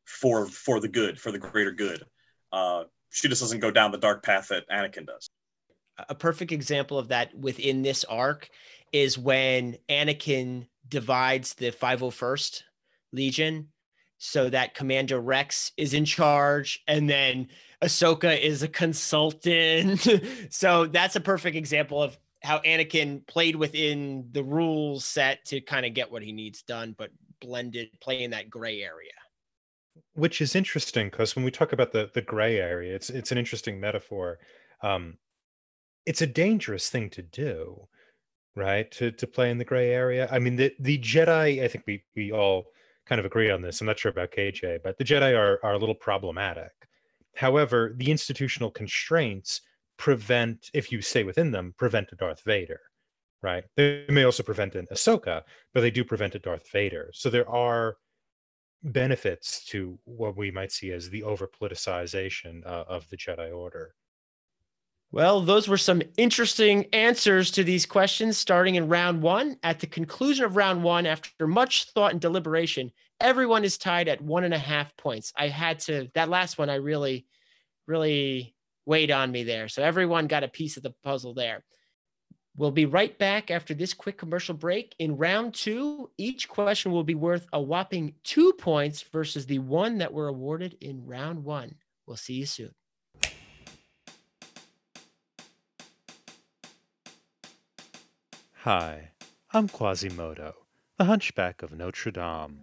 for 0.05 0.47
for 0.47 0.79
the 0.81 0.89
good 0.89 1.19
for 1.19 1.33
the 1.33 1.39
greater 1.39 1.73
good. 1.73 2.05
Uh 2.53 2.85
she 3.11 3.29
just 3.29 3.41
doesn't 3.41 3.61
go 3.61 3.71
down 3.71 3.93
the 3.93 3.99
dark 3.99 4.23
path 4.23 4.49
that 4.49 4.69
anakin 4.69 5.07
does. 5.07 5.29
A 6.09 6.15
perfect 6.15 6.53
example 6.53 6.99
of 6.99 7.09
that 7.09 7.35
within 7.35 7.83
this 7.83 8.05
arc 8.05 8.49
is 8.93 9.19
when 9.19 9.77
anakin 9.89 10.67
divides 10.89 11.55
the 11.55 11.71
501st 11.71 12.63
legion 13.13 13.69
so 14.25 14.49
that 14.49 14.73
Commander 14.75 15.21
Rex 15.21 15.73
is 15.77 15.95
in 15.95 16.05
charge, 16.05 16.81
and 16.87 17.11
then 17.11 17.49
Ahsoka 17.83 18.41
is 18.41 18.63
a 18.63 18.69
consultant. 18.69 20.07
so 20.51 20.87
that's 20.87 21.17
a 21.17 21.21
perfect 21.21 21.57
example 21.57 22.01
of 22.01 22.17
how 22.41 22.61
Anakin 22.61 23.27
played 23.27 23.57
within 23.57 24.29
the 24.31 24.45
rules 24.45 25.05
set 25.05 25.45
to 25.47 25.61
kind 25.61 25.85
of 25.85 25.93
get 25.93 26.13
what 26.13 26.23
he 26.23 26.31
needs 26.31 26.63
done, 26.63 26.95
but 26.97 27.11
blended, 27.41 27.89
play 28.01 28.23
in 28.23 28.31
that 28.31 28.49
gray 28.49 28.83
area. 28.83 29.11
Which 30.15 30.41
is 30.41 30.55
interesting 30.55 31.09
because 31.11 31.35
when 31.35 31.45
we 31.45 31.51
talk 31.51 31.73
about 31.73 31.91
the 31.91 32.09
the 32.15 32.23
gray 32.23 32.59
area, 32.59 32.95
it's 32.95 33.11
it's 33.11 33.33
an 33.33 33.39
interesting 33.39 33.81
metaphor. 33.81 34.39
Um, 34.85 35.19
it's 36.07 36.23
a 36.23 36.29
dangerous 36.29 36.89
thing 36.89 37.11
to 37.11 37.23
do, 37.23 37.89
right? 38.55 38.89
To 38.93 39.11
to 39.11 39.27
play 39.27 39.51
in 39.51 39.59
the 39.59 39.65
gray 39.65 39.91
area. 39.91 40.29
I 40.31 40.39
mean, 40.39 40.55
the 40.55 40.73
the 40.79 40.99
Jedi. 40.99 41.61
I 41.61 41.67
think 41.67 41.83
we 41.89 42.05
we 42.15 42.31
all 42.31 42.67
kind 43.07 43.19
of 43.19 43.25
agree 43.25 43.51
on 43.51 43.63
this. 43.63 43.81
I'm 43.81 43.87
not 43.87 43.99
sure 43.99 44.11
about 44.11 44.33
KJ, 44.33 44.81
but 44.83 44.99
the 44.99 45.05
Jedi 45.05 45.37
are, 45.37 45.59
are 45.63 45.75
a 45.75 45.79
little 45.79 45.95
problematic. 45.95 46.73
However, 47.35 47.95
the 47.97 48.11
institutional 48.11 48.71
constraints 48.71 49.63
prevent, 49.97 50.71
if 50.75 50.93
you 50.93 51.01
stay 51.01 51.25
within 51.25 51.51
them, 51.51 51.75
prevent 51.79 52.13
a 52.13 52.17
Darth 52.17 52.43
Vader, 52.45 52.81
right? 53.43 53.65
They 53.77 54.05
may 54.09 54.25
also 54.25 54.43
prevent 54.43 54.75
an 54.75 54.87
Ahsoka, 54.93 55.43
but 55.73 55.81
they 55.81 55.91
do 55.91 56.05
prevent 56.05 56.35
a 56.35 56.39
Darth 56.39 56.71
Vader. 56.71 57.11
So 57.15 57.31
there 57.31 57.49
are 57.49 57.97
benefits 58.83 59.65
to 59.67 59.99
what 60.05 60.37
we 60.37 60.51
might 60.51 60.73
see 60.73 60.91
as 60.93 61.09
the 61.09 61.23
over 61.23 61.49
politicization 61.49 62.67
uh, 62.67 62.85
of 62.89 63.09
the 63.09 63.17
Jedi 63.17 63.55
Order. 63.55 63.95
Well, 65.13 65.43
those 65.43 65.69
were 65.69 65.77
some 65.77 66.01
interesting 66.17 66.87
answers 66.95 67.51
to 67.53 67.65
these 67.65 67.85
questions 67.85 68.39
starting 68.39 68.77
in 68.77 68.89
round 68.89 69.21
one. 69.21 69.59
At 69.63 69.79
the 69.79 69.87
conclusion 69.87 70.47
of 70.47 70.57
round 70.57 70.83
one, 70.83 71.05
after 71.05 71.47
much 71.47 71.91
thought 71.91 72.13
and 72.13 72.21
deliberation, 72.21 72.91
everyone 73.21 73.63
is 73.63 73.77
tied 73.77 74.09
at 74.09 74.23
one 74.23 74.45
and 74.45 74.55
a 74.55 74.59
half 74.59 74.97
points. 74.97 75.31
I 75.37 75.49
had 75.49 75.81
to, 75.81 76.09
that 76.15 76.31
last 76.31 76.57
one, 76.57 76.71
I 76.71 76.77
really, 76.77 77.27
really 77.87 78.55
weighed 78.87 79.11
on 79.11 79.31
me 79.31 79.45
there. 79.45 79.69
So 79.69 79.83
everyone 79.83 80.29
got 80.29 80.45
a 80.45 80.49
piece 80.49 80.79
of 80.79 80.83
the 80.83 80.95
puzzle 81.05 81.35
there. 81.35 81.63
We'll 82.57 82.71
be 82.71 82.87
right 82.87 83.17
back 83.19 83.51
after 83.51 83.75
this 83.75 83.93
quick 83.93 84.17
commercial 84.17 84.55
break. 84.55 84.95
In 84.99 85.19
round 85.19 85.53
two, 85.53 86.11
each 86.17 86.49
question 86.49 86.91
will 86.91 87.05
be 87.05 87.15
worth 87.15 87.47
a 87.53 87.61
whopping 87.61 88.15
two 88.25 88.55
points 88.55 89.03
versus 89.13 89.45
the 89.45 89.59
one 89.59 89.99
that 89.99 90.15
were 90.15 90.29
awarded 90.29 90.79
in 90.81 91.05
round 91.05 91.45
one. 91.45 91.75
We'll 92.07 92.17
see 92.17 92.35
you 92.35 92.47
soon. 92.47 92.75
Hi, 98.65 99.11
I'm 99.53 99.69
Quasimodo, 99.69 100.53
the 100.97 101.07
hunchback 101.07 101.65
of 101.65 101.73
Notre 101.73 102.13
Dame. 102.13 102.61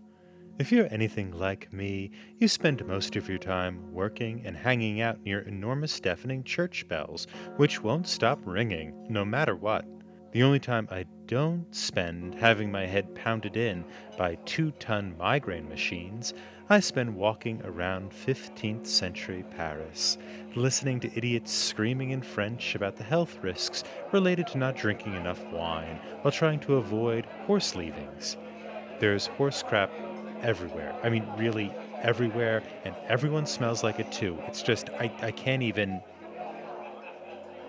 If 0.58 0.72
you're 0.72 0.88
anything 0.90 1.34
like 1.34 1.74
me, 1.74 2.12
you 2.38 2.48
spend 2.48 2.88
most 2.88 3.18
of 3.18 3.28
your 3.28 3.38
time 3.38 3.92
working 3.92 4.42
and 4.46 4.56
hanging 4.56 5.02
out 5.02 5.22
near 5.22 5.42
enormous 5.42 6.00
deafening 6.00 6.46
church 6.46 6.88
bells, 6.88 7.28
which 7.58 7.84
won't 7.84 8.08
stop 8.08 8.40
ringing, 8.46 9.08
no 9.10 9.26
matter 9.26 9.58
what. 9.58 9.84
The 10.32 10.42
only 10.42 10.62
time 10.62 10.88
I 10.90 11.04
don't 11.26 11.66
spend 11.76 12.34
having 12.34 12.72
my 12.72 12.86
head 12.86 13.14
pounded 13.14 13.58
in 13.58 13.84
by 14.18 14.36
two 14.46 14.72
ton 14.80 15.18
migraine 15.18 15.68
machines, 15.68 16.34
I 16.72 16.82
spend 16.82 17.16
walking 17.16 17.64
around 17.66 18.12
15th 18.12 18.86
century 18.86 19.44
Paris, 19.58 20.20
listening 20.54 21.00
to 21.00 21.18
idiots 21.18 21.52
screaming 21.52 22.12
in 22.12 22.22
French 22.22 22.76
about 22.76 22.96
the 22.96 23.04
health 23.04 23.40
risks 23.42 23.84
related 24.12 24.46
to 24.48 24.60
not 24.60 24.76
drinking 24.76 25.16
enough 25.16 25.44
wine 25.46 26.00
while 26.22 26.32
trying 26.32 26.60
to 26.60 26.76
avoid 26.76 27.26
horse 27.48 27.74
leavings. 27.74 28.38
There's 29.00 29.26
horse 29.26 29.64
crap 29.64 29.92
everywhere. 30.44 30.96
I 31.02 31.10
mean, 31.10 31.26
really 31.40 31.74
everywhere, 32.04 32.62
and 32.86 32.94
everyone 33.08 33.48
smells 33.48 33.84
like 33.84 34.00
it 34.00 34.12
too. 34.12 34.38
It's 34.46 34.62
just, 34.62 34.92
I, 34.92 35.12
I 35.24 35.32
can't 35.32 35.64
even. 35.64 36.02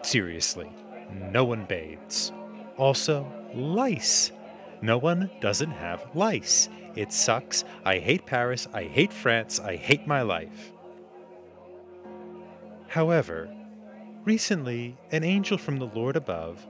Seriously, 0.03 0.71
no 1.11 1.47
one 1.47 1.65
bathes. 1.65 2.33
Also, 2.77 3.27
lice. 3.55 4.31
No 4.83 4.99
one 4.99 5.31
doesn't 5.41 5.71
have 5.71 6.05
lice. 6.15 6.69
It 6.97 7.13
sucks. 7.13 7.65
I 7.85 7.99
hate 7.99 8.27
Paris. 8.27 8.69
I 8.73 8.85
hate 8.85 9.13
France. 9.13 9.61
I 9.61 9.77
hate 9.77 10.07
my 10.07 10.23
life. 10.23 10.73
However, 12.89 13.49
recently, 14.25 14.97
an 15.13 15.23
angel 15.23 15.59
from 15.59 15.79
the 15.79 15.87
Lord 15.87 16.17
above, 16.17 16.67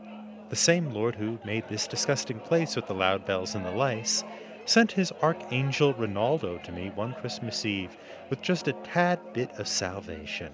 the 0.50 0.56
same 0.56 0.90
Lord 0.90 1.14
who 1.14 1.38
made 1.44 1.68
this 1.68 1.86
disgusting 1.86 2.40
place 2.40 2.76
with 2.76 2.86
the 2.86 2.94
loud 2.94 3.24
bells 3.24 3.54
and 3.54 3.64
the 3.64 3.70
lice, 3.70 4.24
sent 4.66 4.92
his 4.92 5.12
archangel 5.22 5.94
Ronaldo 5.94 6.62
to 6.64 6.72
me 6.72 6.92
one 6.94 7.14
Christmas 7.14 7.64
Eve 7.64 7.96
with 8.28 8.42
just 8.42 8.68
a 8.68 8.72
tad 8.72 9.18
bit 9.32 9.50
of 9.58 9.66
salvation 9.66 10.52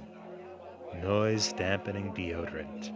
noise 1.03 1.53
dampening 1.53 2.13
deodorant. 2.15 2.93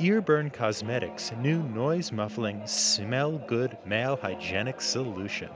Earburn 0.00 0.50
Cosmetics 0.50 1.32
new 1.38 1.62
noise 1.62 2.10
muffling, 2.10 2.66
smell 2.66 3.38
good 3.46 3.78
male 3.86 4.16
hygienic 4.16 4.80
solution. 4.80 5.50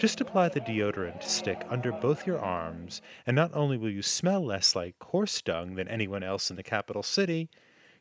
Just 0.00 0.22
apply 0.22 0.48
the 0.48 0.62
deodorant 0.62 1.22
stick 1.22 1.66
under 1.68 1.92
both 1.92 2.26
your 2.26 2.40
arms, 2.40 3.02
and 3.26 3.34
not 3.36 3.50
only 3.52 3.76
will 3.76 3.90
you 3.90 4.00
smell 4.00 4.42
less 4.42 4.74
like 4.74 4.94
horse 4.98 5.42
dung 5.42 5.74
than 5.74 5.88
anyone 5.88 6.22
else 6.22 6.48
in 6.48 6.56
the 6.56 6.62
capital 6.62 7.02
city, 7.02 7.50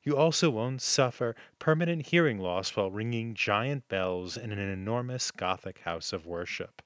you 0.02 0.16
also 0.16 0.50
won't 0.50 0.82
suffer 0.82 1.36
permanent 1.60 2.08
hearing 2.08 2.38
loss 2.38 2.74
while 2.74 2.90
ringing 2.90 3.34
giant 3.34 3.86
bells 3.90 4.38
in 4.38 4.54
an 4.54 4.60
enormous 4.60 5.30
Gothic 5.30 5.80
house 5.80 6.14
of 6.14 6.26
worship. 6.26 6.82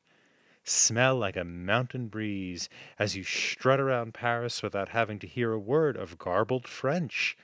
Smell 0.64 1.16
like 1.16 1.38
a 1.38 1.44
mountain 1.44 2.08
breeze 2.08 2.68
as 2.98 3.16
you 3.16 3.24
strut 3.24 3.80
around 3.80 4.16
Paris 4.16 4.64
without 4.64 4.90
having 4.90 5.20
to 5.20 5.28
hear 5.28 5.52
a 5.52 5.60
word 5.60 5.96
of 5.96 6.18
garbled 6.18 6.68
French. 6.68 7.38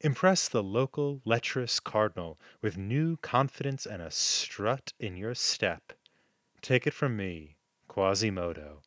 Impress 0.00 0.48
the 0.48 0.62
local 0.62 1.22
lecherous 1.24 1.80
cardinal 1.80 2.38
with 2.60 2.76
new 2.76 3.16
confidence 3.16 3.86
and 3.86 4.02
a 4.02 4.10
strut 4.10 4.92
in 5.00 5.16
your 5.16 5.34
step. 5.34 5.94
Take 6.62 6.86
it 6.86 6.94
from 6.94 7.16
me, 7.16 7.56
Quasimodo. 7.88 8.82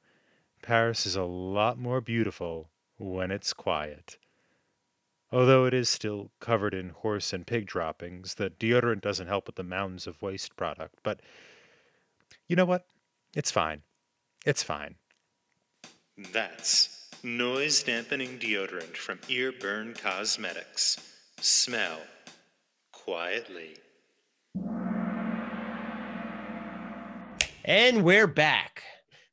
Paris 0.61 1.05
is 1.05 1.15
a 1.15 1.23
lot 1.23 1.77
more 1.77 2.01
beautiful 2.01 2.69
when 2.97 3.31
it's 3.31 3.53
quiet. 3.53 4.17
Although 5.31 5.65
it 5.65 5.73
is 5.73 5.89
still 5.89 6.29
covered 6.39 6.75
in 6.75 6.89
horse 6.89 7.33
and 7.33 7.47
pig 7.47 7.65
droppings, 7.65 8.35
the 8.35 8.51
deodorant 8.51 9.01
doesn't 9.01 9.27
help 9.27 9.47
with 9.47 9.55
the 9.55 9.63
mounds 9.63 10.05
of 10.05 10.21
waste 10.21 10.55
product. 10.55 10.95
But 11.01 11.21
you 12.47 12.55
know 12.55 12.65
what? 12.65 12.85
It's 13.35 13.49
fine. 13.49 13.81
It's 14.45 14.61
fine. 14.61 14.95
That's 16.31 17.09
Noise 17.23 17.83
dampening 17.83 18.37
deodorant 18.37 18.95
from 18.95 19.19
Earburn 19.29 19.95
Cosmetics. 19.95 20.97
Smell 21.39 22.01
quietly. 22.91 23.77
And 27.65 28.03
we're 28.03 28.27
back. 28.27 28.83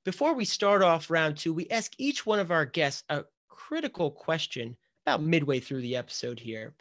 Before 0.05 0.35
we 0.35 0.45
start 0.45 0.83
off 0.83 1.11
round 1.11 1.37
two, 1.37 1.53
we 1.53 1.69
ask 1.69 1.93
each 1.99 2.25
one 2.25 2.39
of 2.39 2.53
our 2.53 2.65
guests 2.65 3.03
a 3.09 3.25
critical 3.49 4.13
question 4.13 4.77
about 5.05 5.21
midway 5.21 5.59
through 5.59 5.81
the 5.81 5.97
episode 5.97 6.39
here. 6.39 6.73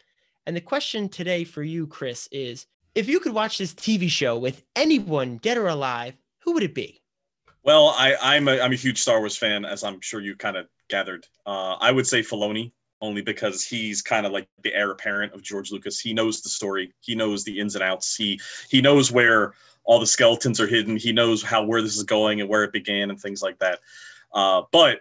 And 0.46 0.56
the 0.56 0.62
question 0.62 1.10
today 1.10 1.44
for 1.44 1.64
you, 1.64 1.88
Chris, 1.88 2.30
is 2.32 2.68
if 2.94 3.10
you 3.10 3.20
could 3.20 3.34
watch 3.34 3.58
this 3.58 3.74
TV 3.74 4.10
show 4.10 4.38
with 4.38 4.62
anyone 4.76 5.38
dead 5.38 5.58
or 5.58 5.70
alive, 5.70 6.14
who 6.38 6.54
would 6.54 6.62
it 6.62 6.76
be? 6.76 7.02
Well, 7.64 7.96
I, 7.98 8.16
I'm 8.22 8.48
a 8.48 8.60
I'm 8.62 8.72
a 8.72 8.76
huge 8.76 9.02
Star 9.02 9.18
Wars 9.18 9.36
fan, 9.36 9.66
as 9.66 9.84
I'm 9.84 10.00
sure 10.02 10.22
you 10.22 10.36
kind 10.36 10.56
of 10.56 10.68
gathered. 10.88 11.26
Uh, 11.48 11.78
I 11.80 11.92
would 11.92 12.06
say 12.06 12.22
Filoni, 12.22 12.74
only 13.02 13.24
because 13.24 13.66
he's 13.66 14.04
kind 14.04 14.28
of 14.28 14.32
like 14.32 14.48
the 14.62 14.76
heir 14.76 14.92
apparent 14.92 15.34
of 15.34 15.42
George 15.42 15.72
Lucas. 15.72 16.00
He 16.00 16.14
knows 16.14 16.42
the 16.42 16.50
story. 16.50 16.94
He 17.00 17.16
knows 17.16 17.44
the 17.44 17.60
ins 17.60 17.74
and 17.74 17.84
outs. 17.84 18.16
He 18.16 18.40
he 18.70 18.82
knows 18.82 19.12
where 19.12 19.56
all 19.90 20.00
the 20.00 20.06
skeletons 20.06 20.62
are 20.62 20.68
hidden. 20.68 20.96
He 20.96 21.12
knows 21.12 21.42
how 21.42 21.64
where 21.64 21.82
this 21.82 21.98
is 21.98 22.04
going 22.04 22.40
and 22.40 22.48
where 22.48 22.64
it 22.64 22.72
began 22.72 23.10
and 23.10 23.20
things 23.20 23.42
like 23.42 23.58
that. 23.58 23.80
Uh, 24.32 24.62
but 24.72 25.00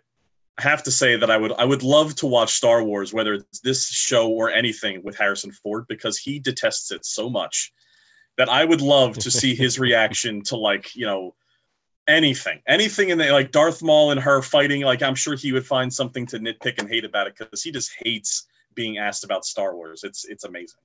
I 0.57 0.62
have 0.62 0.82
to 0.84 0.91
say 0.91 1.14
that 1.14 1.30
I 1.30 1.36
would 1.36 1.53
I 1.53 1.66
would 1.66 1.82
love 1.82 2.14
to 2.16 2.26
watch 2.26 2.55
Star 2.55 2.82
Wars, 2.82 3.12
whether 3.12 3.34
it's 3.34 3.61
this 3.61 3.86
show 3.86 4.30
or 4.30 4.51
anything 4.51 5.03
with 5.03 5.18
Harrison 5.18 5.53
Ford, 5.53 5.84
because 5.91 6.16
he 6.16 6.39
detests 6.39 6.91
it 6.91 7.05
so 7.05 7.28
much 7.28 7.70
that 8.39 8.49
I 8.49 8.64
would 8.64 8.80
love 8.80 9.18
to 9.18 9.30
see 9.30 9.55
his 9.55 9.78
reaction 9.86 10.43
to 10.45 10.57
like 10.57 10.97
you 10.97 11.05
know 11.05 11.34
anything, 12.07 12.62
anything 12.66 13.11
in 13.11 13.18
the 13.18 13.30
like 13.30 13.53
Darth 13.53 13.82
Maul 13.82 14.11
and 14.11 14.18
her 14.18 14.41
fighting. 14.41 14.80
Like 14.80 15.03
I'm 15.03 15.14
sure 15.14 15.36
he 15.36 15.53
would 15.53 15.66
find 15.66 15.93
something 15.93 16.24
to 16.28 16.39
nitpick 16.39 16.78
and 16.78 16.89
hate 16.89 17.05
about 17.05 17.26
it 17.26 17.36
because 17.36 17.62
he 17.62 17.70
just 17.70 17.93
hates 18.03 18.47
being 18.72 18.97
asked 18.97 19.22
about 19.22 19.45
Star 19.45 19.76
Wars. 19.76 20.03
It's 20.03 20.24
it's 20.24 20.45
amazing. 20.45 20.80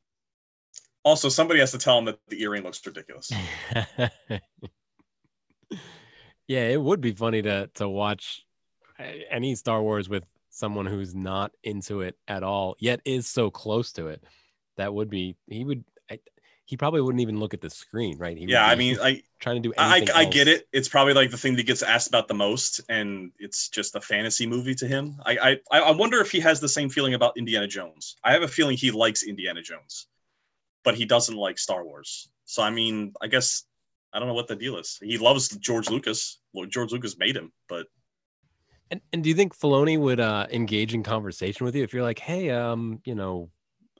Also, 1.03 1.29
somebody 1.29 1.59
has 1.59 1.71
to 1.71 1.77
tell 1.77 1.97
him 1.97 2.05
that 2.05 2.19
the 2.29 2.41
earring 2.41 2.63
looks 2.63 2.85
ridiculous. 2.85 3.31
yeah, 6.47 6.67
it 6.67 6.81
would 6.81 7.01
be 7.01 7.11
funny 7.11 7.41
to 7.41 7.67
to 7.75 7.89
watch 7.89 8.45
uh, 8.99 9.03
any 9.29 9.55
Star 9.55 9.81
Wars 9.81 10.07
with 10.07 10.23
someone 10.49 10.85
who's 10.85 11.13
not 11.13 11.51
into 11.63 12.01
it 12.01 12.15
at 12.27 12.43
all, 12.43 12.75
yet 12.79 13.01
is 13.05 13.27
so 13.27 13.49
close 13.49 13.91
to 13.93 14.07
it. 14.07 14.23
That 14.77 14.93
would 14.93 15.09
be 15.09 15.35
he 15.47 15.65
would 15.65 15.83
he 16.65 16.77
probably 16.77 17.01
wouldn't 17.01 17.21
even 17.21 17.39
look 17.39 17.53
at 17.53 17.61
the 17.61 17.69
screen, 17.69 18.17
right? 18.17 18.37
He 18.37 18.45
yeah, 18.45 18.65
I 18.65 18.75
mean, 18.75 18.97
I 19.01 19.21
trying 19.39 19.61
to 19.61 19.69
do. 19.69 19.73
I 19.77 20.05
I 20.15 20.25
get 20.25 20.47
it. 20.47 20.67
It's 20.71 20.87
probably 20.87 21.13
like 21.13 21.29
the 21.29 21.37
thing 21.37 21.55
that 21.57 21.65
gets 21.65 21.83
asked 21.83 22.07
about 22.07 22.27
the 22.27 22.33
most, 22.33 22.81
and 22.89 23.31
it's 23.37 23.67
just 23.67 23.95
a 23.95 24.01
fantasy 24.01 24.47
movie 24.47 24.75
to 24.75 24.87
him. 24.87 25.17
I 25.25 25.59
I 25.71 25.79
I 25.79 25.91
wonder 25.91 26.21
if 26.21 26.31
he 26.31 26.39
has 26.39 26.59
the 26.59 26.69
same 26.69 26.89
feeling 26.89 27.13
about 27.13 27.37
Indiana 27.37 27.67
Jones. 27.67 28.15
I 28.23 28.31
have 28.31 28.43
a 28.43 28.47
feeling 28.47 28.77
he 28.77 28.91
likes 28.91 29.23
Indiana 29.23 29.61
Jones, 29.61 30.07
but 30.83 30.95
he 30.95 31.05
doesn't 31.05 31.35
like 31.35 31.57
Star 31.57 31.83
Wars. 31.85 32.29
So 32.45 32.61
I 32.63 32.69
mean, 32.69 33.13
I 33.21 33.27
guess 33.27 33.63
I 34.13 34.19
don't 34.19 34.27
know 34.27 34.33
what 34.33 34.47
the 34.47 34.55
deal 34.55 34.77
is. 34.77 34.99
He 35.01 35.17
loves 35.17 35.49
George 35.49 35.89
Lucas. 35.89 36.39
George 36.69 36.91
Lucas 36.91 37.17
made 37.17 37.35
him, 37.35 37.51
but. 37.67 37.87
And, 38.91 39.01
and 39.11 39.23
do 39.23 39.29
you 39.29 39.35
think 39.35 39.57
Filoni 39.57 39.97
would 39.97 40.19
uh, 40.19 40.45
engage 40.51 40.93
in 40.93 41.01
conversation 41.01 41.65
with 41.65 41.75
you 41.75 41.83
if 41.83 41.93
you're 41.93 42.03
like, 42.03 42.19
hey, 42.19 42.51
um, 42.51 43.01
you 43.05 43.15
know, 43.15 43.49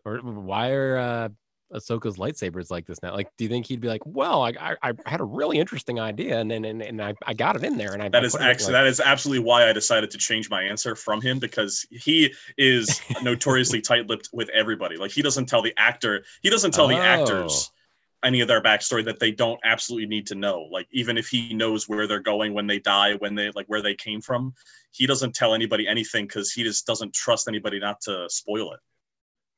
or 0.06 0.20
why 0.20 0.72
are 0.72 0.98
uh, 0.98 1.30
Ahsoka's 1.74 2.18
lightsabers 2.18 2.70
like 2.70 2.86
this 2.86 3.02
now? 3.02 3.14
Like, 3.14 3.30
do 3.38 3.44
you 3.44 3.50
think 3.50 3.66
he'd 3.66 3.82
be 3.82 3.88
like, 3.88 4.06
"Well, 4.06 4.44
I 4.44 4.54
I, 4.60 4.76
I 4.84 4.94
had 5.06 5.22
a 5.22 5.26
really 5.26 5.58
interesting 5.58 6.00
idea, 6.00 6.40
and 6.40 6.52
and 6.52 6.66
and 6.66 7.02
I, 7.02 7.14
I 7.26 7.34
got 7.34 7.56
it 7.56 7.64
in 7.64 7.78
there." 7.78 7.94
And 7.94 8.02
I 8.02 8.10
that 8.10 8.24
is 8.24 8.36
actually 8.36 8.74
like... 8.74 8.84
that 8.84 8.88
is 8.88 9.00
absolutely 9.00 9.44
why 9.44 9.70
I 9.70 9.74
decided 9.74 10.12
to 10.12 10.18
change 10.18 10.50
my 10.50 10.64
answer 10.64 10.96
from 10.96 11.22
him 11.22 11.40
because 11.40 11.86
he 11.90 12.34
is 12.58 13.02
notoriously 13.22 13.82
tight-lipped 13.90 14.30
with 14.32 14.50
everybody. 14.50 14.98
Like, 14.98 15.12
he 15.12 15.22
doesn't 15.22 15.48
tell 15.48 15.62
the 15.62 15.74
actor, 15.78 16.24
he 16.42 16.50
doesn't 16.50 16.72
tell 16.74 16.86
oh. 16.86 16.90
the 16.90 16.98
actors 16.98 17.72
oh. 17.72 18.28
any 18.28 18.42
of 18.42 18.48
their 18.48 18.62
backstory 18.62 19.04
that 19.06 19.20
they 19.20 19.32
don't 19.32 19.60
absolutely 19.64 20.08
need 20.08 20.28
to 20.28 20.36
know. 20.36 20.68
Like, 20.72 20.88
even 20.92 21.18
if 21.18 21.28
he 21.28 21.54
knows 21.54 21.90
where 21.90 22.08
they're 22.08 22.20
going 22.20 22.54
when 22.54 22.68
they 22.68 22.80
die, 22.80 23.16
when 23.16 23.36
they 23.36 23.52
like 23.52 23.66
where 23.68 23.82
they 23.82 23.96
came 23.96 24.22
from, 24.22 24.54
he 24.92 25.08
doesn't 25.08 25.34
tell 25.34 25.54
anybody 25.54 25.88
anything 25.88 26.26
because 26.26 26.52
he 26.52 26.64
just 26.64 26.86
doesn't 26.86 27.14
trust 27.14 27.48
anybody 27.48 27.80
not 27.80 28.00
to 28.02 28.28
spoil 28.30 28.74
it. 28.74 28.80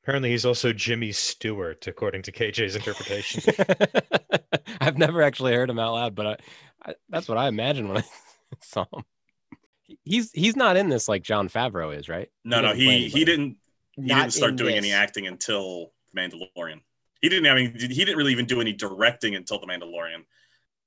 Apparently, 0.06 0.30
he's 0.30 0.46
also 0.46 0.72
Jimmy 0.72 1.12
Stewart, 1.12 1.88
according 1.88 2.22
to 2.22 2.32
KJ's 2.32 2.76
interpretation. 2.76 3.42
I've 4.80 5.00
never 5.00 5.24
actually 5.24 5.54
heard 5.54 5.68
him 5.68 5.80
out 5.80 5.94
loud, 5.94 6.14
but 6.14 6.28
I, 6.28 6.38
I, 6.86 6.96
that's 7.10 7.28
what 7.28 7.40
I 7.40 7.48
imagined 7.48 7.90
when 7.90 7.98
I 7.98 8.04
saw 8.62 8.86
him. 8.94 9.04
He's 10.04 10.32
he's 10.32 10.56
not 10.56 10.78
in 10.78 10.90
this 10.90 11.08
like 11.08 11.24
Jon 11.24 11.50
Favreau 11.50 11.98
is, 11.98 12.08
right? 12.08 12.30
No, 12.44 12.58
he 12.58 12.62
no, 12.62 12.74
he 12.76 13.08
he 13.08 13.26
didn't 13.26 13.58
he 13.96 14.04
not 14.04 14.22
didn't 14.22 14.34
start 14.34 14.56
doing 14.58 14.76
this. 14.76 14.86
any 14.86 14.94
acting 14.94 15.26
until 15.26 15.92
Mandalorian. 16.16 16.82
He 17.24 17.30
didn't. 17.30 17.48
I 17.48 17.56
mean, 17.56 17.74
he 17.74 17.88
didn't 17.88 18.18
really 18.18 18.32
even 18.32 18.46
do 18.46 18.62
any 18.62 18.74
directing 18.74 19.34
until 19.34 19.60
the 19.60 19.66
Mandalorian, 19.66 20.24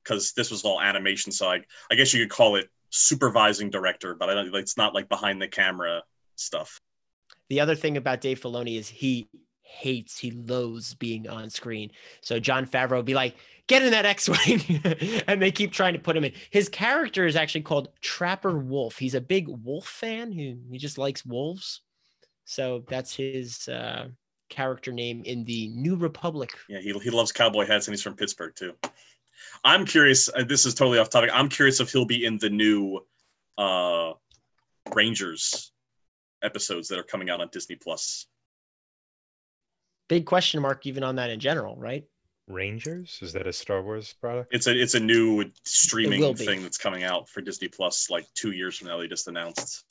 because 0.04 0.32
this 0.34 0.48
was 0.48 0.64
all 0.64 0.80
animation. 0.80 1.32
So 1.32 1.50
I 1.50 1.64
I 1.90 1.96
guess 1.96 2.14
you 2.14 2.20
could 2.20 2.30
call 2.30 2.54
it 2.54 2.70
supervising 2.90 3.70
director, 3.70 4.14
but 4.14 4.30
I 4.30 4.34
don't. 4.34 4.54
It's 4.54 4.76
not 4.76 4.94
like 4.94 5.08
behind 5.08 5.42
the 5.42 5.48
camera 5.48 6.04
stuff. 6.36 6.80
The 7.48 7.60
other 7.60 7.74
thing 7.74 7.96
about 7.96 8.20
Dave 8.20 8.40
Filoni 8.40 8.78
is 8.78 8.88
he 8.88 9.28
hates, 9.62 10.18
he 10.18 10.30
loathes 10.30 10.94
being 10.94 11.28
on 11.28 11.50
screen. 11.50 11.90
So 12.20 12.40
Jon 12.40 12.66
Favreau 12.66 12.96
would 12.96 13.06
be 13.06 13.14
like, 13.14 13.36
get 13.66 13.82
in 13.82 13.90
that 13.90 14.06
X-Wing. 14.06 14.82
and 15.26 15.40
they 15.40 15.50
keep 15.50 15.72
trying 15.72 15.92
to 15.92 15.98
put 15.98 16.16
him 16.16 16.24
in. 16.24 16.32
His 16.50 16.68
character 16.68 17.26
is 17.26 17.36
actually 17.36 17.62
called 17.62 17.88
Trapper 18.00 18.58
Wolf. 18.58 18.98
He's 18.98 19.14
a 19.14 19.20
big 19.20 19.46
wolf 19.48 19.86
fan 19.86 20.32
who 20.32 20.56
he 20.70 20.78
just 20.78 20.98
likes 20.98 21.24
wolves. 21.24 21.82
So 22.44 22.84
that's 22.88 23.14
his 23.14 23.68
uh, 23.68 24.08
character 24.48 24.90
name 24.90 25.22
in 25.24 25.44
the 25.44 25.68
New 25.68 25.96
Republic. 25.96 26.50
Yeah, 26.68 26.80
he, 26.80 26.92
he 26.98 27.10
loves 27.10 27.30
cowboy 27.30 27.66
hats 27.66 27.86
and 27.86 27.92
he's 27.92 28.02
from 28.02 28.14
Pittsburgh 28.14 28.54
too. 28.54 28.72
I'm 29.64 29.84
curious. 29.84 30.28
Uh, 30.34 30.44
this 30.44 30.66
is 30.66 30.74
totally 30.74 30.98
off 30.98 31.10
topic. 31.10 31.30
I'm 31.32 31.48
curious 31.48 31.80
if 31.80 31.92
he'll 31.92 32.06
be 32.06 32.24
in 32.24 32.38
the 32.38 32.50
new 32.50 33.00
uh, 33.56 34.12
Rangers 34.94 35.72
episodes 36.42 36.88
that 36.88 36.98
are 36.98 37.04
coming 37.04 37.30
out 37.30 37.40
on 37.40 37.48
Disney 37.52 37.76
Plus. 37.76 38.26
Big 40.08 40.24
question 40.24 40.62
mark 40.62 40.86
even 40.86 41.02
on 41.02 41.16
that 41.16 41.30
in 41.30 41.40
general, 41.40 41.76
right? 41.76 42.04
Rangers 42.48 43.18
is 43.20 43.34
that 43.34 43.46
a 43.46 43.52
Star 43.52 43.82
Wars 43.82 44.14
product? 44.20 44.54
It's 44.54 44.66
a 44.66 44.74
it's 44.74 44.94
a 44.94 45.00
new 45.00 45.44
streaming 45.64 46.34
thing 46.34 46.62
that's 46.62 46.78
coming 46.78 47.04
out 47.04 47.28
for 47.28 47.40
Disney 47.42 47.68
Plus 47.68 48.08
like 48.10 48.26
two 48.34 48.52
years 48.52 48.78
from 48.78 48.88
now. 48.88 48.98
They 48.98 49.06
just 49.06 49.28
announced. 49.28 49.84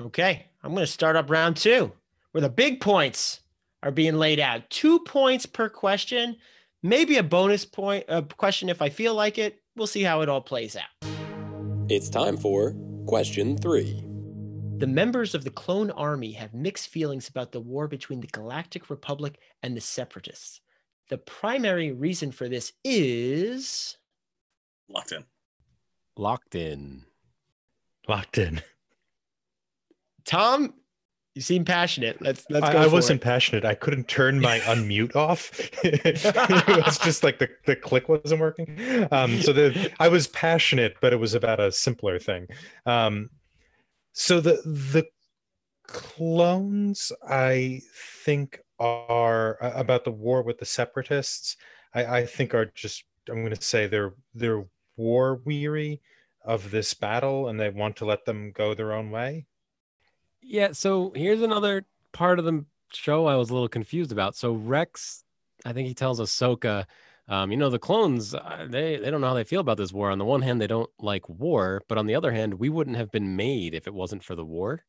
Okay, 0.00 0.46
I'm 0.62 0.72
going 0.72 0.86
to 0.86 0.90
start 0.90 1.16
up 1.16 1.28
round 1.28 1.56
two 1.56 1.92
where 2.32 2.40
the 2.40 2.48
big 2.48 2.80
points 2.80 3.40
are 3.82 3.90
being 3.90 4.14
laid 4.14 4.40
out. 4.40 4.70
Two 4.70 5.00
points 5.00 5.44
per 5.46 5.68
question, 5.68 6.36
maybe 6.82 7.18
a 7.18 7.22
bonus 7.22 7.64
point 7.64 8.04
a 8.08 8.22
question 8.22 8.68
if 8.68 8.80
I 8.80 8.88
feel 8.88 9.14
like 9.14 9.36
it. 9.36 9.60
We'll 9.76 9.86
see 9.86 10.02
how 10.02 10.22
it 10.22 10.28
all 10.28 10.40
plays 10.40 10.76
out. 10.76 11.10
It's 11.90 12.08
time 12.08 12.36
for 12.36 12.74
question 13.06 13.58
three. 13.58 14.09
The 14.80 14.86
members 14.86 15.34
of 15.34 15.44
the 15.44 15.50
Clone 15.50 15.90
Army 15.90 16.32
have 16.32 16.54
mixed 16.54 16.88
feelings 16.88 17.28
about 17.28 17.52
the 17.52 17.60
war 17.60 17.86
between 17.86 18.20
the 18.20 18.28
Galactic 18.28 18.88
Republic 18.88 19.38
and 19.62 19.76
the 19.76 19.80
Separatists. 19.82 20.62
The 21.10 21.18
primary 21.18 21.92
reason 21.92 22.32
for 22.32 22.48
this 22.48 22.72
is 22.82 23.98
locked 24.88 25.12
in. 25.12 25.24
Locked 26.16 26.54
in. 26.54 27.04
Locked 28.08 28.38
in. 28.38 28.62
Tom, 30.24 30.72
you 31.34 31.42
seem 31.42 31.66
passionate. 31.66 32.22
Let's 32.22 32.46
let's 32.48 32.70
go. 32.70 32.78
I, 32.78 32.84
I 32.84 32.86
wasn't 32.86 33.20
it. 33.20 33.24
passionate. 33.24 33.66
I 33.66 33.74
couldn't 33.74 34.08
turn 34.08 34.40
my 34.40 34.58
unmute 34.60 35.14
off. 35.14 35.50
it 35.84 36.24
was 36.86 36.98
just 37.04 37.22
like 37.22 37.38
the, 37.38 37.50
the 37.66 37.76
click 37.76 38.08
wasn't 38.08 38.40
working. 38.40 38.78
Um, 39.12 39.42
so 39.42 39.52
the 39.52 39.92
I 40.00 40.08
was 40.08 40.26
passionate, 40.28 40.96
but 41.02 41.12
it 41.12 41.16
was 41.16 41.34
about 41.34 41.60
a 41.60 41.70
simpler 41.70 42.18
thing. 42.18 42.46
Um, 42.86 43.28
so 44.20 44.38
the 44.38 44.60
the 44.66 45.06
clones 45.86 47.10
I 47.26 47.80
think 48.22 48.60
are 48.78 49.56
about 49.62 50.04
the 50.04 50.12
war 50.12 50.42
with 50.42 50.58
the 50.58 50.66
separatists. 50.66 51.56
I, 51.94 52.18
I 52.18 52.26
think 52.26 52.54
are 52.54 52.70
just 52.74 53.04
I'm 53.30 53.42
going 53.42 53.54
to 53.54 53.62
say 53.62 53.86
they're 53.86 54.12
they're 54.34 54.66
war 54.98 55.40
weary 55.46 56.02
of 56.44 56.70
this 56.70 56.92
battle 56.92 57.48
and 57.48 57.58
they 57.58 57.70
want 57.70 57.96
to 57.96 58.04
let 58.04 58.26
them 58.26 58.52
go 58.52 58.74
their 58.74 58.92
own 58.92 59.10
way. 59.10 59.46
Yeah. 60.42 60.72
So 60.72 61.12
here's 61.16 61.40
another 61.40 61.86
part 62.12 62.38
of 62.38 62.44
the 62.44 62.66
show 62.92 63.24
I 63.24 63.36
was 63.36 63.48
a 63.48 63.54
little 63.54 63.68
confused 63.68 64.12
about. 64.12 64.36
So 64.36 64.52
Rex, 64.52 65.24
I 65.64 65.72
think 65.72 65.88
he 65.88 65.94
tells 65.94 66.20
Ahsoka, 66.20 66.84
um, 67.30 67.52
you 67.52 67.56
know, 67.56 67.70
the 67.70 67.78
clones, 67.78 68.34
uh, 68.34 68.66
they 68.68 68.96
they 68.96 69.08
don't 69.08 69.20
know 69.20 69.28
how 69.28 69.34
they 69.34 69.44
feel 69.44 69.60
about 69.60 69.76
this 69.76 69.92
war. 69.92 70.10
On 70.10 70.18
the 70.18 70.24
one 70.24 70.42
hand, 70.42 70.60
they 70.60 70.66
don't 70.66 70.90
like 70.98 71.28
war, 71.28 71.80
but 71.88 71.96
on 71.96 72.06
the 72.06 72.16
other 72.16 72.32
hand, 72.32 72.54
we 72.54 72.68
wouldn't 72.68 72.96
have 72.96 73.12
been 73.12 73.36
made 73.36 73.72
if 73.72 73.86
it 73.86 73.94
wasn't 73.94 74.24
for 74.24 74.34
the 74.34 74.44
war. 74.44 74.84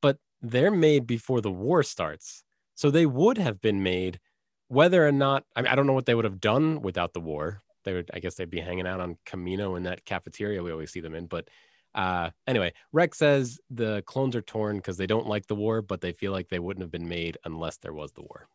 But 0.00 0.18
they're 0.40 0.70
made 0.70 1.06
before 1.06 1.40
the 1.40 1.50
war 1.50 1.82
starts, 1.82 2.44
so 2.76 2.90
they 2.90 3.06
would 3.06 3.38
have 3.38 3.60
been 3.60 3.82
made, 3.82 4.20
whether 4.68 5.06
or 5.06 5.10
not. 5.10 5.44
I, 5.56 5.62
mean, 5.62 5.72
I 5.72 5.74
don't 5.74 5.88
know 5.88 5.94
what 5.94 6.06
they 6.06 6.14
would 6.14 6.24
have 6.24 6.40
done 6.40 6.80
without 6.80 7.12
the 7.12 7.20
war. 7.20 7.60
They 7.82 7.92
would, 7.94 8.08
I 8.14 8.20
guess, 8.20 8.36
they'd 8.36 8.48
be 8.48 8.60
hanging 8.60 8.86
out 8.86 9.00
on 9.00 9.18
Kamino 9.26 9.76
in 9.76 9.82
that 9.82 10.04
cafeteria 10.04 10.62
we 10.62 10.70
always 10.72 10.92
see 10.92 11.00
them 11.00 11.14
in. 11.16 11.26
But 11.26 11.48
uh, 11.94 12.30
anyway, 12.46 12.72
Rex 12.92 13.18
says 13.18 13.58
the 13.70 14.02
clones 14.06 14.36
are 14.36 14.42
torn 14.42 14.76
because 14.76 14.96
they 14.96 15.08
don't 15.08 15.26
like 15.26 15.48
the 15.48 15.56
war, 15.56 15.82
but 15.82 16.00
they 16.00 16.12
feel 16.12 16.30
like 16.30 16.48
they 16.48 16.60
wouldn't 16.60 16.82
have 16.82 16.92
been 16.92 17.08
made 17.08 17.36
unless 17.44 17.78
there 17.78 17.92
was 17.92 18.12
the 18.12 18.22
war. 18.22 18.48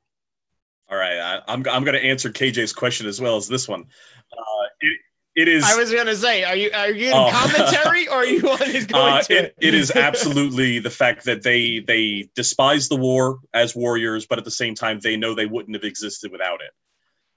All 0.90 0.98
right, 0.98 1.18
I, 1.18 1.36
am 1.36 1.44
I'm, 1.48 1.68
I'm 1.70 1.84
going 1.84 2.00
to 2.00 2.04
answer 2.04 2.30
KJ's 2.30 2.74
question 2.74 3.08
as 3.08 3.22
well 3.22 3.38
as 3.38 3.48
this 3.48 3.68
one. 3.68 3.86
Uh, 4.34 4.68
it, 4.82 5.00
it 5.36 5.48
is. 5.48 5.64
I 5.64 5.78
was 5.78 5.92
going 5.92 6.08
to 6.08 6.16
say, 6.16 6.44
are 6.44 6.56
you 6.56 6.72
are 6.74 6.92
you 6.92 7.08
in 7.08 7.14
uh, 7.14 7.30
commentary 7.32 8.08
or 8.08 8.16
are 8.16 8.26
you 8.26 8.50
on 8.50 8.58
his 8.58 8.88
going 8.88 9.14
uh, 9.14 9.22
to? 9.22 9.46
It, 9.46 9.56
it 9.62 9.74
is 9.76 9.92
absolutely 9.96 10.80
the 10.80 10.90
fact 10.90 11.26
that 11.26 11.44
they 11.44 11.80
they 11.80 12.30
despise 12.36 12.90
the 12.90 12.96
war 12.96 13.40
as 13.54 13.76
warriors, 13.76 14.26
but 14.26 14.40
at 14.40 14.46
the 14.46 14.52
same 14.52 14.74
time 14.74 15.00
they 15.00 15.16
know 15.16 15.36
they 15.36 15.46
wouldn't 15.46 15.76
have 15.76 15.84
existed 15.84 16.32
without 16.32 16.60
it. 16.62 16.72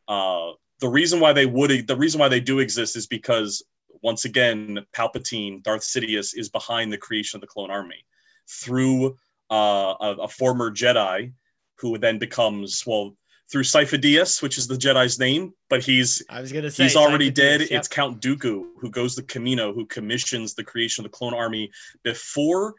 Uh, 0.08 0.52
the 0.80 0.88
reason 0.88 1.20
why 1.20 1.32
they 1.32 1.46
would 1.46 1.86
the 1.86 1.96
reason 1.96 2.18
why 2.18 2.28
they 2.28 2.40
do 2.40 2.58
exist 2.58 2.96
is 2.96 3.06
because 3.06 3.62
once 4.02 4.24
again 4.24 4.84
Palpatine, 4.96 5.62
Darth 5.62 5.82
Sidious, 5.82 6.36
is 6.36 6.48
behind 6.48 6.92
the 6.92 6.98
creation 6.98 7.36
of 7.36 7.42
the 7.42 7.46
Clone 7.46 7.70
Army 7.70 8.04
through 8.48 9.16
uh, 9.50 9.94
a, 10.00 10.16
a 10.22 10.28
former 10.28 10.70
Jedi 10.70 11.32
who 11.76 11.98
then 11.98 12.18
becomes 12.18 12.84
well 12.86 13.14
through 13.50 13.62
Sifo-Dyas, 13.62 14.42
which 14.42 14.56
is 14.56 14.66
the 14.66 14.76
Jedi's 14.76 15.18
name, 15.18 15.52
but 15.68 15.82
he's 15.82 16.22
I 16.30 16.40
was 16.40 16.52
gonna 16.52 16.70
say 16.70 16.84
he's 16.84 16.96
already 16.96 17.30
dead. 17.30 17.60
Yep. 17.60 17.70
It's 17.70 17.88
Count 17.88 18.20
Dooku 18.20 18.64
who 18.78 18.90
goes 18.90 19.14
to 19.16 19.22
Kamino, 19.22 19.74
who 19.74 19.86
commissions 19.86 20.54
the 20.54 20.64
creation 20.64 21.04
of 21.04 21.10
the 21.10 21.16
clone 21.16 21.34
army 21.34 21.70
before 22.02 22.74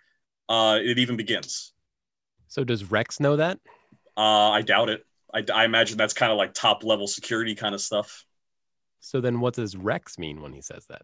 uh, 0.49 0.79
it 0.81 0.99
even 0.99 1.15
begins. 1.15 1.73
So 2.47 2.63
does 2.63 2.89
Rex 2.89 3.19
know 3.19 3.35
that? 3.37 3.59
Uh, 4.17 4.49
I 4.51 4.61
doubt 4.61 4.89
it. 4.89 5.05
I, 5.33 5.43
I 5.53 5.65
imagine 5.65 5.97
that's 5.97 6.13
kind 6.13 6.31
of 6.31 6.37
like 6.37 6.53
top 6.53 6.83
level 6.83 7.07
security 7.07 7.55
kind 7.55 7.73
of 7.73 7.81
stuff. 7.81 8.25
So 8.99 9.21
then, 9.21 9.39
what 9.39 9.55
does 9.55 9.75
Rex 9.75 10.17
mean 10.17 10.41
when 10.41 10.53
he 10.53 10.61
says 10.61 10.85
that? 10.89 11.01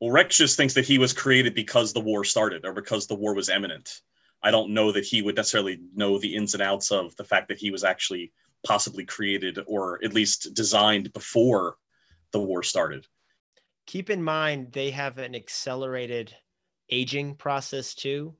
Well, 0.00 0.10
Rex 0.10 0.36
just 0.36 0.56
thinks 0.56 0.74
that 0.74 0.84
he 0.84 0.98
was 0.98 1.12
created 1.12 1.54
because 1.54 1.92
the 1.92 2.00
war 2.00 2.24
started 2.24 2.64
or 2.64 2.72
because 2.72 3.06
the 3.06 3.14
war 3.14 3.34
was 3.34 3.48
imminent. 3.48 4.00
I 4.42 4.50
don't 4.50 4.70
know 4.70 4.92
that 4.92 5.04
he 5.04 5.22
would 5.22 5.36
necessarily 5.36 5.80
know 5.94 6.18
the 6.18 6.34
ins 6.34 6.54
and 6.54 6.62
outs 6.62 6.92
of 6.92 7.16
the 7.16 7.24
fact 7.24 7.48
that 7.48 7.58
he 7.58 7.70
was 7.70 7.84
actually 7.84 8.32
possibly 8.66 9.04
created 9.04 9.58
or 9.66 10.00
at 10.04 10.12
least 10.12 10.54
designed 10.54 11.12
before 11.12 11.76
the 12.32 12.40
war 12.40 12.62
started. 12.62 13.06
Keep 13.86 14.10
in 14.10 14.22
mind 14.22 14.72
they 14.72 14.90
have 14.90 15.18
an 15.18 15.34
accelerated 15.34 16.34
aging 16.90 17.36
process 17.36 17.94
too. 17.94 18.34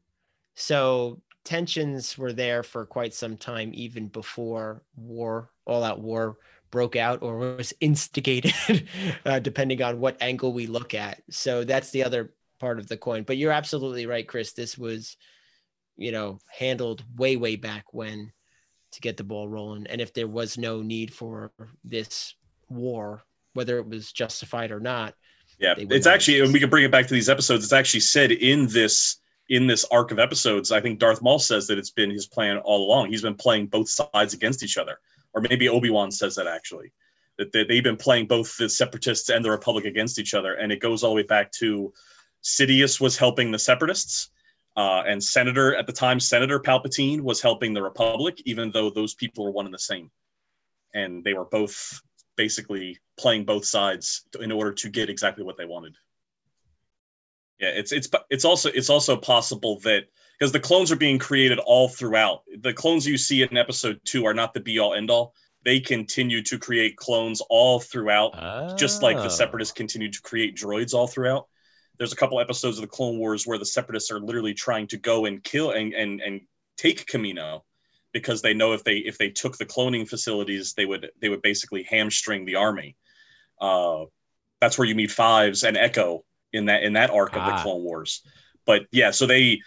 So 0.55 1.23
tensions 1.45 2.19
were 2.19 2.33
there 2.33 2.63
for 2.63 2.85
quite 2.85 3.15
some 3.15 3.37
time, 3.37 3.71
even 3.75 4.09
before 4.09 4.83
war, 4.97 5.51
all 5.65 5.85
out 5.85 6.01
war 6.01 6.37
broke 6.71 6.97
out 6.97 7.23
or 7.23 7.39
was 7.57 7.73
instigated, 7.81 8.89
uh, 9.25 9.39
depending 9.39 9.81
on 9.83 10.01
what 10.01 10.21
angle 10.21 10.53
we 10.53 10.67
look 10.67 10.95
at. 10.95 11.23
So 11.31 11.65
that's 11.65 11.91
the 11.91 12.05
other 12.05 12.35
part 12.59 12.79
of 12.79 12.89
the 12.89 12.97
coin. 12.97 13.23
But 13.23 13.37
you're 13.37 13.53
absolutely 13.53 14.07
right, 14.07 14.27
Chris. 14.27 14.53
This 14.53 14.77
was, 14.77 15.17
you 15.97 16.11
know, 16.11 16.39
handled 16.49 17.05
way, 17.17 17.37
way 17.37 17.57
back 17.57 17.85
when 17.93 18.33
to 18.97 19.01
get 19.01 19.17
the 19.17 19.25
ball 19.25 19.47
rolling. 19.47 19.87
And 19.87 20.01
if 20.01 20.13
there 20.13 20.27
was 20.27 20.59
no 20.59 20.83
need 20.83 21.13
for 21.13 21.53
this 21.85 22.35
war, 22.69 23.23
whether 23.53 23.79
it 23.79 23.87
was 23.87 24.11
justified 24.11 24.73
or 24.73 24.81
not. 24.81 25.15
Yeah, 25.59 25.75
it's 25.79 26.07
actually, 26.07 26.41
and 26.41 26.53
we 26.53 26.61
can 26.61 26.69
bring 26.69 26.85
it 26.85 26.91
back 26.91 27.07
to 27.07 27.15
these 27.15 27.29
episodes. 27.29 27.63
It's 27.65 27.73
actually 27.73 28.01
said 28.01 28.33
in 28.33 28.67
this 28.67 29.19
in 29.49 29.67
this 29.67 29.87
arc 29.93 30.11
of 30.11 30.19
episodes. 30.19 30.73
I 30.73 30.81
think 30.81 30.99
Darth 30.99 31.23
Maul 31.23 31.39
says 31.39 31.69
that 31.69 31.79
it's 31.79 31.91
been 31.91 32.11
his 32.11 32.27
plan 32.27 32.59
all 32.59 32.85
along. 32.85 33.11
He's 33.11 33.23
been 33.23 33.37
playing 33.37 33.69
both 33.69 33.89
sides 33.89 34.35
against 34.35 34.63
each 34.63 34.77
other, 34.77 34.99
or 35.33 35.41
maybe 35.41 35.69
Obi 35.69 35.89
Wan 35.89 36.11
says 36.11 36.35
that 36.35 36.47
actually 36.47 36.93
that 37.39 37.53
they've 37.53 37.85
been 37.85 37.99
playing 37.99 38.27
both 38.27 38.57
the 38.57 38.69
Separatists 38.69 39.29
and 39.29 39.45
the 39.45 39.51
Republic 39.51 39.85
against 39.85 40.19
each 40.19 40.33
other, 40.35 40.55
and 40.55 40.73
it 40.73 40.81
goes 40.81 41.05
all 41.05 41.11
the 41.11 41.17
way 41.17 41.23
back 41.23 41.53
to 41.53 41.93
Sidious 42.43 43.01
was 43.01 43.17
helping 43.17 43.51
the 43.51 43.59
Separatists 43.59 44.31
uh, 44.77 45.03
and 45.07 45.23
Senator 45.23 45.75
at 45.75 45.87
the 45.87 45.93
time, 45.93 46.21
Senator 46.21 46.61
Palpatine 46.61 47.21
was 47.23 47.41
helping 47.41 47.73
the 47.73 47.83
Republic, 47.83 48.43
even 48.45 48.71
though 48.71 48.91
those 48.91 49.15
people 49.15 49.45
were 49.45 49.51
one 49.51 49.65
and 49.65 49.75
the 49.75 49.79
same, 49.79 50.11
and 50.95 51.25
they 51.25 51.33
were 51.33 51.47
both 51.47 52.01
basically 52.37 52.99
playing 53.17 53.47
both 53.47 53.65
sides 53.65 54.27
in 54.39 54.53
order 54.53 54.73
to 54.73 54.91
get 54.91 55.09
exactly 55.09 55.45
what 55.45 55.57
they 55.57 55.65
wanted. 55.65 55.97
Yeah, 57.59 57.71
it's 57.71 57.91
it's 57.91 58.09
it's 58.29 58.45
also 58.45 58.69
it's 58.69 58.91
also 58.91 59.17
possible 59.17 59.81
that 59.81 60.05
because 60.39 60.53
the 60.53 60.61
clones 60.61 60.93
are 60.93 60.97
being 60.97 61.19
created 61.19 61.59
all 61.59 61.89
throughout. 61.89 62.43
The 62.59 62.75
clones 62.75 63.07
you 63.07 63.17
see 63.17 63.41
in 63.41 63.57
episode 63.57 63.99
two 64.05 64.27
are 64.27 64.35
not 64.35 64.53
the 64.53 64.61
be 64.61 64.79
all 64.79 64.93
end 64.93 65.11
all. 65.11 65.33
They 65.65 65.81
continue 65.81 66.43
to 66.43 66.59
create 66.59 66.97
clones 66.97 67.41
all 67.49 67.81
throughout, 67.81 68.35
oh. 68.35 68.77
just 68.77 69.03
like 69.03 69.17
the 69.17 69.25
oh. 69.25 69.29
separatists 69.31 69.73
continue 69.73 70.13
to 70.13 70.21
create 70.21 70.55
droids 70.55 70.93
all 70.93 71.07
throughout 71.07 71.49
there's 71.99 72.13
a 72.13 72.17
couple 72.17 72.41
episodes 72.41 72.79
of 72.79 72.83
the 72.83 72.89
Clone 72.89 73.19
Wars 73.19 73.47
where 73.47 73.59
the 73.59 73.67
Separatists 73.67 74.11
are 74.11 74.21
literally 74.21 74.55
trying 74.55 74.87
to 74.89 74.97
go 74.97 75.27
and 75.27 75.43
kill 75.43 75.73
and 75.73 75.93
and 75.95 76.21
and 76.21 76.41
take 76.77 77.07
Kamino 77.07 77.63
because 78.13 78.43
they 78.43 78.55
know 78.55 78.73
if 78.73 78.85
they 78.85 78.99
if 78.99 79.19
they 79.19 79.31
took 79.31 79.57
the 79.57 79.67
cloning 79.67 80.09
facilities, 80.09 80.75
they 80.75 80.87
would 80.87 81.11
they 81.21 81.29
would 81.29 81.43
basically 81.43 81.83
hamstring 81.83 82.45
the 82.45 82.57
army. 82.57 82.97
Uh, 83.61 84.05
that's 84.61 84.79
where 84.79 84.89
you 84.89 84.95
meet 84.95 85.11
Fives 85.11 85.65
and 85.65 85.77
Echo 85.77 86.25
in 86.53 86.67
that 86.67 86.83
in 86.83 86.95
that 86.95 87.11
arc 87.11 87.31
ah. 87.35 87.41
of 87.41 87.47
the 87.47 87.53
ah. 87.53 87.63
Clone 87.63 87.83
Wars. 87.83 88.23
But 88.65 88.87
yeah, 88.91 89.11
so 89.11 89.27
they 89.27 89.61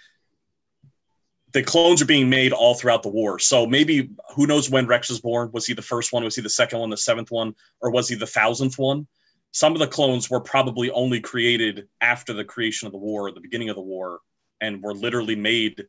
the 1.52 1.64
clones 1.64 2.02
are 2.02 2.06
being 2.06 2.30
made 2.30 2.54
all 2.54 2.76
throughout 2.76 3.02
the 3.02 3.10
war. 3.10 3.40
So 3.40 3.66
maybe 3.66 4.10
who 4.36 4.46
knows 4.46 4.70
when 4.70 4.86
Rex 4.86 5.10
was 5.10 5.20
born? 5.20 5.50
Was 5.52 5.66
he 5.66 5.74
the 5.74 5.82
first 5.82 6.14
one? 6.14 6.24
Was 6.24 6.36
he 6.36 6.42
the 6.42 6.50
second 6.50 6.80
one, 6.80 6.90
the 6.90 6.98
seventh 6.98 7.32
one, 7.32 7.56
or 7.82 7.92
was 7.92 8.08
he 8.08 8.16
the 8.16 8.28
thousandth 8.28 8.78
one? 8.78 9.08
Some 9.52 9.74
of 9.74 9.80
the 9.80 9.88
clones 9.88 10.30
were 10.30 10.42
probably 10.42 10.92
only 10.92 11.20
created 11.20 11.88
after 12.02 12.34
the 12.34 12.46
creation 12.46 12.86
of 12.86 12.92
the 12.92 13.00
war, 13.00 13.32
the 13.32 13.42
beginning 13.42 13.70
of 13.70 13.76
the 13.76 13.82
war, 13.82 14.20
and 14.62 14.82
were 14.84 14.94
literally 14.94 15.36
made 15.36 15.86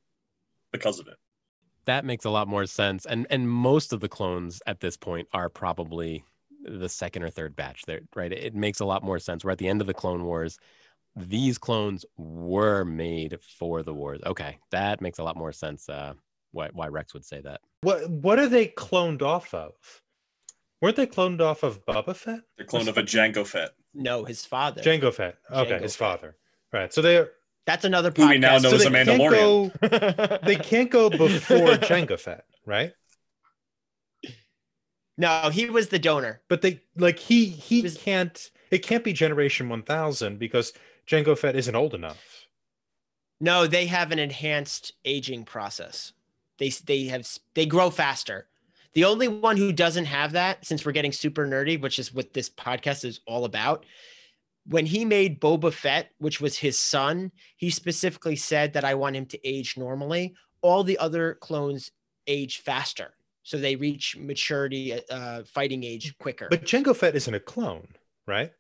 because 0.73 0.99
of 0.99 1.09
it. 1.09 1.17
That 1.85 2.05
makes 2.05 2.25
a 2.25 2.31
lot 2.31 2.49
more 2.49 2.67
sense. 2.67 3.07
And 3.07 3.27
and 3.31 3.51
most 3.51 3.93
of 3.93 4.01
the 4.01 4.09
clones 4.09 4.63
at 4.67 4.81
this 4.81 4.97
point 4.97 5.29
are 5.33 5.49
probably 5.49 6.25
the 6.63 6.89
second 6.89 7.23
or 7.23 7.31
third 7.31 7.57
batch 7.57 7.83
there, 7.87 8.01
right? 8.15 8.33
It 8.33 8.55
makes 8.55 8.81
a 8.81 8.85
lot 8.85 9.03
more 9.03 9.19
sense. 9.19 9.45
We're 9.45 9.53
at 9.53 9.59
the 9.59 9.69
end 9.69 9.81
of 9.81 9.87
the 9.87 9.95
Clone 9.95 10.25
Wars. 10.25 10.59
These 11.17 11.59
clones 11.59 12.05
were 12.17 12.85
made 12.85 13.39
for 13.59 13.83
the 13.83 13.93
wars. 13.93 14.21
Okay, 14.25 14.59
that 14.71 15.01
makes 15.01 15.19
a 15.19 15.25
lot 15.25 15.37
more 15.37 15.53
sense. 15.53 15.89
Uh, 15.89 16.15
why 16.53 16.69
why 16.73 16.89
Rex 16.89 17.15
would 17.15 17.25
say 17.25 17.41
that? 17.41 17.61
What 17.83 18.09
what 18.09 18.39
are 18.39 18.49
they 18.49 18.69
cloned 18.69 19.23
off 19.23 19.53
of? 19.55 19.73
Weren't 20.81 20.97
they 20.97 21.07
cloned 21.07 21.41
off 21.41 21.63
of 21.63 21.85
Boba 21.85 22.17
Fett? 22.17 22.41
They're 22.57 22.67
clone 22.67 22.89
of 22.89 22.97
a 22.97 23.03
Jango 23.03 23.47
Fett. 23.47 23.71
No, 23.93 24.25
his 24.25 24.47
father. 24.47 24.81
Jango 24.81 25.13
Fett. 25.13 25.37
Okay, 25.51 25.73
Jango 25.73 25.83
his 25.83 25.97
Fett. 25.97 26.09
father. 26.21 26.37
Right. 26.73 26.93
So 26.93 27.03
they're 27.03 27.31
That's 27.67 27.85
another 27.85 28.13
Who 28.17 28.29
we 28.29 28.39
now 28.39 28.59
know 28.59 28.71
so 28.71 28.77
is 28.77 28.85
they 28.85 29.01
a 29.01 29.05
can't 29.05 29.19
go 29.31 30.39
they 30.47 30.57
can't 30.57 30.91
go 30.91 31.11
before 31.11 31.59
Jango 31.77 32.19
Fett, 32.19 32.45
right? 32.65 32.93
no, 35.19 35.51
he 35.51 35.69
was 35.69 35.89
the 35.89 35.99
donor. 35.99 36.41
But 36.49 36.63
they 36.63 36.81
like 36.97 37.19
he 37.19 37.47
he 37.47 37.83
Was- 37.83 37.97
can't 37.99 38.51
it 38.71 38.79
can't 38.79 39.05
be 39.05 39.13
generation 39.13 39.69
1000 39.69 40.39
because 40.39 40.73
Jango 41.07 41.37
Fett 41.37 41.57
isn't 41.57 41.75
old 41.75 41.95
enough. 41.95 42.23
No, 43.41 43.67
they 43.67 43.87
have 43.87 44.13
an 44.13 44.19
enhanced 44.19 44.93
aging 45.05 45.45
process. 45.45 46.13
They 46.59 46.69
they 46.71 47.05
have 47.07 47.27
they 47.55 47.67
grow 47.67 47.91
faster. 47.91 48.47
The 48.95 49.05
only 49.05 49.29
one 49.29 49.57
who 49.57 49.73
doesn't 49.73 50.07
have 50.07 50.33
that, 50.33 50.67
since 50.67 50.85
we're 50.85 50.93
getting 50.93 51.13
super 51.13 51.47
nerdy, 51.47 51.81
which 51.81 51.99
is 51.99 52.13
what 52.13 52.33
this 52.33 52.51
podcast 52.51 53.05
is 53.05 53.21
all 53.27 53.45
about, 53.45 53.87
when 54.67 54.87
he 54.87 55.05
made 55.05 55.41
Boba 55.41 55.73
Fett, 55.73 56.11
which 56.19 56.41
was 56.41 56.59
his 56.59 56.79
son, 56.79 57.33
he 57.57 57.71
specifically 57.71 58.37
said 58.37 58.73
that 58.73 58.85
I 58.85 58.95
want 58.95 59.17
him 59.17 59.27
to 59.27 59.47
age 59.47 59.77
normally. 59.77 60.35
All 60.63 60.85
the 60.85 60.99
other 60.99 61.35
clones 61.41 61.91
age 62.27 62.59
faster, 62.59 63.15
so 63.43 63.57
they 63.57 63.77
reach 63.77 64.17
maturity, 64.19 65.01
uh, 65.09 65.45
fighting 65.45 65.83
age 65.85 66.17
quicker. 66.19 66.49
But 66.51 66.65
Jango 66.65 66.95
Fett 66.95 67.15
isn't 67.15 67.35
a 67.35 67.41
clone, 67.41 67.89
right? 68.27 68.53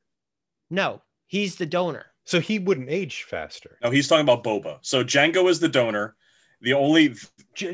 no, 0.71 1.03
he's 1.27 1.57
the 1.57 1.67
donor. 1.67 2.07
So 2.25 2.41
he 2.41 2.59
wouldn't 2.59 2.89
age 2.89 3.25
faster. 3.25 3.77
No, 3.83 3.91
he's 3.91 4.07
talking 4.09 4.23
about 4.23 4.45
Boba. 4.45 4.79
So 4.83 5.03
Jango 5.03 5.51
is 5.51 5.59
the 5.59 5.69
donor. 5.69 6.15
The 6.61 6.75
only 6.75 7.15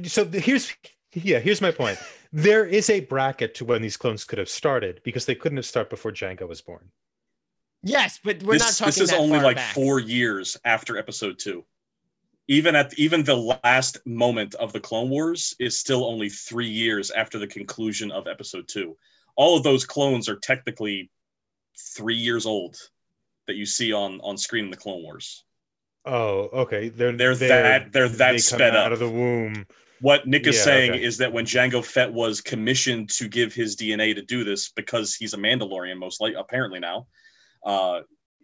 So 0.05 0.25
here's 0.25 0.73
yeah, 1.13 1.39
here's 1.39 1.61
my 1.61 1.71
point. 1.71 1.99
There 2.33 2.65
is 2.65 2.91
a 2.91 3.01
bracket 3.01 3.55
to 3.57 3.65
when 3.65 3.83
these 3.83 3.97
clones 3.97 4.25
could 4.25 4.39
have 4.39 4.49
started 4.49 5.01
because 5.05 5.27
they 5.27 5.35
couldn't 5.35 5.59
have 5.59 5.67
started 5.67 5.91
before 5.91 6.13
Jango 6.13 6.49
was 6.49 6.61
born. 6.61 6.91
Yes, 7.83 8.19
but 8.23 8.43
we're 8.43 8.59
not 8.59 8.73
talking. 8.73 8.87
this 8.87 8.99
is 9.01 9.11
that 9.11 9.19
only 9.21 9.37
far 9.39 9.45
like 9.45 9.57
back. 9.57 9.75
four 9.75 10.01
years 10.01 10.57
after 10.65 10.99
episode 10.99 11.39
two. 11.39 11.65
Even 12.49 12.75
at 12.77 12.97
even 12.99 13.25
the 13.25 13.59
last 13.65 13.99
moment 14.07 14.55
of 14.57 14.73
the 14.73 14.81
Clone 14.81 15.09
Wars 15.11 15.55
is 15.59 15.79
still 15.79 16.05
only 16.05 16.29
three 16.29 16.69
years 16.69 17.11
after 17.11 17.39
the 17.39 17.47
conclusion 17.47 18.11
of 18.11 18.27
episode 18.27 18.69
two. 18.69 18.97
All 19.37 19.57
of 19.57 19.63
those 19.63 19.85
clones 19.85 20.29
are 20.29 20.37
technically 20.37 21.11
three 21.79 22.15
years 22.17 22.47
old 22.47 22.77
that 23.47 23.57
you 23.57 23.67
see 23.67 23.93
on 23.93 24.21
on 24.23 24.37
screen 24.37 24.65
in 24.67 24.71
the 24.71 24.77
Clone 24.77 25.03
Wars. 25.03 25.45
Oh, 26.05 26.49
okay. 26.53 26.89
They're 26.89 27.13
They're 27.17 27.35
that- 27.37 27.93
they're 27.93 28.09
that 28.09 28.19
they 28.19 28.33
come 28.35 28.39
sped 28.39 28.77
out 28.77 28.93
of 28.93 29.01
the 29.01 29.11
womb. 29.11 29.67
What 30.01 30.27
Nick 30.27 30.47
is 30.47 30.57
Yeah, 30.57 30.63
saying 30.65 30.93
okay. 30.93 31.03
is 31.03 31.19
that 31.19 31.33
when 31.33 31.47
Jango 31.47 31.85
Fett 31.85 32.13
was 32.13 32.41
commissioned 32.41 33.11
to 33.11 33.29
give 33.29 33.55
his 33.55 33.77
DNA 33.77 34.15
to 34.15 34.23
do 34.23 34.45
this, 34.45 34.71
because 34.71 35.15
he's 35.15 35.35
a 35.35 35.39
Mandalorian, 35.39 35.99
most 35.99 36.21
likely 36.21 36.39
apparently 36.39 36.81
now, 36.81 37.07
uh, 37.65 38.01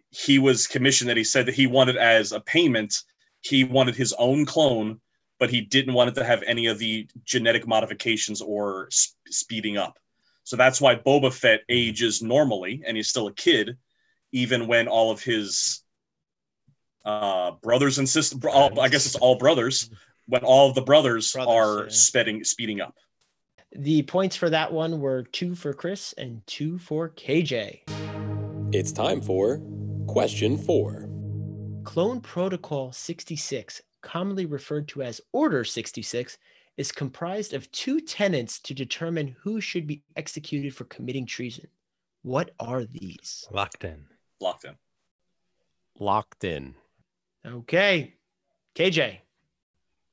he 0.09 0.39
was 0.39 0.67
commissioned 0.67 1.09
that 1.09 1.17
he 1.17 1.23
said 1.23 1.45
that 1.45 1.55
he 1.55 1.67
wanted 1.67 1.97
as 1.97 2.31
a 2.31 2.39
payment, 2.39 2.95
he 3.41 3.63
wanted 3.63 3.95
his 3.95 4.13
own 4.13 4.45
clone, 4.45 4.99
but 5.39 5.49
he 5.49 5.61
didn't 5.61 5.93
want 5.93 6.09
it 6.09 6.15
to 6.15 6.23
have 6.23 6.43
any 6.43 6.67
of 6.67 6.79
the 6.79 7.07
genetic 7.23 7.67
modifications 7.67 8.41
or 8.41 8.87
sp- 8.89 9.13
speeding 9.29 9.77
up. 9.77 9.97
So 10.43 10.55
that's 10.55 10.81
why 10.81 10.95
Boba 10.95 11.33
Fett 11.33 11.61
ages 11.69 12.21
normally, 12.21 12.83
and 12.85 12.97
he's 12.97 13.09
still 13.09 13.27
a 13.27 13.33
kid, 13.33 13.77
even 14.31 14.67
when 14.67 14.87
all 14.87 15.11
of 15.11 15.23
his 15.23 15.81
uh, 17.05 17.51
brothers 17.61 17.99
and 17.99 18.07
sisters, 18.07 18.39
I 18.45 18.89
guess 18.89 19.05
it's 19.05 19.15
all 19.15 19.35
brothers, 19.37 19.89
when 20.27 20.43
all 20.43 20.69
of 20.69 20.75
the 20.75 20.81
brothers, 20.81 21.33
Brothers, 21.33 21.51
are 21.51 21.83
yeah. 21.83 21.89
speeding 21.89 22.43
speeding 22.43 22.81
up. 22.81 22.95
The 23.71 24.03
points 24.03 24.35
for 24.35 24.49
that 24.49 24.71
one 24.71 24.99
were 24.99 25.23
two 25.23 25.55
for 25.55 25.73
Chris 25.73 26.13
and 26.13 26.45
two 26.45 26.77
for 26.77 27.09
KJ. 27.09 27.81
It's 28.73 28.91
time 28.91 29.21
for 29.21 29.61
question 30.07 30.57
four. 30.57 31.09
Clone 31.83 32.21
Protocol 32.21 32.91
66, 32.91 33.81
commonly 34.01 34.45
referred 34.45 34.87
to 34.89 35.03
as 35.03 35.19
Order 35.33 35.63
66, 35.63 36.37
is 36.77 36.91
comprised 36.91 37.53
of 37.53 37.71
two 37.71 37.99
tenets 37.99 38.59
to 38.59 38.73
determine 38.73 39.35
who 39.41 39.59
should 39.59 39.85
be 39.85 40.01
executed 40.15 40.73
for 40.73 40.85
committing 40.85 41.25
treason. 41.25 41.67
What 42.23 42.51
are 42.59 42.85
these? 42.85 43.45
Locked 43.51 43.83
in. 43.83 44.05
Locked 44.39 44.65
in. 44.65 44.75
Locked 45.99 46.43
in. 46.43 46.75
Okay. 47.45 48.15
KJ. 48.75 49.17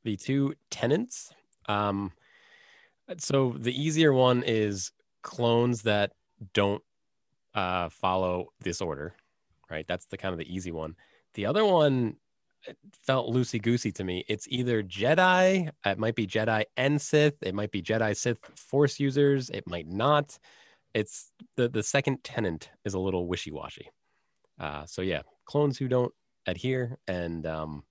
The 0.05 0.17
two 0.17 0.55
tenants. 0.71 1.33
Um, 1.69 2.13
so 3.19 3.55
the 3.59 3.79
easier 3.79 4.13
one 4.13 4.43
is 4.47 4.93
clones 5.23 5.83
that 5.83 6.13
don't 6.55 6.83
uh, 7.55 7.89
follow 7.89 8.53
this 8.61 8.81
order, 8.81 9.15
right? 9.71 9.87
That's 9.87 10.07
the 10.07 10.17
kind 10.17 10.33
of 10.33 10.39
the 10.39 10.53
easy 10.53 10.73
one. 10.73 10.97
The 11.35 11.47
other 11.47 11.65
one 11.65 12.17
felt 13.03 13.33
loosey 13.33 13.61
goosey 13.61 13.93
to 13.93 14.05
me. 14.05 14.25
It's 14.29 14.47
either 14.49 14.83
Jedi, 14.83 15.71
it 15.85 15.99
might 15.99 16.15
be 16.15 16.27
Jedi 16.27 16.65
and 16.77 17.01
Sith, 17.01 17.43
it 17.43 17.55
might 17.55 17.71
be 17.71 17.83
Jedi 17.83 18.17
Sith 18.17 18.39
Force 18.55 19.01
users, 19.01 19.51
it 19.51 19.67
might 19.67 19.89
not. 19.89 20.39
It's 20.93 21.33
the 21.57 21.69
the 21.69 21.83
second 21.83 22.25
tenant 22.25 22.71
is 22.85 22.95
a 22.95 22.99
little 22.99 23.27
wishy 23.29 23.53
washy. 23.53 23.91
Uh, 24.59 24.85
so 24.87 25.03
yeah, 25.03 25.23
clones 25.45 25.79
who 25.79 25.89
don't 25.89 26.13
adhere 26.47 26.99
and 27.07 27.47
um, 27.47 27.85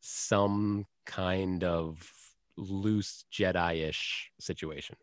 some 0.00 0.86
kind 1.10 1.64
of 1.64 2.12
loose 2.56 3.24
Jedi-ish 3.32 4.30
situation. 4.38 4.96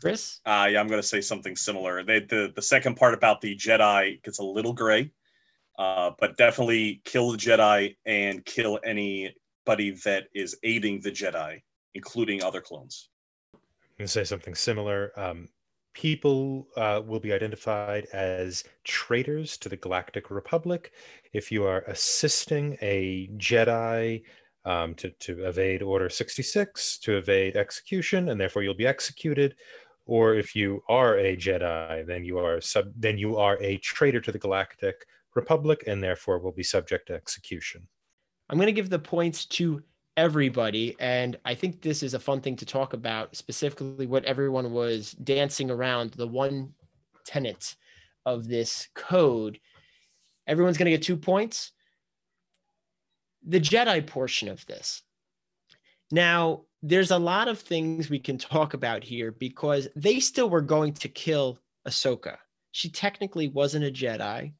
Chris? 0.00 0.40
Uh, 0.44 0.68
yeah, 0.70 0.80
I'm 0.80 0.88
going 0.88 1.00
to 1.00 1.06
say 1.06 1.20
something 1.20 1.56
similar. 1.56 2.02
They, 2.02 2.20
the 2.20 2.52
the 2.54 2.62
second 2.62 2.96
part 2.96 3.14
about 3.14 3.40
the 3.40 3.56
Jedi 3.56 4.22
gets 4.22 4.38
a 4.38 4.44
little 4.44 4.74
gray, 4.74 5.10
uh, 5.78 6.10
but 6.18 6.36
definitely 6.36 7.00
kill 7.04 7.32
the 7.32 7.38
Jedi 7.38 7.96
and 8.04 8.44
kill 8.44 8.78
anybody 8.84 9.92
that 10.04 10.24
is 10.34 10.56
aiding 10.62 11.00
the 11.00 11.10
Jedi, 11.10 11.62
including 11.94 12.42
other 12.42 12.60
clones. 12.60 13.08
I'm 13.54 13.60
going 13.98 14.06
to 14.06 14.12
say 14.12 14.24
something 14.24 14.54
similar. 14.54 15.12
Um, 15.16 15.48
people 15.94 16.68
uh, 16.76 17.00
will 17.06 17.20
be 17.20 17.32
identified 17.32 18.06
as 18.12 18.64
traitors 18.84 19.56
to 19.56 19.70
the 19.70 19.78
Galactic 19.78 20.30
Republic 20.30 20.92
if 21.32 21.50
you 21.50 21.64
are 21.64 21.80
assisting 21.86 22.76
a 22.82 23.28
Jedi 23.38 24.22
um, 24.66 24.94
to, 24.96 25.10
to 25.10 25.46
evade 25.46 25.82
Order 25.82 26.10
66, 26.10 26.98
to 26.98 27.16
evade 27.16 27.56
execution, 27.56 28.28
and 28.28 28.40
therefore 28.40 28.62
you'll 28.62 28.74
be 28.74 28.86
executed. 28.86 29.54
Or 30.04 30.34
if 30.34 30.54
you 30.54 30.82
are 30.88 31.18
a 31.18 31.36
Jedi, 31.36 32.06
then 32.06 32.24
you 32.24 32.38
are 32.38 32.60
sub, 32.60 32.92
then 32.96 33.16
you 33.16 33.36
are 33.38 33.56
a 33.62 33.78
traitor 33.78 34.20
to 34.20 34.32
the 34.32 34.38
Galactic 34.38 35.06
Republic, 35.34 35.84
and 35.86 36.02
therefore 36.02 36.38
will 36.38 36.52
be 36.52 36.62
subject 36.62 37.08
to 37.08 37.14
execution. 37.14 37.86
I'm 38.50 38.58
going 38.58 38.66
to 38.66 38.72
give 38.72 38.90
the 38.90 38.98
points 38.98 39.46
to 39.46 39.82
everybody. 40.16 40.96
And 40.98 41.36
I 41.44 41.54
think 41.54 41.82
this 41.82 42.02
is 42.02 42.14
a 42.14 42.20
fun 42.20 42.40
thing 42.40 42.56
to 42.56 42.66
talk 42.66 42.92
about, 42.92 43.36
specifically 43.36 44.06
what 44.06 44.24
everyone 44.24 44.72
was 44.72 45.12
dancing 45.12 45.70
around 45.70 46.12
the 46.12 46.26
one 46.26 46.72
tenet 47.24 47.76
of 48.24 48.48
this 48.48 48.88
code. 48.94 49.58
Everyone's 50.46 50.78
going 50.78 50.90
to 50.90 50.96
get 50.96 51.02
two 51.02 51.16
points. 51.16 51.72
The 53.46 53.60
Jedi 53.60 54.06
portion 54.06 54.48
of 54.48 54.66
this. 54.66 55.02
Now, 56.10 56.62
there's 56.82 57.10
a 57.10 57.18
lot 57.18 57.48
of 57.48 57.58
things 57.58 58.10
we 58.10 58.18
can 58.18 58.38
talk 58.38 58.74
about 58.74 59.02
here 59.02 59.32
because 59.32 59.88
they 59.96 60.20
still 60.20 60.48
were 60.50 60.60
going 60.60 60.94
to 60.94 61.08
kill 61.08 61.58
Ahsoka. 61.86 62.36
She 62.72 62.90
technically 62.90 63.48
wasn't 63.48 63.84
a 63.84 63.90
Jedi. 63.90 64.52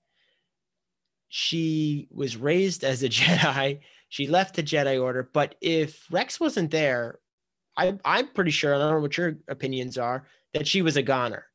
She 1.29 2.09
was 2.11 2.37
raised 2.37 2.85
as 2.85 3.03
a 3.03 3.09
Jedi. 3.11 3.81
She 4.09 4.27
left 4.27 4.57
the 4.57 4.63
Jedi 4.63 5.03
Order. 5.03 5.29
But 5.33 5.57
if 5.61 6.07
Rex 6.11 6.41
wasn't 6.41 6.71
there, 6.71 7.19
I, 7.77 7.99
I'm 8.05 8.29
pretty 8.29 8.51
sure, 8.53 8.75
I 8.75 8.79
don't 8.79 8.91
know 8.93 9.01
what 9.01 9.17
your 9.17 9.37
opinions 9.49 9.99
are, 9.99 10.27
that 10.55 10.67
she 10.67 10.83
was 10.83 10.97
a 10.97 11.03
goner. 11.03 11.47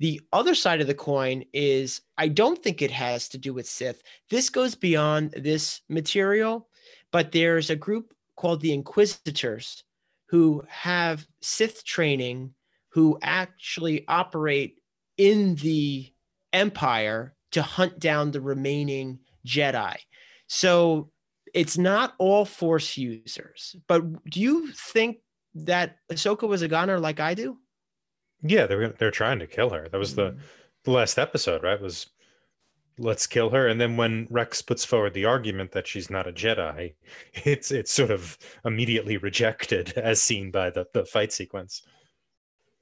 The 0.00 0.20
other 0.32 0.54
side 0.54 0.80
of 0.80 0.86
the 0.86 0.94
coin 0.94 1.44
is 1.52 2.00
I 2.18 2.28
don't 2.28 2.62
think 2.62 2.82
it 2.82 2.90
has 2.90 3.28
to 3.30 3.38
do 3.38 3.54
with 3.54 3.68
Sith. 3.68 4.02
This 4.28 4.50
goes 4.50 4.74
beyond 4.74 5.32
this 5.32 5.80
material, 5.88 6.68
but 7.12 7.32
there's 7.32 7.70
a 7.70 7.76
group 7.76 8.12
called 8.36 8.60
the 8.60 8.72
Inquisitors 8.72 9.84
who 10.28 10.64
have 10.68 11.26
Sith 11.42 11.84
training, 11.84 12.54
who 12.88 13.18
actually 13.22 14.04
operate 14.08 14.80
in 15.16 15.54
the 15.56 16.12
Empire 16.52 17.34
to 17.52 17.62
hunt 17.62 17.98
down 17.98 18.30
the 18.30 18.40
remaining 18.40 19.20
Jedi. 19.46 19.96
So 20.48 21.10
it's 21.54 21.78
not 21.78 22.14
all 22.18 22.44
Force 22.44 22.96
users. 22.96 23.76
But 23.86 24.02
do 24.28 24.40
you 24.40 24.72
think 24.72 25.18
that 25.54 25.98
Ahsoka 26.10 26.48
was 26.48 26.62
a 26.62 26.68
goner 26.68 26.98
like 26.98 27.20
I 27.20 27.34
do? 27.34 27.58
Yeah, 28.44 28.66
they're 28.66 28.90
they're 28.90 29.10
trying 29.10 29.38
to 29.40 29.46
kill 29.46 29.70
her. 29.70 29.88
That 29.88 29.98
was 29.98 30.14
the, 30.14 30.36
the 30.84 30.90
last 30.90 31.18
episode, 31.18 31.62
right? 31.62 31.80
Was 31.80 32.06
let's 32.98 33.26
kill 33.26 33.50
her 33.50 33.66
and 33.66 33.80
then 33.80 33.96
when 33.96 34.26
rex 34.30 34.62
puts 34.62 34.84
forward 34.84 35.14
the 35.14 35.24
argument 35.24 35.72
that 35.72 35.86
she's 35.86 36.10
not 36.10 36.28
a 36.28 36.32
jedi 36.32 36.94
it's 37.44 37.72
it's 37.72 37.92
sort 37.92 38.10
of 38.10 38.38
immediately 38.64 39.16
rejected 39.16 39.92
as 39.96 40.22
seen 40.22 40.50
by 40.50 40.70
the, 40.70 40.86
the 40.94 41.04
fight 41.04 41.32
sequence 41.32 41.82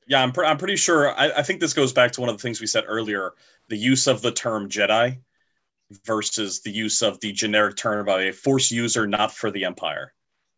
yeah 0.06 0.22
i'm, 0.22 0.30
I'm 0.44 0.58
pretty 0.58 0.76
sure 0.76 1.18
I, 1.18 1.30
I 1.38 1.42
think 1.42 1.60
this 1.60 1.72
goes 1.72 1.94
back 1.94 2.12
to 2.12 2.20
one 2.20 2.28
of 2.28 2.36
the 2.36 2.42
things 2.42 2.60
we 2.60 2.66
said 2.66 2.84
earlier 2.86 3.32
the 3.70 3.76
use 3.76 4.06
of 4.06 4.20
the 4.20 4.32
term 4.32 4.68
jedi 4.68 5.18
versus 6.04 6.60
the 6.60 6.70
use 6.70 7.00
of 7.00 7.18
the 7.20 7.32
generic 7.32 7.76
term 7.76 8.06
of 8.06 8.14
a 8.14 8.32
force 8.32 8.70
user 8.70 9.06
not 9.06 9.32
for 9.32 9.50
the 9.50 9.64
empire 9.64 10.12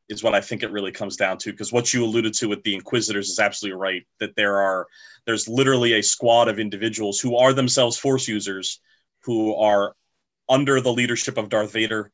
is 0.09 0.23
what 0.23 0.35
i 0.35 0.41
think 0.41 0.63
it 0.63 0.71
really 0.71 0.93
comes 0.93 1.17
down 1.17 1.39
to 1.39 1.51
because 1.51 1.73
what 1.73 1.93
you 1.93 2.05
alluded 2.05 2.35
to 2.35 2.49
with 2.49 2.63
the 2.63 2.75
inquisitors 2.75 3.31
is 3.31 3.39
absolutely 3.39 3.79
right 3.79 4.07
that 4.21 4.37
there 4.37 4.61
are 4.61 4.87
there's 5.27 5.49
literally 5.49 5.95
a 5.95 6.03
squad 6.03 6.49
of 6.49 6.59
individuals 6.59 7.21
who 7.21 7.37
are 7.37 7.53
themselves 7.53 7.97
force 7.97 8.29
users 8.29 8.81
who 9.25 9.55
are 9.55 9.95
under 10.49 10.81
the 10.81 10.93
leadership 10.93 11.39
of 11.39 11.49
Darth 11.49 11.73
Vader, 11.73 12.11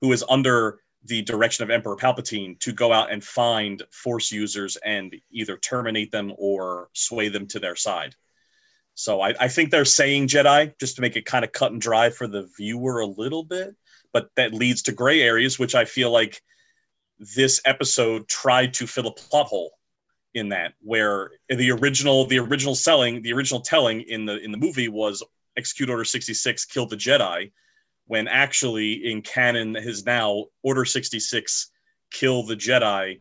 who 0.00 0.12
is 0.12 0.24
under 0.28 0.80
the 1.04 1.22
direction 1.22 1.62
of 1.62 1.70
Emperor 1.70 1.96
Palpatine 1.96 2.58
to 2.60 2.72
go 2.72 2.92
out 2.92 3.12
and 3.12 3.22
find 3.22 3.82
Force 3.90 4.32
users 4.32 4.76
and 4.76 5.14
either 5.30 5.58
terminate 5.58 6.10
them 6.10 6.32
or 6.38 6.88
sway 6.94 7.28
them 7.28 7.46
to 7.48 7.58
their 7.60 7.76
side. 7.76 8.14
So 8.94 9.20
I, 9.20 9.34
I 9.38 9.48
think 9.48 9.70
they're 9.70 9.84
saying 9.84 10.28
Jedi 10.28 10.72
just 10.78 10.96
to 10.96 11.02
make 11.02 11.16
it 11.16 11.26
kind 11.26 11.44
of 11.44 11.52
cut 11.52 11.72
and 11.72 11.80
dry 11.80 12.10
for 12.10 12.26
the 12.26 12.48
viewer 12.56 13.00
a 13.00 13.06
little 13.06 13.44
bit, 13.44 13.74
but 14.12 14.30
that 14.36 14.54
leads 14.54 14.82
to 14.82 14.92
gray 14.92 15.20
areas, 15.20 15.58
which 15.58 15.74
I 15.74 15.84
feel 15.84 16.10
like 16.10 16.40
this 17.18 17.60
episode 17.64 18.28
tried 18.28 18.74
to 18.74 18.86
fill 18.86 19.06
a 19.06 19.14
plot 19.14 19.46
hole 19.46 19.72
in 20.34 20.48
that 20.48 20.74
where 20.80 21.30
the 21.48 21.70
original 21.70 22.26
the 22.26 22.38
original 22.38 22.74
selling 22.74 23.22
the 23.22 23.32
original 23.32 23.60
telling 23.60 24.00
in 24.02 24.24
the 24.24 24.38
in 24.38 24.50
the 24.50 24.58
movie 24.58 24.88
was 24.88 25.22
execute 25.56 25.88
Order 25.88 26.04
66 26.04 26.64
killed 26.64 26.90
the 26.90 26.96
Jedi, 26.96 27.52
when 28.06 28.28
actually 28.28 29.10
in 29.10 29.22
canon 29.22 29.76
is 29.76 30.04
now 30.04 30.46
Order 30.62 30.84
66 30.84 31.70
kill 32.10 32.44
the 32.44 32.56
Jedi 32.56 33.20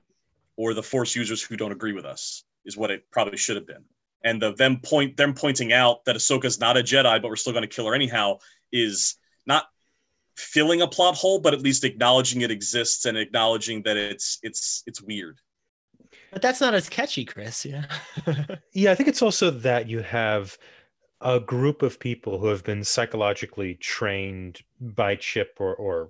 or 0.57 0.73
the 0.73 0.83
Force 0.83 1.15
users 1.15 1.41
who 1.41 1.55
don't 1.55 1.71
agree 1.71 1.93
with 1.93 2.05
us 2.05 2.43
is 2.65 2.77
what 2.77 2.91
it 2.91 3.09
probably 3.11 3.37
should 3.37 3.55
have 3.55 3.67
been. 3.67 3.83
And 4.23 4.41
the 4.41 4.53
them 4.53 4.79
point 4.79 5.17
them 5.17 5.33
pointing 5.33 5.73
out 5.73 6.05
that 6.05 6.15
Ahsoka's 6.15 6.59
not 6.59 6.77
a 6.77 6.83
Jedi, 6.83 7.21
but 7.21 7.27
we're 7.27 7.35
still 7.35 7.53
going 7.53 7.67
to 7.67 7.75
kill 7.75 7.87
her 7.87 7.93
anyhow 7.93 8.39
is 8.71 9.15
not 9.45 9.65
filling 10.35 10.81
a 10.81 10.87
plot 10.87 11.15
hole, 11.15 11.39
but 11.39 11.53
at 11.53 11.61
least 11.61 11.83
acknowledging 11.83 12.41
it 12.41 12.51
exists 12.51 13.05
and 13.05 13.17
acknowledging 13.17 13.83
that 13.83 13.97
it's 13.97 14.39
it's 14.43 14.83
it's 14.85 15.01
weird. 15.01 15.39
But 16.31 16.41
that's 16.41 16.61
not 16.61 16.73
as 16.73 16.89
catchy, 16.89 17.25
Chris. 17.25 17.65
Yeah. 17.65 17.85
yeah, 18.73 18.91
I 18.91 18.95
think 18.95 19.09
it's 19.09 19.21
also 19.21 19.51
that 19.51 19.87
you 19.87 20.01
have 20.01 20.57
a 21.21 21.39
group 21.39 21.81
of 21.81 21.99
people 21.99 22.39
who 22.39 22.47
have 22.47 22.63
been 22.63 22.83
psychologically 22.83 23.75
trained 23.75 24.61
by 24.81 25.15
chip 25.15 25.57
or, 25.59 25.75
or 25.75 26.09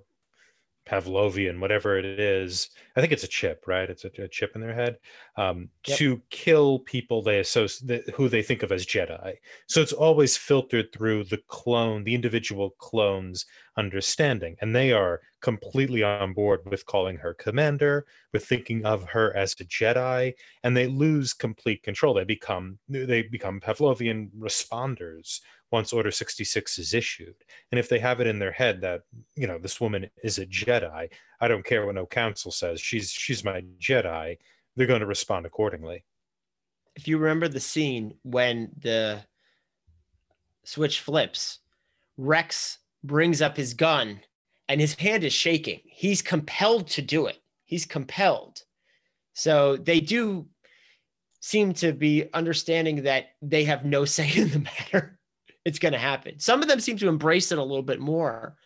Pavlovian, 0.86 1.60
whatever 1.60 1.98
it 1.98 2.04
is. 2.04 2.70
I 2.96 3.00
think 3.00 3.12
it's 3.12 3.24
a 3.24 3.28
chip, 3.28 3.64
right? 3.66 3.88
It's 3.88 4.04
a, 4.04 4.10
a 4.22 4.28
chip 4.28 4.52
in 4.54 4.60
their 4.60 4.74
head 4.74 4.98
um, 5.36 5.68
yep. 5.86 5.98
to 5.98 6.22
kill 6.30 6.80
people 6.80 7.22
they 7.22 7.40
associate 7.40 8.08
who 8.14 8.28
they 8.28 8.42
think 8.42 8.62
of 8.62 8.72
as 8.72 8.86
Jedi. 8.86 9.34
So 9.66 9.80
it's 9.80 9.92
always 9.92 10.36
filtered 10.36 10.92
through 10.92 11.24
the 11.24 11.40
clone, 11.48 12.04
the 12.04 12.14
individual 12.14 12.70
clone's 12.78 13.46
understanding, 13.76 14.56
and 14.60 14.74
they 14.74 14.92
are 14.92 15.20
completely 15.40 16.02
on 16.02 16.32
board 16.32 16.60
with 16.64 16.86
calling 16.86 17.16
her 17.16 17.34
commander, 17.34 18.06
with 18.32 18.46
thinking 18.46 18.84
of 18.86 19.04
her 19.04 19.36
as 19.36 19.54
a 19.60 19.64
Jedi, 19.64 20.32
and 20.62 20.76
they 20.76 20.86
lose 20.86 21.32
complete 21.32 21.82
control. 21.82 22.14
They 22.14 22.24
become 22.24 22.78
they 22.88 23.22
become 23.22 23.60
Pavlovian 23.60 24.30
responders 24.38 25.40
once 25.70 25.92
Order 25.92 26.10
66 26.10 26.78
is 26.78 26.94
issued. 26.94 27.34
And 27.72 27.78
if 27.78 27.88
they 27.88 27.98
have 27.98 28.20
it 28.20 28.26
in 28.26 28.38
their 28.38 28.52
head 28.52 28.80
that, 28.82 29.02
you 29.34 29.46
know, 29.46 29.58
this 29.58 29.80
woman 29.80 30.08
is 30.22 30.38
a 30.38 30.46
Jedi, 30.46 31.08
I 31.40 31.48
don't 31.48 31.64
care 31.64 31.84
what 31.84 31.94
no 31.94 32.06
council 32.06 32.50
says, 32.50 32.80
she's 32.80 33.10
she's 33.10 33.44
my 33.44 33.62
Jedi, 33.80 34.38
they're 34.76 34.86
going 34.86 35.00
to 35.00 35.06
respond 35.06 35.46
accordingly. 35.46 36.04
If 36.96 37.08
you 37.08 37.18
remember 37.18 37.48
the 37.48 37.60
scene 37.60 38.14
when 38.22 38.70
the 38.78 39.24
switch 40.64 41.00
flips, 41.00 41.58
Rex 42.16 42.78
brings 43.02 43.42
up 43.42 43.56
his 43.56 43.74
gun 43.74 44.20
and 44.68 44.80
his 44.80 44.94
hand 44.94 45.24
is 45.24 45.32
shaking. 45.32 45.80
He's 45.84 46.22
compelled 46.22 46.88
to 46.90 47.02
do 47.02 47.26
it. 47.26 47.38
He's 47.64 47.84
compelled. 47.84 48.62
So 49.34 49.76
they 49.76 50.00
do 50.00 50.46
seem 51.40 51.74
to 51.74 51.92
be 51.92 52.32
understanding 52.32 53.02
that 53.02 53.30
they 53.42 53.64
have 53.64 53.84
no 53.84 54.04
say 54.16 54.30
in 54.34 54.50
the 54.50 54.60
matter 54.60 55.18
it's 55.64 55.78
going 55.78 55.92
to 55.92 55.98
happen. 55.98 56.38
Some 56.38 56.62
of 56.62 56.68
them 56.68 56.80
seem 56.80 56.96
to 56.98 57.08
embrace 57.08 57.52
it 57.52 57.58
a 57.58 57.62
little 57.62 57.82
bit 57.82 58.00
more, 58.00 58.56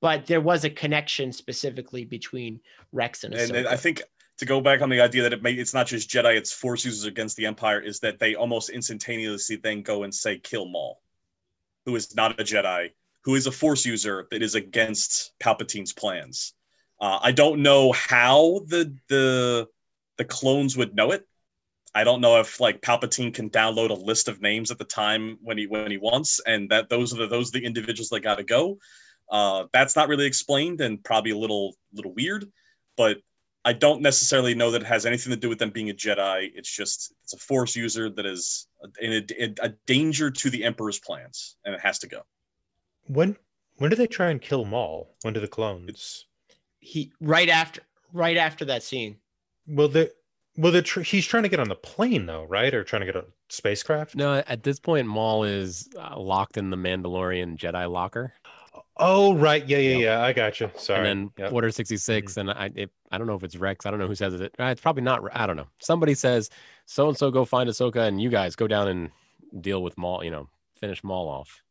but 0.00 0.26
there 0.26 0.40
was 0.40 0.64
a 0.64 0.70
connection 0.70 1.32
specifically 1.32 2.04
between 2.04 2.60
Rex 2.92 3.24
and 3.24 3.34
Ahsoka. 3.34 3.58
And, 3.58 3.68
I 3.68 3.76
think 3.76 4.02
to 4.38 4.44
go 4.44 4.60
back 4.60 4.82
on 4.82 4.88
the 4.88 5.00
idea 5.00 5.22
that 5.22 5.32
it 5.32 5.42
may, 5.42 5.52
it's 5.52 5.74
not 5.74 5.86
just 5.86 6.10
Jedi, 6.10 6.36
it's 6.36 6.52
Force 6.52 6.84
users 6.84 7.04
against 7.04 7.36
the 7.36 7.46
Empire, 7.46 7.80
is 7.80 8.00
that 8.00 8.18
they 8.18 8.34
almost 8.34 8.70
instantaneously 8.70 9.56
then 9.56 9.82
go 9.82 10.02
and 10.02 10.14
say 10.14 10.38
kill 10.38 10.66
Maul, 10.66 11.00
who 11.86 11.96
is 11.96 12.14
not 12.14 12.38
a 12.38 12.44
Jedi, 12.44 12.90
who 13.24 13.34
is 13.34 13.46
a 13.46 13.52
Force 13.52 13.86
user 13.86 14.26
that 14.30 14.42
is 14.42 14.54
against 14.54 15.32
Palpatine's 15.38 15.92
plans. 15.92 16.54
Uh, 17.00 17.18
I 17.22 17.32
don't 17.32 17.62
know 17.62 17.92
how 17.92 18.60
the 18.66 18.96
the 19.08 19.68
the 20.18 20.24
clones 20.24 20.76
would 20.76 20.94
know 20.94 21.12
it 21.12 21.26
I 21.94 22.04
don't 22.04 22.20
know 22.20 22.40
if 22.40 22.58
like 22.58 22.80
Palpatine 22.80 23.34
can 23.34 23.50
download 23.50 23.90
a 23.90 23.94
list 23.94 24.28
of 24.28 24.40
names 24.40 24.70
at 24.70 24.78
the 24.78 24.84
time 24.84 25.38
when 25.42 25.58
he 25.58 25.66
when 25.66 25.90
he 25.90 25.98
wants, 25.98 26.40
and 26.46 26.70
that 26.70 26.88
those 26.88 27.12
are 27.12 27.18
the 27.18 27.26
those 27.26 27.48
are 27.48 27.58
the 27.58 27.66
individuals 27.66 28.08
that 28.10 28.20
got 28.20 28.36
to 28.36 28.44
go. 28.44 28.78
Uh, 29.30 29.64
that's 29.72 29.96
not 29.96 30.08
really 30.08 30.26
explained 30.26 30.80
and 30.80 31.02
probably 31.04 31.32
a 31.32 31.36
little 31.36 31.74
little 31.92 32.14
weird, 32.14 32.46
but 32.96 33.18
I 33.64 33.72
don't 33.72 34.02
necessarily 34.02 34.54
know 34.54 34.70
that 34.72 34.82
it 34.82 34.88
has 34.88 35.06
anything 35.06 35.30
to 35.30 35.36
do 35.36 35.48
with 35.48 35.58
them 35.58 35.70
being 35.70 35.90
a 35.90 35.94
Jedi. 35.94 36.50
It's 36.54 36.74
just 36.74 37.14
it's 37.22 37.34
a 37.34 37.38
Force 37.38 37.76
user 37.76 38.08
that 38.10 38.26
is 38.26 38.66
in 39.00 39.24
a, 39.38 39.54
a 39.60 39.68
danger 39.86 40.30
to 40.30 40.50
the 40.50 40.64
Emperor's 40.64 40.98
plans, 40.98 41.56
and 41.64 41.74
it 41.74 41.80
has 41.80 41.98
to 42.00 42.08
go. 42.08 42.22
When 43.06 43.36
when 43.76 43.90
do 43.90 43.96
they 43.96 44.06
try 44.06 44.30
and 44.30 44.40
kill 44.40 44.64
Maul? 44.64 45.14
When 45.22 45.34
do 45.34 45.40
the 45.40 45.48
clones? 45.48 46.26
He 46.80 47.12
right 47.20 47.48
after 47.48 47.82
right 48.12 48.36
after 48.36 48.64
that 48.64 48.82
scene. 48.82 49.18
Well, 49.66 49.88
they 49.88 50.08
well, 50.56 50.82
tr- 50.82 51.00
he's 51.00 51.26
trying 51.26 51.44
to 51.44 51.48
get 51.48 51.60
on 51.60 51.68
the 51.68 51.74
plane 51.74 52.26
though, 52.26 52.44
right? 52.44 52.72
Or 52.74 52.84
trying 52.84 53.00
to 53.00 53.06
get 53.06 53.16
a 53.16 53.24
spacecraft? 53.48 54.14
No, 54.14 54.42
at 54.46 54.62
this 54.62 54.78
point, 54.78 55.06
Maul 55.06 55.44
is 55.44 55.88
uh, 55.98 56.18
locked 56.18 56.56
in 56.56 56.70
the 56.70 56.76
Mandalorian 56.76 57.56
Jedi 57.56 57.90
locker. 57.90 58.34
Oh, 58.98 59.34
right. 59.34 59.66
Yeah, 59.66 59.78
yeah, 59.78 59.96
yep. 59.96 60.00
yeah. 60.00 60.22
I 60.22 60.32
got 60.32 60.60
you. 60.60 60.70
Sorry. 60.76 60.98
And 60.98 61.06
then 61.06 61.44
yep. 61.44 61.52
Order 61.52 61.70
66, 61.70 62.32
mm-hmm. 62.32 62.40
and 62.40 62.50
I 62.50 62.70
it, 62.74 62.90
I 63.10 63.18
don't 63.18 63.26
know 63.26 63.34
if 63.34 63.42
it's 63.42 63.56
Rex. 63.56 63.86
I 63.86 63.90
don't 63.90 63.98
know 63.98 64.06
who 64.06 64.14
says 64.14 64.34
it. 64.34 64.54
Uh, 64.58 64.64
it's 64.64 64.80
probably 64.80 65.02
not. 65.02 65.22
I 65.32 65.46
don't 65.46 65.56
know. 65.56 65.68
Somebody 65.78 66.14
says, 66.14 66.50
so 66.84 67.08
and 67.08 67.16
so 67.16 67.30
go 67.30 67.44
find 67.46 67.70
Ahsoka, 67.70 68.06
and 68.06 68.20
you 68.20 68.28
guys 68.28 68.54
go 68.54 68.68
down 68.68 68.88
and 68.88 69.10
deal 69.62 69.82
with 69.82 69.96
Maul, 69.96 70.22
you 70.22 70.30
know, 70.30 70.48
finish 70.76 71.02
Maul 71.02 71.28
off. 71.28 71.62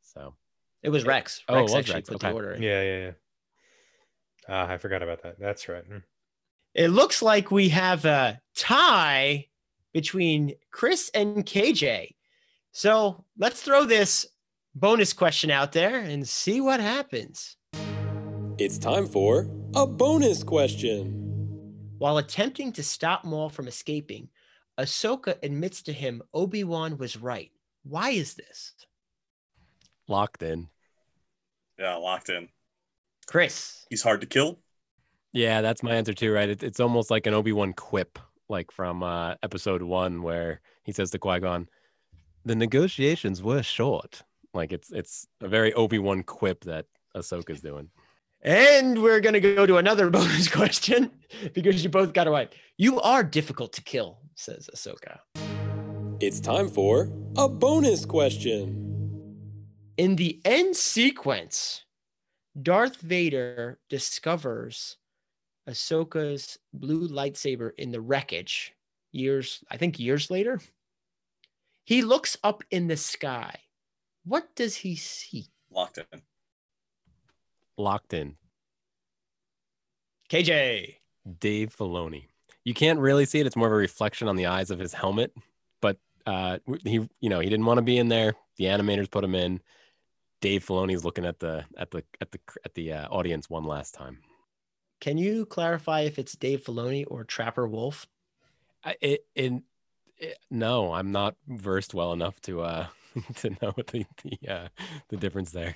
So 0.00 0.34
it 0.82 0.88
was 0.88 1.04
Rex. 1.04 1.42
Oh, 1.48 1.56
Rex 1.56 1.72
it 1.72 1.76
was 1.76 1.90
Rex. 1.90 2.08
Put 2.08 2.16
okay. 2.16 2.28
the 2.28 2.34
order 2.34 2.52
in. 2.52 2.62
Yeah, 2.62 2.82
yeah, 2.82 2.98
yeah. 2.98 3.10
Ah, 4.48 4.68
I 4.68 4.78
forgot 4.78 5.02
about 5.02 5.22
that. 5.24 5.38
That's 5.38 5.68
right. 5.68 5.88
Mm 5.88 6.02
it 6.74 6.88
looks 6.88 7.22
like 7.22 7.50
we 7.50 7.70
have 7.70 8.04
a 8.04 8.40
tie 8.56 9.46
between 9.92 10.54
Chris 10.70 11.10
and 11.14 11.44
KJ. 11.44 12.14
So 12.72 13.24
let's 13.36 13.62
throw 13.62 13.84
this 13.84 14.26
bonus 14.74 15.12
question 15.12 15.50
out 15.50 15.72
there 15.72 15.98
and 15.98 16.26
see 16.26 16.60
what 16.60 16.80
happens. 16.80 17.56
It's 18.58 18.78
time 18.78 19.06
for 19.06 19.48
a 19.74 19.86
bonus 19.86 20.44
question. 20.44 21.16
While 21.98 22.18
attempting 22.18 22.72
to 22.72 22.82
stop 22.82 23.24
Maul 23.24 23.48
from 23.48 23.66
escaping, 23.66 24.28
Ahsoka 24.78 25.36
admits 25.42 25.82
to 25.82 25.92
him 25.92 26.22
Obi 26.32 26.64
Wan 26.64 26.96
was 26.96 27.16
right. 27.16 27.50
Why 27.82 28.10
is 28.10 28.34
this? 28.34 28.74
Locked 30.08 30.42
in. 30.42 30.68
Yeah, 31.78 31.96
locked 31.96 32.28
in. 32.28 32.48
Chris. 33.26 33.86
He's 33.90 34.02
hard 34.02 34.20
to 34.20 34.26
kill. 34.26 34.58
Yeah, 35.32 35.60
that's 35.60 35.82
my 35.82 35.94
answer 35.94 36.12
too, 36.12 36.32
right? 36.32 36.48
It, 36.48 36.62
it's 36.62 36.80
almost 36.80 37.10
like 37.10 37.26
an 37.26 37.34
Obi 37.34 37.52
Wan 37.52 37.72
quip, 37.72 38.18
like 38.48 38.72
from 38.72 39.02
uh, 39.02 39.34
episode 39.42 39.82
one, 39.82 40.22
where 40.22 40.60
he 40.82 40.92
says 40.92 41.10
to 41.10 41.18
Qui 41.18 41.40
Gon, 41.40 41.68
"The 42.44 42.56
negotiations 42.56 43.42
were 43.42 43.62
short." 43.62 44.22
Like 44.52 44.72
it's 44.72 44.90
it's 44.90 45.26
a 45.40 45.48
very 45.48 45.72
Obi 45.74 45.98
Wan 45.98 46.22
quip 46.24 46.64
that 46.64 46.86
Ahsoka's 47.16 47.60
doing. 47.60 47.90
And 48.42 49.02
we're 49.02 49.20
going 49.20 49.34
to 49.34 49.40
go 49.40 49.66
to 49.66 49.76
another 49.76 50.08
bonus 50.10 50.48
question 50.48 51.10
because 51.52 51.84
you 51.84 51.90
both 51.90 52.12
got 52.12 52.26
it 52.26 52.30
right. 52.30 52.52
You 52.78 53.00
are 53.00 53.22
difficult 53.22 53.72
to 53.74 53.82
kill, 53.82 54.18
says 54.34 54.68
Ahsoka. 54.74 55.18
It's 56.20 56.40
time 56.40 56.68
for 56.68 57.12
a 57.36 57.48
bonus 57.48 58.04
question. 58.04 58.86
In 59.96 60.16
the 60.16 60.40
end 60.44 60.74
sequence, 60.76 61.84
Darth 62.60 62.96
Vader 62.96 63.78
discovers 63.90 64.96
Ahsoka's 65.68 66.58
blue 66.72 67.08
lightsaber 67.08 67.72
in 67.78 67.90
the 67.90 68.00
wreckage 68.00 68.74
years, 69.12 69.62
I 69.70 69.76
think 69.76 69.98
years 69.98 70.30
later. 70.30 70.60
He 71.84 72.02
looks 72.02 72.36
up 72.44 72.62
in 72.70 72.86
the 72.86 72.96
sky. 72.96 73.54
What 74.24 74.54
does 74.54 74.76
he 74.76 74.96
see? 74.96 75.46
Locked 75.70 75.98
in. 75.98 76.22
Locked 77.76 78.14
in. 78.14 78.36
KJ. 80.30 80.96
Dave 81.38 81.74
Filoni. 81.76 82.26
You 82.64 82.74
can't 82.74 83.00
really 83.00 83.24
see 83.24 83.40
it. 83.40 83.46
It's 83.46 83.56
more 83.56 83.66
of 83.66 83.72
a 83.72 83.76
reflection 83.76 84.28
on 84.28 84.36
the 84.36 84.46
eyes 84.46 84.70
of 84.70 84.78
his 84.78 84.92
helmet. 84.92 85.32
But 85.80 85.98
uh, 86.26 86.58
he, 86.84 87.08
you 87.20 87.28
know, 87.28 87.40
he 87.40 87.48
didn't 87.48 87.66
want 87.66 87.78
to 87.78 87.82
be 87.82 87.98
in 87.98 88.08
there. 88.08 88.34
The 88.56 88.66
animators 88.66 89.10
put 89.10 89.24
him 89.24 89.34
in. 89.34 89.60
Dave 90.40 90.64
Filoni's 90.64 91.04
looking 91.04 91.26
at 91.26 91.38
the 91.38 91.64
at 91.76 91.90
the 91.90 92.02
at 92.20 92.30
the 92.30 92.38
at 92.64 92.74
the 92.74 92.92
uh, 92.92 93.08
audience 93.08 93.50
one 93.50 93.64
last 93.64 93.94
time. 93.94 94.18
Can 95.00 95.16
you 95.18 95.46
clarify 95.46 96.00
if 96.00 96.18
it's 96.18 96.34
Dave 96.34 96.62
Filoni 96.62 97.04
or 97.08 97.24
Trapper 97.24 97.66
Wolf? 97.66 98.06
I, 98.84 98.96
it, 99.00 99.26
it, 99.34 99.62
it, 100.18 100.38
no, 100.50 100.92
I'm 100.92 101.10
not 101.12 101.36
versed 101.48 101.94
well 101.94 102.12
enough 102.12 102.40
to 102.42 102.62
uh 102.62 102.86
to 103.36 103.50
know 103.50 103.72
the 103.92 104.06
the 104.22 104.48
uh, 104.48 104.68
the 105.08 105.16
difference 105.16 105.50
there. 105.50 105.74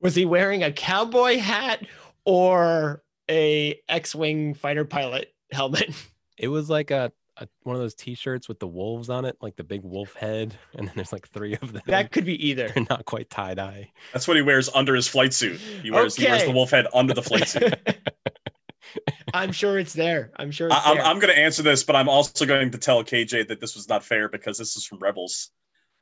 Was 0.00 0.14
he 0.14 0.24
wearing 0.24 0.62
a 0.62 0.72
cowboy 0.72 1.38
hat 1.38 1.86
or 2.24 3.02
a 3.28 3.80
X-wing 3.88 4.54
fighter 4.54 4.84
pilot 4.84 5.34
helmet? 5.52 5.90
It 6.40 6.46
was 6.46 6.70
like 6.70 6.92
a, 6.92 7.10
a 7.40 7.48
one 7.62 7.76
of 7.76 7.82
those 7.82 7.94
T-shirts 7.94 8.48
with 8.48 8.58
the 8.58 8.66
wolves 8.66 9.08
on 9.08 9.24
it, 9.24 9.36
like 9.40 9.56
the 9.56 9.64
big 9.64 9.82
wolf 9.82 10.14
head, 10.14 10.54
and 10.74 10.86
then 10.86 10.92
there's 10.94 11.12
like 11.12 11.28
three 11.28 11.56
of 11.60 11.72
them. 11.72 11.82
That 11.86 12.12
could 12.12 12.24
be 12.24 12.48
either. 12.48 12.68
They're 12.74 12.86
not 12.88 13.04
quite 13.04 13.30
tie 13.30 13.54
dye. 13.54 13.90
That's 14.12 14.28
what 14.28 14.36
he 14.36 14.42
wears 14.42 14.68
under 14.74 14.94
his 14.94 15.08
flight 15.08 15.32
suit. 15.32 15.60
He 15.82 15.90
wears 15.90 16.16
he 16.16 16.26
wears 16.26 16.44
the 16.44 16.52
wolf 16.52 16.70
head 16.70 16.86
under 16.92 17.14
the 17.14 17.22
flight 17.22 17.48
suit. 17.48 17.74
I'm 19.34 19.52
sure 19.52 19.78
it's 19.78 19.92
there. 19.92 20.30
I'm 20.36 20.50
sure 20.50 20.68
it's 20.68 20.76
I, 20.76 20.92
I'm. 20.92 21.00
I'm 21.00 21.18
going 21.18 21.32
to 21.32 21.38
answer 21.38 21.62
this, 21.62 21.84
but 21.84 21.96
I'm 21.96 22.08
also 22.08 22.46
going 22.46 22.70
to 22.70 22.78
tell 22.78 23.04
KJ 23.04 23.48
that 23.48 23.60
this 23.60 23.74
was 23.74 23.88
not 23.88 24.04
fair 24.04 24.28
because 24.28 24.58
this 24.58 24.76
is 24.76 24.86
from 24.86 24.98
Rebels. 24.98 25.50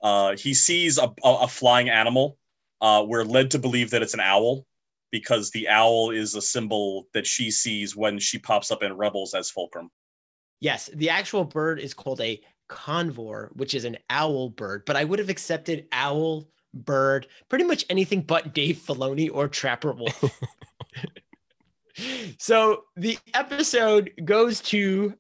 Uh, 0.03 0.37
he 0.37 0.55
sees 0.55 0.99
a, 0.99 1.13
a, 1.25 1.31
a 1.43 1.49
flying 1.49 1.89
animal. 1.89 2.39
Uh, 2.81 3.05
we're 3.07 3.25
led 3.25 3.51
to 3.53 3.59
believe 3.59 3.91
that 3.91 4.03
it's 4.03 4.15
an 4.15 4.21
owl 4.21 4.67
because 5.11 5.51
the 5.51 5.69
owl 5.69 6.11
is 6.11 6.35
a 6.35 6.43
symbol 6.43 7.09
that 7.15 7.27
she 7.27 7.51
sees 7.51 7.97
when 7.97 8.19
she 8.19 8.39
pops 8.39 8.71
up 8.71 8.83
in 8.83 8.97
Rebels 8.97 9.35
as 9.35 9.51
Fulcrum. 9.51 9.91
Yes, 10.61 10.91
the 10.95 11.11
actual 11.11 11.45
bird 11.45 11.79
is 11.81 11.95
called 11.95 12.21
a 12.21 12.41
convor, 12.69 13.55
which 13.57 13.75
is 13.75 13.85
an 13.85 13.99
owl 14.11 14.51
bird, 14.51 14.85
but 14.87 14.97
I 14.97 15.05
would 15.05 15.19
have 15.19 15.29
accepted 15.29 15.87
owl, 15.93 16.49
bird, 16.75 17.27
pretty 17.49 17.65
much 17.65 17.85
anything 17.91 18.23
but 18.23 18.55
Dave 18.55 18.77
Filoni 18.77 19.31
or 19.33 19.49
Trapper 19.49 19.93
Wolf. 19.93 20.41
so 22.39 22.85
the 22.97 23.19
episode 23.35 24.13
goes 24.25 24.61
to 24.63 25.15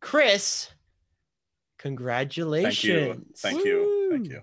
Chris. 0.00 0.70
Congratulations. 1.78 3.40
Thank 3.40 3.64
you. 3.64 4.10
Thank 4.10 4.24
Woo. 4.24 4.24
you. 4.24 4.42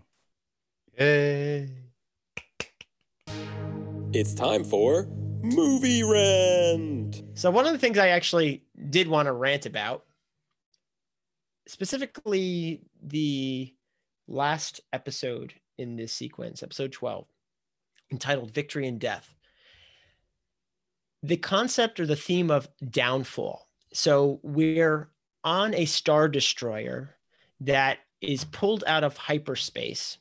Yay. 1.00 1.70
It's 4.14 4.34
time 4.36 4.64
for 4.64 5.08
Movie 5.42 6.04
Rant. 6.04 7.24
So 7.34 7.50
one 7.50 7.66
of 7.66 7.72
the 7.72 7.80
things 7.80 7.98
I 7.98 8.10
actually 8.10 8.64
did 8.90 9.08
want 9.08 9.26
to 9.26 9.32
rant 9.32 9.66
about, 9.66 10.06
specifically 11.68 12.82
the 13.02 13.74
last 14.28 14.82
episode 14.92 15.54
in 15.78 15.96
this 15.96 16.14
sequence, 16.14 16.64
episode 16.64 16.92
12, 16.92 17.26
entitled 18.12 18.54
Victory 18.54 18.88
and 18.88 19.00
Death. 19.00 19.34
The 21.22 21.38
concept 21.38 22.00
or 22.00 22.06
the 22.06 22.16
theme 22.16 22.52
of 22.52 22.68
downfall. 22.90 23.68
So 23.94 24.40
we're 24.44 25.10
on 25.44 25.74
a 25.74 25.86
star 25.86 26.28
destroyer 26.28 27.16
that 27.62 28.00
is 28.22 28.44
pulled 28.46 28.84
out 28.88 29.04
of 29.04 29.18
hyperspace 29.18 30.18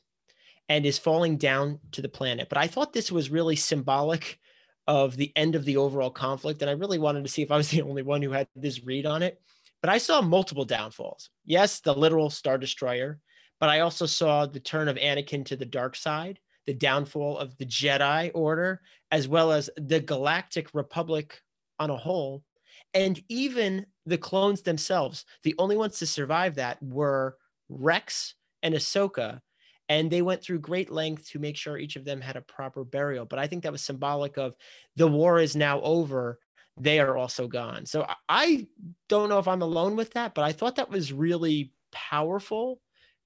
and 0.69 0.85
is 0.85 0.97
falling 0.97 1.37
down 1.37 1.79
to 1.91 2.01
the 2.01 2.09
planet. 2.09 2.49
But 2.49 2.57
I 2.57 2.67
thought 2.67 2.93
this 2.93 3.11
was 3.11 3.29
really 3.29 3.55
symbolic 3.55 4.39
of 4.87 5.15
the 5.17 5.31
end 5.35 5.55
of 5.55 5.65
the 5.65 5.77
overall 5.77 6.09
conflict. 6.09 6.61
And 6.61 6.69
I 6.69 6.73
really 6.73 6.99
wanted 6.99 7.23
to 7.23 7.29
see 7.29 7.41
if 7.41 7.51
I 7.51 7.57
was 7.57 7.69
the 7.69 7.81
only 7.81 8.01
one 8.01 8.21
who 8.21 8.31
had 8.31 8.47
this 8.55 8.83
read 8.83 9.05
on 9.05 9.23
it. 9.23 9.41
But 9.83 9.89
I 9.89 9.97
saw 9.97 10.21
multiple 10.21 10.63
downfalls. 10.63 11.29
Yes, 11.43 11.81
the 11.81 11.93
literal 11.93 12.29
Star 12.29 12.57
Destroyer, 12.57 13.19
but 13.59 13.67
I 13.67 13.81
also 13.81 14.05
saw 14.05 14.45
the 14.45 14.61
turn 14.61 14.87
of 14.87 14.95
Anakin 14.95 15.43
to 15.47 15.57
the 15.57 15.65
dark 15.65 15.97
side, 15.97 16.39
the 16.65 16.73
downfall 16.73 17.37
of 17.37 17.57
the 17.57 17.65
Jedi 17.65 18.31
Order, 18.33 18.79
as 19.11 19.27
well 19.27 19.51
as 19.51 19.69
the 19.75 19.99
Galactic 19.99 20.69
Republic 20.73 21.41
on 21.79 21.89
a 21.89 21.97
whole, 21.97 22.45
and 22.93 23.21
even 23.27 23.85
the 24.05 24.17
clones 24.17 24.61
themselves. 24.61 25.25
The 25.43 25.55
only 25.59 25.75
ones 25.75 25.99
to 25.99 26.07
survive 26.07 26.55
that 26.55 26.81
were 26.81 27.35
Rex 27.67 28.35
and 28.61 28.75
Ahsoka, 28.75 29.41
and 29.89 30.09
they 30.09 30.21
went 30.21 30.41
through 30.41 30.59
great 30.59 30.91
length 30.91 31.29
to 31.31 31.39
make 31.39 31.57
sure 31.57 31.77
each 31.77 31.97
of 31.97 32.05
them 32.05 32.21
had 32.21 32.37
a 32.37 32.41
proper 32.41 32.85
burial. 32.85 33.25
But 33.25 33.39
I 33.39 33.47
think 33.47 33.63
that 33.63 33.73
was 33.73 33.81
symbolic 33.81 34.37
of 34.37 34.55
the 34.95 35.09
war 35.09 35.41
is 35.41 35.57
now 35.57 35.81
over. 35.81 36.39
They 36.77 36.99
are 36.99 37.17
also 37.17 37.47
gone. 37.47 37.85
So 37.85 38.05
I- 38.27 38.67
don't 39.09 39.29
know 39.29 39.39
if 39.39 39.47
I'm 39.47 39.61
alone 39.61 39.95
with 39.95 40.11
that, 40.13 40.33
but 40.33 40.43
I 40.43 40.51
thought 40.51 40.75
that 40.77 40.89
was 40.89 41.13
really 41.13 41.71
powerful 41.91 42.81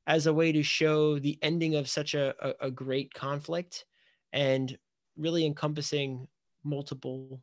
as 0.05 0.27
a 0.27 0.33
way 0.33 0.51
to 0.51 0.63
show 0.63 1.19
the 1.19 1.37
ending 1.41 1.75
of 1.75 1.87
such 1.89 2.13
a, 2.13 2.35
a, 2.41 2.67
a 2.67 2.71
great 2.71 3.13
conflict 3.13 3.85
and 4.33 4.77
really 5.15 5.45
encompassing 5.45 6.27
multiple 6.63 7.41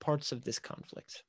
parts 0.00 0.30
of 0.32 0.44
this 0.44 0.58
conflict. 0.58 1.24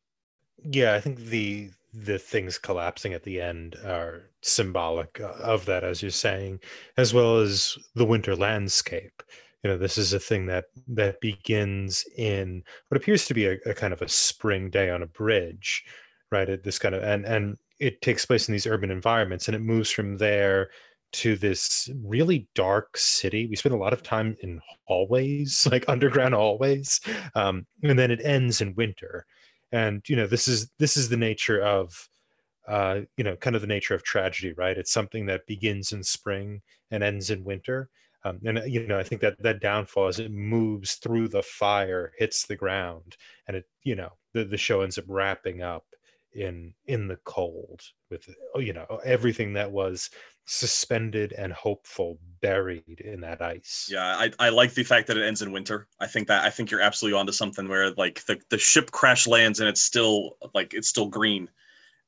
yeah 0.64 0.94
i 0.94 1.00
think 1.00 1.18
the 1.20 1.72
the 1.94 2.20
things 2.20 2.58
collapsing 2.60 3.14
at 3.14 3.24
the 3.24 3.42
end 3.42 3.76
are 3.84 4.30
symbolic 4.42 5.20
uh, 5.20 5.32
of 5.42 5.66
that 5.66 5.84
as 5.84 6.02
you're 6.02 6.12
saying 6.12 6.60
as 6.98 7.14
well 7.14 7.38
as 7.38 7.78
the 7.96 8.06
winter 8.06 8.36
landscape 8.36 9.24
you 9.64 9.70
know 9.70 9.78
this 9.78 9.98
is 9.98 10.14
a 10.14 10.20
thing 10.20 10.46
that 10.48 10.66
that 10.88 11.20
begins 11.22 12.06
in 12.18 12.64
what 12.88 13.00
appears 13.00 13.26
to 13.26 13.34
be 13.34 13.46
a, 13.46 13.58
a 13.66 13.74
kind 13.74 13.94
of 13.94 14.02
a 14.02 14.10
spring 14.10 14.70
day 14.70 14.90
on 14.90 15.04
a 15.04 15.08
bridge 15.08 15.84
right? 16.32 16.50
At 16.50 16.64
this 16.64 16.80
kind 16.80 16.96
of 16.96 17.04
and 17.04 17.26
and 17.26 17.58
it 17.80 18.02
takes 18.02 18.26
place 18.26 18.48
in 18.48 18.52
these 18.54 18.68
urban 18.68 18.92
environments 18.92 19.48
and 19.48 19.56
it 19.56 19.62
moves 19.62 19.90
from 19.90 20.18
there 20.18 20.70
to 21.12 21.36
this 21.36 21.90
really 22.04 22.48
dark 22.54 22.98
city. 22.98 23.48
We 23.48 23.56
spend 23.56 23.74
a 23.74 23.80
lot 23.80 23.94
of 23.94 24.04
time 24.04 24.36
in 24.42 24.62
hallways 24.86 25.68
like 25.72 25.86
underground 25.88 26.36
hallways 26.36 27.00
um, 27.36 27.66
and 27.84 27.98
then 27.98 28.12
it 28.12 28.22
ends 28.24 28.62
in 28.62 28.76
winter. 28.76 29.26
And 29.72 30.04
you 30.08 30.16
know 30.16 30.28
this 30.28 30.48
is 30.48 30.70
this 30.80 30.98
is 30.98 31.10
the 31.10 31.18
nature 31.18 31.62
of 31.62 32.08
uh 32.68 33.02
you 33.18 33.24
know 33.24 33.36
kind 33.36 33.56
of 33.56 33.62
the 33.62 33.68
nature 33.68 33.96
of 33.96 34.04
tragedy 34.04 34.54
right? 34.54 34.78
It's 34.78 34.92
something 34.92 35.26
that 35.28 35.48
begins 35.48 35.92
in 35.92 36.04
spring 36.04 36.62
and 36.92 37.04
ends 37.04 37.30
in 37.30 37.44
winter 37.44 37.90
um, 38.24 38.40
and 38.46 38.60
uh, 38.60 38.64
you 38.64 38.86
know 38.88 39.00
i 39.00 39.04
think 39.04 39.22
that 39.22 39.42
that 39.42 39.62
downfall 39.62 40.08
as 40.08 40.20
it 40.20 40.32
moves 40.32 40.96
through 40.96 41.28
the 41.28 41.44
fire 41.44 42.12
hits 42.18 42.46
the 42.46 42.56
ground 42.56 43.18
and 43.48 43.58
it 43.58 43.66
you 43.84 43.96
know 43.96 44.12
the, 44.34 44.44
the 44.46 44.58
show 44.58 44.82
ends 44.82 44.98
up 44.98 45.06
wrapping 45.08 45.62
up 45.62 45.86
in 46.34 46.74
in 46.86 47.08
the 47.08 47.18
cold 47.24 47.82
with 48.10 48.30
oh, 48.56 48.60
you 48.60 48.74
know 48.74 48.86
everything 49.04 49.54
that 49.54 49.72
was 49.72 50.10
suspended 50.46 51.32
and 51.34 51.54
hopeful 51.54 52.18
buried 52.42 53.02
in 53.02 53.22
that 53.22 53.40
ice 53.40 53.88
Yeah, 53.92 54.04
I, 54.04 54.32
I 54.40 54.50
like 54.50 54.74
the 54.74 54.84
fact 54.84 55.06
that 55.08 55.18
it 55.18 55.24
ends 55.24 55.44
in 55.44 55.52
winter. 55.52 55.88
I 56.00 56.08
think 56.08 56.28
that 56.28 56.44
I 56.44 56.50
think 56.50 56.72
you're 56.72 56.82
absolutely 56.82 57.20
onto 57.20 57.32
something 57.32 57.68
where 57.68 57.92
like 57.92 58.26
the, 58.26 58.40
the 58.50 58.58
ship 58.58 58.90
crash 58.90 59.28
lands 59.28 59.60
and 59.60 59.70
it's 59.70 59.82
still 59.82 60.38
like 60.56 60.74
it's 60.74 60.88
still 60.88 61.08
green. 61.08 61.50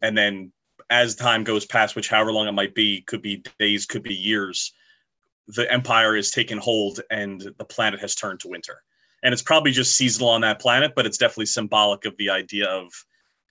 And 0.02 0.18
then 0.18 0.52
as 0.90 1.16
time 1.16 1.44
goes 1.44 1.66
past, 1.66 1.96
which 1.96 2.10
however 2.10 2.34
long 2.34 2.48
it 2.48 2.54
might 2.54 2.74
be, 2.74 3.02
could 3.02 3.22
be 3.22 3.44
days, 3.60 3.86
could 3.86 4.02
be 4.02 4.16
years, 4.16 4.74
the 5.56 5.72
empire 5.72 6.16
is 6.16 6.32
taken 6.32 6.58
hold 6.58 7.02
and 7.10 7.42
the 7.58 7.66
planet 7.66 8.00
has 8.00 8.16
turned 8.16 8.40
to 8.42 8.48
winter. 8.48 8.82
And 9.24 9.34
it's 9.34 9.42
probably 9.42 9.72
just 9.72 9.96
seasonal 9.96 10.30
on 10.30 10.42
that 10.42 10.60
planet, 10.60 10.94
but 10.96 11.06
it's 11.06 11.18
definitely 11.18 11.46
symbolic 11.46 12.06
of 12.06 12.16
the 12.18 12.30
idea 12.30 12.68
of 12.68 12.92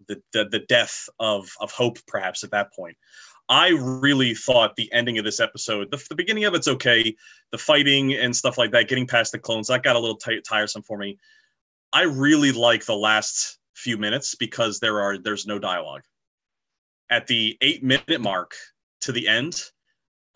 the 0.09 0.21
the, 0.33 0.49
the 0.51 0.61
death 0.61 1.09
of 1.19 1.51
of 1.61 1.71
hope, 1.71 1.99
perhaps 2.07 2.43
at 2.43 2.51
that 2.51 2.73
point. 2.73 2.97
I 3.49 3.71
really 3.71 4.35
thought 4.35 4.77
the 4.77 4.93
ending 4.93 5.19
of 5.19 5.25
this 5.25 5.41
episode, 5.41 5.91
the, 5.91 6.03
the 6.09 6.15
beginning 6.15 6.45
of 6.45 6.55
it's 6.55 6.69
okay, 6.69 7.17
the 7.51 7.59
fighting 7.59 8.15
and 8.15 8.35
stuff 8.35 8.57
like 8.57 8.71
that, 8.71 8.89
getting 8.89 9.09
past 9.09 9.33
the 9.33 9.41
clones, 9.41 9.67
that 9.69 9.83
got 9.83 9.97
a 9.97 9.99
little 9.99 10.17
ti- 10.17 10.41
tiresome 10.41 10.83
for 10.83 10.97
me. 10.97 11.19
I 11.93 12.03
really 12.03 12.53
like 12.53 12.85
the 12.85 12.95
last 12.95 13.59
few 13.75 13.99
minutes 13.99 14.37
because 14.37 14.79
there 14.79 15.01
are 15.01 15.19
there's 15.19 15.47
no 15.47 15.59
dialogue. 15.59 16.03
At 17.11 17.27
the 17.27 17.59
eight 17.61 17.83
minute 17.83 18.21
mark 18.21 18.55
to 19.01 19.13
the 19.13 19.27
end, 19.27 19.61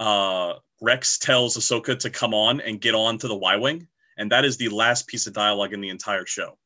uh, 0.00 0.54
Rex 0.80 1.18
tells 1.18 1.56
Ahsoka 1.56 1.98
to 1.98 2.10
come 2.10 2.34
on 2.34 2.60
and 2.60 2.80
get 2.80 2.94
on 2.94 3.18
to 3.18 3.28
the 3.28 3.36
Y 3.36 3.56
wing, 3.56 3.88
and 4.18 4.30
that 4.32 4.44
is 4.44 4.56
the 4.56 4.68
last 4.68 5.06
piece 5.06 5.26
of 5.26 5.32
dialogue 5.32 5.72
in 5.72 5.80
the 5.80 5.88
entire 5.88 6.26
show. 6.26 6.58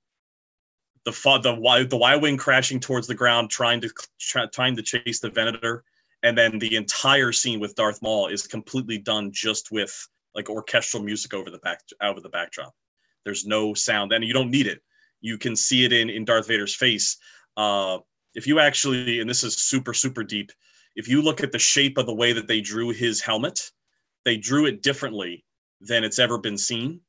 The 1.05 1.13
the 1.43 1.55
Y 1.55 1.85
the 1.85 1.97
Y 1.97 2.17
wing 2.17 2.37
crashing 2.37 2.81
towards 2.81 3.07
the 3.07 3.15
ground, 3.15 3.51
trying 3.51 3.81
to 3.83 3.91
try, 4.19 4.47
trying 4.47 4.77
to 4.77 4.83
chase 4.83 5.21
the 5.21 5.31
Venator, 5.31 5.85
and 6.23 6.37
then 6.37 6.59
the 6.59 6.77
entire 6.77 7.33
scene 7.33 7.61
with 7.61 7.75
Darth 7.75 8.03
Maul 8.03 8.29
is 8.29 8.47
completely 8.47 8.99
done 8.99 9.31
just 9.33 9.71
with 9.71 10.09
like 10.35 10.51
orchestral 10.51 11.03
music 11.03 11.35
over 11.35 11.51
the 11.51 11.59
back 11.59 11.81
over 12.03 12.21
the 12.21 12.29
backdrop. 12.29 12.75
There's 13.25 13.47
no 13.47 13.75
sound, 13.75 14.13
and 14.13 14.25
you 14.25 14.35
don't 14.35 14.51
need 14.51 14.67
it. 14.67 14.83
You 15.21 15.39
can 15.39 15.55
see 15.57 15.85
it 15.85 15.93
in 15.93 16.11
in 16.11 16.25
Darth 16.25 16.49
Vader's 16.49 16.75
face. 16.75 17.19
Uh, 17.57 17.99
if 18.35 18.47
you 18.47 18.61
actually, 18.61 19.21
and 19.21 19.29
this 19.29 19.45
is 19.45 19.57
super 19.57 19.95
super 19.95 20.25
deep, 20.25 20.51
if 20.97 21.09
you 21.09 21.23
look 21.23 21.43
at 21.43 21.53
the 21.53 21.59
shape 21.59 21.99
of 21.99 22.07
the 22.07 22.15
way 22.15 22.33
that 22.33 22.47
they 22.47 22.61
drew 22.61 22.91
his 22.91 23.21
helmet, 23.21 23.71
they 24.29 24.37
drew 24.37 24.67
it 24.67 24.83
differently 24.83 25.43
than 25.81 26.05
it's 26.05 26.19
ever 26.19 26.37
been 26.37 26.59
seen. 26.59 27.01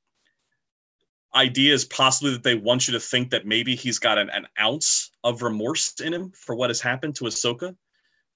Idea 1.35 1.73
is 1.73 1.83
possibly 1.83 2.31
that 2.31 2.43
they 2.43 2.55
want 2.55 2.87
you 2.87 2.93
to 2.93 2.99
think 3.01 3.31
that 3.31 3.45
maybe 3.45 3.75
he's 3.75 3.99
got 3.99 4.17
an, 4.17 4.29
an 4.29 4.47
ounce 4.57 5.11
of 5.21 5.41
remorse 5.41 5.99
in 5.99 6.13
him 6.13 6.31
for 6.31 6.55
what 6.55 6.69
has 6.69 6.79
happened 6.79 7.17
to 7.17 7.25
Ahsoka, 7.25 7.75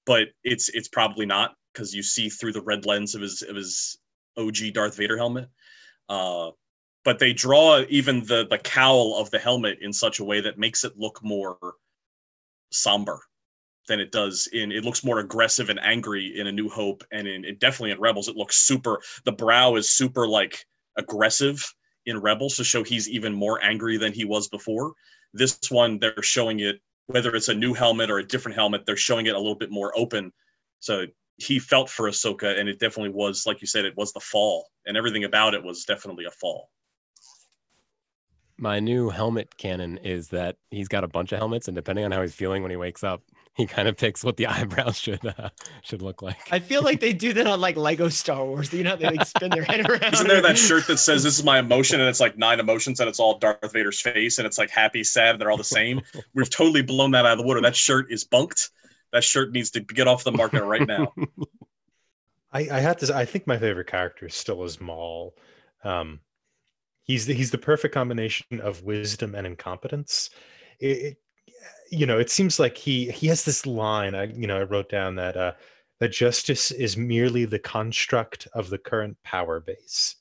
but 0.04 0.28
it's 0.44 0.68
it's 0.68 0.88
probably 0.88 1.24
not 1.24 1.54
because 1.72 1.94
you 1.94 2.02
see 2.02 2.28
through 2.28 2.52
the 2.52 2.60
red 2.60 2.84
lens 2.84 3.14
of 3.14 3.22
his 3.22 3.40
of 3.40 3.56
his 3.56 3.96
OG 4.36 4.74
Darth 4.74 4.98
Vader 4.98 5.16
helmet. 5.16 5.48
Uh, 6.10 6.50
but 7.06 7.18
they 7.18 7.32
draw 7.32 7.82
even 7.88 8.22
the 8.26 8.46
the 8.46 8.58
cowl 8.58 9.16
of 9.16 9.30
the 9.30 9.38
helmet 9.38 9.78
in 9.80 9.94
such 9.94 10.20
a 10.20 10.24
way 10.24 10.42
that 10.42 10.58
makes 10.58 10.84
it 10.84 10.98
look 10.98 11.24
more 11.24 11.56
somber 12.70 13.22
than 13.88 14.00
it 14.00 14.12
does 14.12 14.48
in 14.52 14.72
it 14.72 14.84
looks 14.84 15.04
more 15.04 15.18
aggressive 15.18 15.70
and 15.70 15.80
angry 15.80 16.38
in 16.38 16.46
a 16.46 16.52
new 16.52 16.68
hope 16.68 17.04
and 17.12 17.26
in 17.26 17.44
it 17.44 17.60
definitely 17.60 17.90
in 17.90 18.00
rebels. 18.00 18.28
It 18.28 18.36
looks 18.36 18.56
super 18.56 19.00
the 19.24 19.32
brow 19.32 19.76
is 19.76 19.90
super 19.90 20.26
like 20.26 20.64
aggressive 20.96 21.62
in 22.06 22.20
rebels 22.20 22.56
to 22.56 22.64
show 22.64 22.82
he's 22.82 23.08
even 23.08 23.32
more 23.32 23.62
angry 23.62 23.96
than 23.96 24.12
he 24.12 24.24
was 24.24 24.48
before. 24.48 24.92
This 25.32 25.58
one 25.70 25.98
they're 25.98 26.22
showing 26.22 26.60
it 26.60 26.80
whether 27.06 27.34
it's 27.34 27.48
a 27.48 27.54
new 27.54 27.74
helmet 27.74 28.10
or 28.10 28.18
a 28.18 28.26
different 28.26 28.56
helmet 28.56 28.86
they're 28.86 28.96
showing 28.96 29.26
it 29.26 29.34
a 29.34 29.38
little 29.38 29.54
bit 29.54 29.70
more 29.70 29.92
open. 29.96 30.32
So 30.80 31.06
he 31.36 31.58
felt 31.58 31.90
for 31.90 32.08
Ahsoka 32.08 32.58
and 32.58 32.68
it 32.68 32.78
definitely 32.78 33.10
was 33.10 33.46
like 33.46 33.60
you 33.60 33.66
said 33.66 33.84
it 33.84 33.96
was 33.96 34.12
the 34.12 34.20
fall 34.20 34.68
and 34.86 34.96
everything 34.96 35.24
about 35.24 35.54
it 35.54 35.62
was 35.62 35.84
definitely 35.84 36.24
a 36.24 36.30
fall. 36.30 36.70
My 38.56 38.78
new 38.78 39.10
helmet 39.10 39.56
canon 39.56 39.98
is 39.98 40.28
that 40.28 40.56
he's 40.70 40.86
got 40.86 41.02
a 41.02 41.08
bunch 41.08 41.32
of 41.32 41.38
helmets, 41.38 41.66
and 41.66 41.74
depending 41.74 42.04
on 42.04 42.12
how 42.12 42.22
he's 42.22 42.34
feeling 42.34 42.62
when 42.62 42.70
he 42.70 42.76
wakes 42.76 43.02
up, 43.02 43.20
he 43.56 43.66
kind 43.66 43.86
of 43.86 43.96
picks 43.96 44.24
what 44.24 44.36
the 44.36 44.46
eyebrows 44.48 44.98
should 44.98 45.24
uh, 45.24 45.50
should 45.82 46.02
look 46.02 46.22
like. 46.22 46.36
I 46.50 46.58
feel 46.58 46.82
like 46.82 47.00
they 47.00 47.12
do 47.12 47.32
that 47.34 47.46
on 47.46 47.60
like 47.60 47.76
Lego 47.76 48.08
Star 48.08 48.44
Wars. 48.44 48.72
You 48.72 48.82
know, 48.82 48.96
they 48.96 49.06
like 49.06 49.26
spin 49.26 49.50
their 49.50 49.62
head 49.62 49.88
around. 49.88 50.14
Isn't 50.14 50.28
there 50.28 50.42
that 50.42 50.58
shirt 50.58 50.86
that 50.88 50.98
says 50.98 51.22
"This 51.22 51.38
is 51.38 51.44
my 51.44 51.58
emotion" 51.58 52.00
and 52.00 52.08
it's 52.08 52.20
like 52.20 52.36
nine 52.36 52.60
emotions 52.60 53.00
and 53.00 53.08
it's 53.08 53.20
all 53.20 53.38
Darth 53.38 53.72
Vader's 53.72 54.00
face 54.00 54.38
and 54.38 54.46
it's 54.46 54.58
like 54.58 54.70
happy, 54.70 55.04
sad, 55.04 55.38
they're 55.38 55.50
all 55.50 55.56
the 55.56 55.64
same? 55.64 56.00
We've 56.34 56.50
totally 56.50 56.82
blown 56.82 57.12
that 57.12 57.26
out 57.26 57.32
of 57.32 57.38
the 57.38 57.44
water. 57.44 57.60
That 57.60 57.76
shirt 57.76 58.10
is 58.10 58.24
bunked. 58.24 58.70
That 59.12 59.22
shirt 59.22 59.52
needs 59.52 59.70
to 59.70 59.80
get 59.80 60.08
off 60.08 60.24
the 60.24 60.32
market 60.32 60.64
right 60.64 60.86
now. 60.86 61.12
I, 62.52 62.68
I 62.70 62.80
have 62.80 62.96
to. 62.98 63.06
say, 63.06 63.14
I 63.14 63.24
think 63.24 63.46
my 63.46 63.58
favorite 63.58 63.86
character 63.86 64.26
is 64.26 64.34
still 64.34 64.64
is 64.64 64.80
Maul. 64.80 65.36
Um, 65.84 66.20
he's 67.04 67.26
the, 67.26 67.34
he's 67.34 67.52
the 67.52 67.58
perfect 67.58 67.94
combination 67.94 68.60
of 68.60 68.82
wisdom 68.82 69.34
and 69.36 69.46
incompetence. 69.46 70.30
It, 70.80 70.86
it, 70.86 71.16
you 71.94 72.06
know, 72.06 72.18
it 72.18 72.30
seems 72.30 72.58
like 72.58 72.76
he 72.76 73.10
he 73.10 73.28
has 73.28 73.44
this 73.44 73.66
line. 73.66 74.14
I 74.14 74.24
you 74.24 74.46
know 74.46 74.58
I 74.58 74.62
wrote 74.62 74.88
down 74.88 75.14
that 75.16 75.36
uh, 75.36 75.52
that 76.00 76.12
justice 76.12 76.70
is 76.70 76.96
merely 76.96 77.44
the 77.44 77.58
construct 77.58 78.48
of 78.52 78.70
the 78.70 78.78
current 78.78 79.16
power 79.24 79.60
base. 79.60 80.16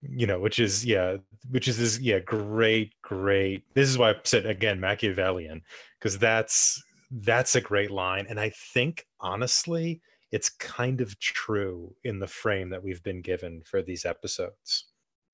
You 0.00 0.26
know, 0.26 0.40
which 0.40 0.58
is 0.58 0.84
yeah, 0.84 1.18
which 1.50 1.68
is 1.68 1.78
this 1.78 2.00
yeah 2.00 2.18
great 2.18 2.94
great. 3.02 3.64
This 3.74 3.88
is 3.88 3.98
why 3.98 4.10
I 4.10 4.14
said 4.24 4.46
again 4.46 4.80
Machiavellian 4.80 5.62
because 5.98 6.18
that's 6.18 6.82
that's 7.10 7.54
a 7.54 7.60
great 7.60 7.90
line, 7.90 8.26
and 8.28 8.40
I 8.40 8.50
think 8.50 9.06
honestly 9.20 10.00
it's 10.32 10.48
kind 10.48 11.02
of 11.02 11.18
true 11.20 11.94
in 12.04 12.18
the 12.18 12.26
frame 12.26 12.70
that 12.70 12.82
we've 12.82 13.02
been 13.02 13.20
given 13.20 13.60
for 13.66 13.82
these 13.82 14.06
episodes. 14.06 14.86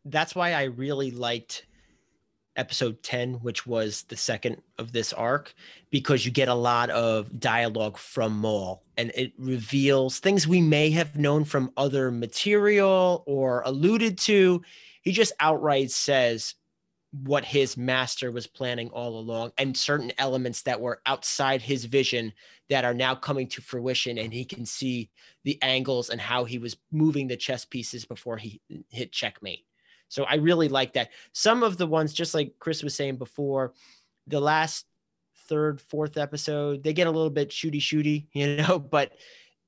That's 0.05 0.34
why 0.34 0.55
I 0.55 0.64
really 0.64 1.12
liked 1.12 1.66
episode 2.59 3.03
10, 3.03 3.35
which 3.35 3.67
was 3.67 4.03
the 4.05 4.17
second 4.17 4.61
of 4.79 4.93
this 4.93 5.13
arc, 5.13 5.55
because 5.91 6.27
you 6.27 6.33
get 6.33 6.49
a 6.49 6.55
lot 6.55 6.91
of 6.91 7.41
dialogue 7.41 7.97
from 7.97 8.37
Maul 8.37 8.83
and 8.97 9.13
it 9.15 9.33
reveals 9.39 10.19
things 10.19 10.47
we 10.47 10.61
may 10.61 10.91
have 10.91 11.17
known 11.17 11.45
from 11.45 11.73
other 11.77 12.11
material 12.11 13.23
or 13.27 13.63
alluded 13.65 14.19
to. 14.19 14.61
He 15.03 15.13
just 15.13 15.33
outright 15.41 15.91
says 15.91 16.55
what 17.13 17.45
his 17.45 17.77
master 17.77 18.31
was 18.31 18.47
planning 18.47 18.91
all 18.91 19.19
along 19.19 19.51
and 19.57 19.75
certain 19.75 20.13
elements 20.19 20.63
that 20.63 20.81
were 20.81 21.01
outside 21.07 21.63
his 21.63 21.87
vision 21.87 22.33
that 22.69 22.85
are 22.85 22.93
now 22.93 23.15
coming 23.15 23.47
to 23.47 23.63
fruition 23.63 24.19
and 24.19 24.31
he 24.31 24.45
can 24.45 24.67
see 24.67 25.09
the 25.45 25.59
angles 25.63 26.11
and 26.11 26.21
how 26.21 26.45
he 26.45 26.59
was 26.59 26.77
moving 26.93 27.27
the 27.27 27.37
chess 27.37 27.65
pieces 27.65 28.05
before 28.05 28.37
he 28.37 28.61
hit 28.91 29.11
checkmate 29.11 29.65
so 30.09 30.25
i 30.25 30.37
really 30.37 30.69
like 30.69 30.93
that. 30.95 31.11
Some 31.33 31.63
of 31.63 31.77
the 31.77 31.87
ones 31.87 32.13
just 32.13 32.35
like 32.35 32.55
chris 32.59 32.83
was 32.83 32.95
saying 32.95 33.17
before 33.17 33.73
the 34.27 34.41
last 34.41 34.87
third 35.49 35.81
fourth 35.81 36.19
episode 36.19 36.83
they 36.83 36.93
get 36.93 37.07
a 37.07 37.11
little 37.11 37.31
bit 37.31 37.49
shooty 37.51 37.81
shooty 37.81 38.27
you 38.33 38.57
know 38.57 38.79
but 38.79 39.13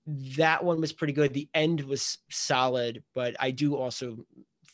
that 0.06 0.64
one 0.64 0.80
was 0.80 0.92
pretty 0.92 1.12
good. 1.12 1.32
The 1.32 1.48
end 1.54 1.80
was 1.82 2.18
solid 2.30 3.02
but 3.14 3.36
i 3.38 3.50
do 3.50 3.76
also 3.76 4.24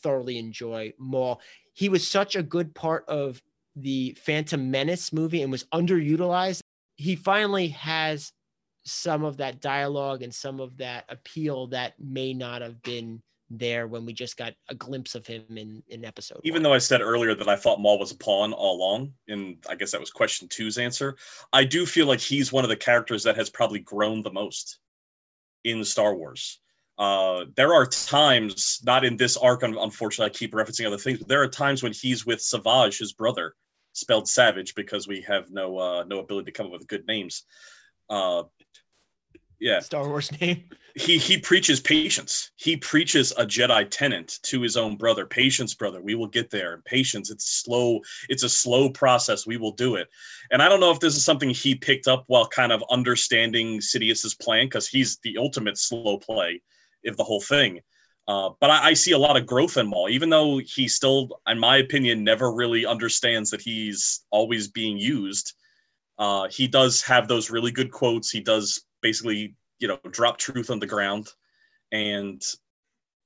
thoroughly 0.03 0.39
enjoy 0.39 0.93
maul. 0.99 1.41
He 1.73 1.89
was 1.89 2.07
such 2.07 2.37
a 2.37 2.43
good 2.43 2.75
part 2.75 3.05
of 3.09 3.43
the 3.75 4.17
phantom 4.23 4.71
menace 4.71 5.13
movie 5.13 5.43
and 5.43 5.53
was 5.53 5.65
underutilized. 5.65 6.61
He 6.97 7.17
finally 7.17 7.69
has 7.69 8.33
some 8.85 9.25
of 9.25 9.37
that 9.39 9.61
dialogue 9.61 10.23
and 10.23 10.35
some 10.35 10.61
of 10.61 10.77
that 10.79 11.05
appeal 11.09 11.67
that 11.69 11.95
may 11.99 12.33
not 12.33 12.63
have 12.63 12.81
been 12.83 13.21
there 13.51 13.87
when 13.87 14.05
we 14.05 14.13
just 14.13 14.37
got 14.37 14.55
a 14.69 14.75
glimpse 14.75 15.15
of 15.15 15.27
him 15.27 15.45
in 15.51 15.83
in 15.89 16.05
episode. 16.05 16.41
Even 16.45 16.57
one. 16.57 16.63
though 16.65 16.75
I 16.75 16.79
said 16.79 17.01
earlier 17.01 17.35
that 17.35 17.49
I 17.49 17.57
thought 17.57 17.81
Maul 17.81 17.99
was 17.99 18.13
a 18.13 18.17
pawn 18.17 18.53
all 18.53 18.77
along, 18.77 19.13
and 19.29 19.57
I 19.69 19.75
guess 19.75 19.93
that 19.93 20.01
was 20.01 20.11
question 20.11 20.49
two's 20.49 20.79
answer, 20.79 21.17
I 21.53 21.65
do 21.65 21.87
feel 21.87 22.07
like 22.07 22.21
he's 22.21 22.53
one 22.53 22.65
of 22.65 22.71
the 22.71 22.77
characters 22.77 23.23
that 23.25 23.37
has 23.37 23.51
probably 23.51 23.81
grown 23.81 24.23
the 24.23 24.33
most 24.33 24.79
in 25.65 25.85
Star 25.85 26.15
Wars. 26.15 26.61
Uh, 26.99 27.45
there 27.57 27.75
are 27.75 27.85
times, 27.85 28.81
not 28.85 29.05
in 29.05 29.17
this 29.17 29.37
arc, 29.37 29.63
unfortunately, 29.63 30.31
I 30.31 30.39
keep 30.39 30.53
referencing 30.53 30.87
other 30.87 30.97
things, 30.97 31.19
but 31.19 31.29
there 31.29 31.43
are 31.43 31.49
times 31.49 31.83
when 31.83 31.93
he's 31.93 32.25
with 32.25 32.41
Savage, 32.41 32.99
his 32.99 33.13
brother, 33.13 33.55
spelled 33.93 34.29
Savage 34.29 34.75
because 34.75 35.07
we 35.07 35.21
have 35.23 35.51
no 35.51 35.79
uh, 35.79 36.05
no 36.05 36.21
ability 36.21 36.47
to 36.47 36.53
come 36.53 36.67
up 36.67 36.73
with 36.73 36.89
good 36.89 37.07
names. 37.07 37.45
Uh, 38.09 38.45
yeah, 39.61 39.81
Star 39.81 40.09
Wars 40.09 40.31
name. 40.41 40.65
He 40.95 41.19
he 41.19 41.39
preaches 41.39 41.81
patience. 41.81 42.51
He 42.57 42.77
preaches 42.77 43.33
a 43.33 43.45
Jedi 43.45 43.87
tenant 43.91 44.39
to 44.45 44.63
his 44.63 44.77
own 44.77 44.97
brother. 44.97 45.27
Patience, 45.27 45.75
brother. 45.75 46.01
We 46.01 46.15
will 46.15 46.27
get 46.27 46.51
there. 46.51 46.83
Patience. 46.87 47.31
It's 47.31 47.63
slow. 47.63 48.01
It's 48.29 48.43
a 48.43 48.49
slow 48.49 48.89
process. 48.89 49.47
We 49.47 49.59
will 49.59 49.73
do 49.73 49.97
it. 49.97 50.09
And 50.51 50.63
I 50.63 50.69
don't 50.69 50.81
know 50.81 50.91
if 50.91 51.01
this 51.01 51.17
is 51.17 51.25
something 51.25 51.51
he 51.51 51.75
picked 51.75 52.09
up 52.09 52.25
while 52.29 52.47
kind 52.47 52.73
of 52.73 52.83
understanding 52.91 53.81
Sidious's 53.81 54.35
plan 54.35 54.67
because 54.67 54.89
he's 54.89 55.19
the 55.23 55.37
ultimate 55.39 55.77
slow 55.77 56.19
play 56.19 56.63
of 57.07 57.17
the 57.17 57.25
whole 57.25 57.43
thing. 57.43 57.81
Uh, 58.29 58.51
but 58.61 58.71
I, 58.71 58.89
I, 58.89 58.95
see 58.95 59.13
a 59.13 59.19
lot 59.19 59.37
of 59.37 59.47
growth 59.47 59.77
in 59.77 59.87
Maul, 59.87 60.09
even 60.09 60.31
though 60.31 60.59
he 60.59 60.89
still, 60.89 61.41
in 61.47 61.61
my 61.61 61.77
opinion, 61.77 62.25
never 62.25 62.53
really 62.53 62.85
understands 62.85 63.51
that 63.51 63.61
he's 63.61 64.25
always 64.33 64.67
being 64.67 64.97
used. 64.99 65.53
Uh, 66.19 66.49
he 66.49 66.67
does 66.67 67.03
have 67.03 67.29
those 67.29 67.51
really 67.51 67.71
good 67.71 67.93
quotes. 67.93 68.31
He 68.31 68.41
does 68.41 68.83
basically, 69.07 69.55
you 69.79 69.87
know, 69.87 69.99
drop 70.11 70.37
truth 70.37 70.69
on 70.69 70.81
the 70.81 70.87
ground, 70.87 71.29
and 71.93 72.43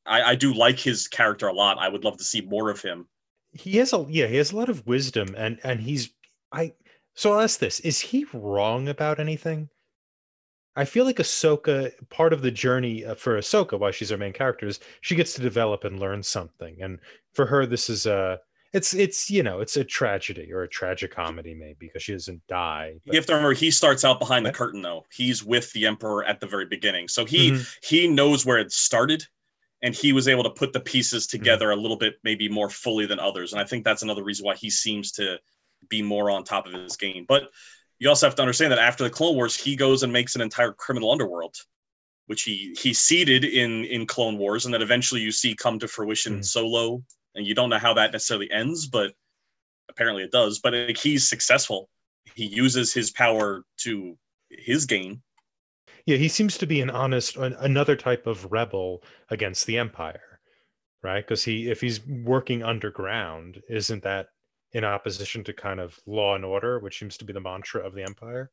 I, 0.05 0.23
I 0.23 0.35
do 0.35 0.53
like 0.53 0.79
his 0.79 1.09
character 1.09 1.49
a 1.49 1.55
lot. 1.55 1.79
I 1.79 1.89
would 1.89 2.05
love 2.05 2.19
to 2.19 2.25
see 2.25 2.43
more 2.43 2.69
of 2.69 2.83
him. 2.83 3.09
He 3.53 3.79
has 3.79 3.95
a 3.95 4.05
yeah, 4.09 4.27
he 4.27 4.37
has 4.37 4.53
a 4.53 4.57
lot 4.57 4.69
of 4.69 4.87
wisdom, 4.87 5.35
and 5.37 5.59
and 5.65 5.81
he's 5.81 6.11
I. 6.53 6.75
So 7.15 7.33
I'll 7.33 7.41
ask 7.41 7.59
this: 7.59 7.81
Is 7.81 8.01
he 8.01 8.27
wrong 8.35 8.89
about 8.89 9.19
anything? 9.19 9.71
I 10.77 10.85
feel 10.85 11.05
like 11.05 11.17
Ahsoka, 11.17 11.93
part 12.11 12.33
of 12.33 12.43
the 12.43 12.51
journey 12.51 13.05
uh, 13.05 13.15
for 13.15 13.39
Ahsoka, 13.39 13.79
why 13.79 13.91
she's 13.91 14.13
our 14.13 14.19
main 14.19 14.33
character, 14.33 14.67
is 14.67 14.81
she 15.01 15.17
gets 15.17 15.33
to 15.35 15.43
develop 15.43 15.85
and 15.85 15.99
learn 15.99 16.23
something. 16.23 16.77
And 16.81 17.01
for 17.33 17.47
her, 17.47 17.67
this 17.67 17.91
is 17.91 18.07
a, 18.07 18.39
it's, 18.73 18.95
it's, 18.95 19.31
you 19.31 19.43
know, 19.43 19.61
it's 19.61 19.77
a 19.77 19.85
tragedy 19.85 20.53
or 20.53 20.63
a 20.63 20.69
tragic 20.69 21.15
comedy, 21.15 21.55
maybe, 21.55 21.77
because 21.87 22.03
she 22.03 22.13
doesn't 22.13 22.47
die. 22.47 22.95
But... 23.05 23.15
You 23.15 23.19
have 23.19 23.27
to 23.27 23.35
remember, 23.35 23.55
he 23.55 23.71
starts 23.71 24.05
out 24.05 24.21
behind 24.21 24.47
the 24.47 24.53
curtain, 24.53 24.83
though. 24.83 25.05
He's 25.13 25.45
with 25.45 25.73
the 25.73 25.87
Emperor 25.87 26.25
at 26.25 26.41
the 26.41 26.47
very 26.47 26.67
beginning. 26.67 27.09
So 27.09 27.25
he, 27.25 27.53
mm-hmm. 27.53 27.63
he 27.83 28.07
knows 28.07 28.47
where 28.47 28.59
it 28.59 28.73
started 28.73 29.27
and 29.83 29.95
he 29.95 30.13
was 30.13 30.29
able 30.29 30.45
to 30.45 30.51
put 30.51 30.73
the 30.73 30.81
pieces 30.81 31.27
mm-hmm. 31.27 31.39
together 31.39 31.69
mm-hmm. 31.69 31.79
a 31.79 31.83
little 31.83 31.97
bit, 31.97 32.15
maybe 32.23 32.49
more 32.49 32.71
fully 32.71 33.07
than 33.07 33.19
others. 33.19 33.53
And 33.53 33.61
I 33.61 33.65
think 33.65 33.85
that's 33.85 34.03
another 34.03 34.23
reason 34.23 34.45
why 34.45 34.55
he 34.55 34.71
seems 34.71 35.13
to 35.13 35.39
be 35.89 36.03
more 36.03 36.31
on 36.31 36.45
top 36.45 36.67
of 36.67 36.73
his 36.73 36.97
game. 36.97 37.25
But 37.27 37.45
you 37.99 38.09
also 38.09 38.27
have 38.27 38.37
to 38.37 38.43
understand 38.43 38.73
that 38.73 38.79
after 38.79 39.05
the 39.05 39.11
Clone 39.11 39.35
Wars, 39.35 39.57
he 39.57 39.77
goes 39.77 40.03
and 40.03 40.13
makes 40.13 40.35
an 40.35 40.43
entire 40.43 40.73
criminal 40.73 41.11
underworld, 41.11 41.57
which 42.27 42.43
he 42.43 42.75
he 42.79 42.95
seeded 42.95 43.45
in 43.45 43.85
in 43.85 44.07
Clone 44.07 44.39
Wars, 44.39 44.65
and 44.65 44.75
that 44.75 44.83
eventually 44.83 45.21
you 45.21 45.33
see 45.33 45.55
come 45.55 45.79
to 45.79 45.89
fruition 45.89 46.33
mm. 46.33 46.37
in 46.37 46.43
Solo 46.43 47.03
and 47.35 47.47
you 47.47 47.55
don't 47.55 47.71
know 47.71 47.79
how 47.79 47.95
that 47.95 48.13
necessarily 48.13 48.51
ends, 48.51 48.87
but 48.87 49.13
apparently 49.89 50.23
it 50.23 50.33
does. 50.33 50.59
But 50.59 50.75
like, 50.75 50.97
he's 50.97 51.29
successful. 51.29 51.89
He 52.35 52.47
uses 52.47 52.93
his 52.93 53.11
power 53.11 53.65
to 53.79 54.17
his 54.51 54.87
gain. 54.87 55.23
Yeah, 56.07 56.17
he 56.17 56.29
seems 56.29 56.57
to 56.59 56.67
be 56.67 56.81
an 56.81 56.91
honest, 56.91 57.37
an- 57.37 57.57
another 57.61 57.97
type 57.97 58.27
of 58.27 58.51
rebel 58.51 59.03
against 59.31 59.67
the 59.67 59.79
empire, 59.79 60.41
right? 61.03 61.25
Because 61.25 61.45
he, 61.45 61.71
if 61.71 61.81
he's 61.81 62.05
working 62.07 62.63
underground, 62.63 63.61
isn't 63.69 64.03
that 64.03 64.29
in 64.73 64.85
opposition 64.85 65.45
to 65.45 65.53
kind 65.53 65.81
of 65.81 65.99
law 66.07 66.37
and 66.37 66.45
order, 66.45 66.79
which 66.79 66.99
seems 66.99 67.17
to 67.19 67.25
be 67.25 67.33
the 67.33 67.41
mantra 67.41 67.85
of 67.85 67.95
the 67.95 68.03
empire? 68.03 68.51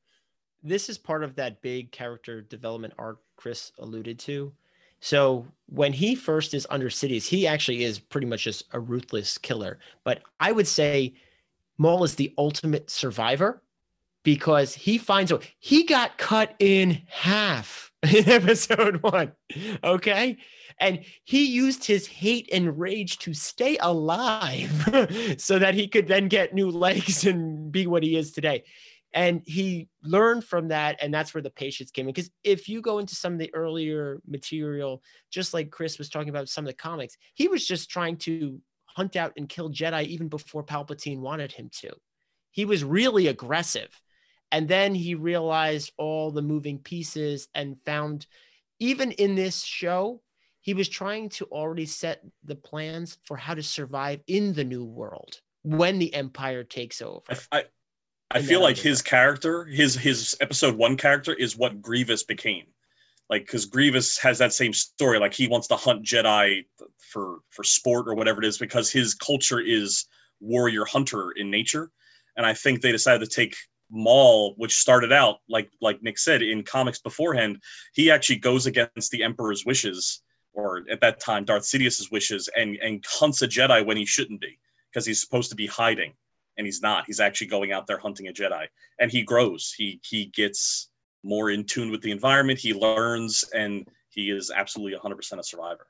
this 0.63 0.89
is 0.89 0.97
part 0.97 1.23
of 1.23 1.35
that 1.35 1.61
big 1.61 1.91
character 1.91 2.41
development 2.41 2.93
arc 2.97 3.19
Chris 3.35 3.71
alluded 3.79 4.19
to. 4.19 4.53
So 4.99 5.47
when 5.67 5.93
he 5.93 6.15
first 6.15 6.53
is 6.53 6.67
under 6.69 6.89
Sidious, 6.89 7.27
he 7.27 7.45
actually 7.47 7.83
is 7.83 7.99
pretty 7.99 8.27
much 8.27 8.43
just 8.43 8.63
a 8.71 8.79
ruthless 8.79 9.37
killer. 9.37 9.79
But 10.03 10.21
I 10.39 10.51
would 10.51 10.67
say 10.67 11.13
Maul 11.77 12.03
is 12.03 12.15
the 12.15 12.33
ultimate 12.37 12.89
survivor 12.89 13.61
because 14.23 14.73
he 14.73 14.97
finds 14.97 15.31
out 15.31 15.47
he 15.59 15.83
got 15.83 16.17
cut 16.17 16.55
in 16.59 17.01
half 17.07 17.91
in 18.03 18.27
episode 18.29 19.01
one. 19.03 19.33
Okay. 19.83 20.37
And 20.79 21.03
he 21.23 21.45
used 21.45 21.85
his 21.85 22.05
hate 22.05 22.47
and 22.53 22.79
rage 22.79 23.17
to 23.19 23.33
stay 23.33 23.77
alive 23.77 25.35
so 25.37 25.57
that 25.57 25.73
he 25.73 25.87
could 25.87 26.07
then 26.07 26.27
get 26.27 26.53
new 26.53 26.69
legs 26.69 27.25
and 27.25 27.71
be 27.71 27.87
what 27.87 28.03
he 28.03 28.15
is 28.15 28.31
today 28.31 28.63
and 29.17 29.41
he 29.45 29.89
learned 30.03 30.43
from 30.43 30.67
that 30.67 30.97
and 31.01 31.11
that's 31.11 31.33
where 31.33 31.41
the 31.41 31.49
patience 31.49 31.89
came 31.89 32.07
in. 32.07 32.13
Because 32.13 32.29
if 32.43 32.69
you 32.69 32.81
go 32.81 32.99
into 32.99 33.15
some 33.15 33.33
of 33.33 33.39
the 33.39 33.53
earlier 33.53 34.21
material 34.27 35.01
just 35.31 35.53
like 35.53 35.71
chris 35.71 35.97
was 35.97 36.09
talking 36.09 36.29
about 36.29 36.47
some 36.47 36.65
of 36.65 36.69
the 36.69 36.73
comics 36.73 37.17
he 37.33 37.47
was 37.47 37.67
just 37.67 37.89
trying 37.89 38.15
to 38.17 38.61
hunt 38.85 39.15
out 39.15 39.33
and 39.37 39.49
kill 39.49 39.69
jedi 39.69 40.05
even 40.05 40.27
before 40.27 40.63
palpatine 40.63 41.19
wanted 41.19 41.51
him 41.51 41.69
to. 41.81 41.91
He 42.51 42.65
was 42.65 42.83
really 42.83 43.27
aggressive. 43.27 43.89
And 44.51 44.67
then 44.67 44.95
he 44.95 45.13
realized 45.13 45.91
all 45.97 46.31
the 46.31 46.41
moving 46.41 46.79
pieces 46.79 47.47
and 47.53 47.77
found 47.85 48.25
even 48.79 49.11
in 49.11 49.35
this 49.35 49.63
show 49.63 50.21
he 50.61 50.73
was 50.73 50.89
trying 50.89 51.29
to 51.29 51.45
already 51.45 51.85
set 51.85 52.23
the 52.43 52.55
plans 52.55 53.19
for 53.23 53.37
how 53.37 53.53
to 53.53 53.63
survive 53.63 54.19
in 54.27 54.53
the 54.53 54.63
new 54.63 54.83
world 54.83 55.39
when 55.63 55.99
the 55.99 56.13
empire 56.13 56.63
takes 56.63 57.01
over. 57.01 57.21
I, 57.51 57.65
I, 58.31 58.41
feel 58.41 58.61
like 58.61 58.77
his 58.77 59.01
character, 59.01 59.65
his 59.65 59.95
his 59.95 60.35
episode 60.41 60.75
one 60.75 60.97
character, 60.97 61.33
is 61.33 61.57
what 61.57 61.81
Grievous 61.81 62.23
became. 62.23 62.65
Like, 63.29 63.45
because 63.45 63.65
Grievous 63.65 64.17
has 64.19 64.37
that 64.39 64.53
same 64.53 64.73
story. 64.73 65.19
Like, 65.19 65.33
he 65.33 65.47
wants 65.47 65.67
to 65.67 65.75
hunt 65.75 66.05
Jedi 66.05 66.65
for 66.99 67.39
for 67.49 67.63
sport 67.63 68.07
or 68.07 68.15
whatever 68.15 68.41
it 68.41 68.47
is, 68.47 68.57
because 68.57 68.91
his 68.91 69.13
culture 69.13 69.59
is 69.59 70.05
warrior 70.39 70.85
hunter 70.85 71.31
in 71.31 71.49
nature. 71.49 71.91
And 72.35 72.45
I 72.45 72.53
think 72.53 72.81
they 72.81 72.91
decided 72.91 73.27
to 73.27 73.35
take 73.35 73.55
Maul, 73.89 74.53
which 74.57 74.75
started 74.75 75.13
out 75.13 75.37
like 75.47 75.69
like 75.81 76.03
Nick 76.03 76.17
said 76.17 76.41
in 76.41 76.63
comics 76.63 76.99
beforehand. 76.99 77.61
He 77.93 78.11
actually 78.11 78.37
goes 78.37 78.65
against 78.65 79.11
the 79.11 79.23
Emperor's 79.23 79.65
wishes, 79.65 80.21
or 80.53 80.83
at 80.91 81.01
that 81.01 81.19
time 81.19 81.45
Darth 81.45 81.65
Sidious's 81.65 82.11
wishes, 82.11 82.49
and 82.57 82.75
and 82.77 83.03
hunts 83.07 83.41
a 83.41 83.47
Jedi 83.47 83.85
when 83.85 83.97
he 83.97 84.05
shouldn't 84.05 84.41
be, 84.41 84.59
because 84.91 85.05
he's 85.05 85.21
supposed 85.21 85.49
to 85.49 85.55
be 85.55 85.67
hiding 85.67 86.13
and 86.57 86.65
he's 86.65 86.81
not. 86.81 87.05
He's 87.07 87.19
actually 87.19 87.47
going 87.47 87.71
out 87.71 87.87
there 87.87 87.97
hunting 87.97 88.27
a 88.27 88.33
Jedi, 88.33 88.67
and 88.99 89.11
he 89.11 89.23
grows. 89.23 89.73
He 89.77 89.99
he 90.03 90.25
gets 90.25 90.89
more 91.23 91.49
in 91.49 91.65
tune 91.65 91.91
with 91.91 92.01
the 92.01 92.11
environment. 92.11 92.59
He 92.59 92.73
learns, 92.73 93.43
and 93.53 93.87
he 94.09 94.31
is 94.31 94.51
absolutely 94.51 94.97
100% 94.97 95.39
a 95.39 95.43
survivor. 95.43 95.87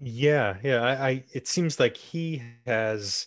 Yeah, 0.00 0.56
yeah. 0.62 0.82
I, 0.82 1.08
I 1.08 1.24
it 1.32 1.46
seems 1.46 1.78
like 1.78 1.96
he 1.96 2.42
has 2.66 3.26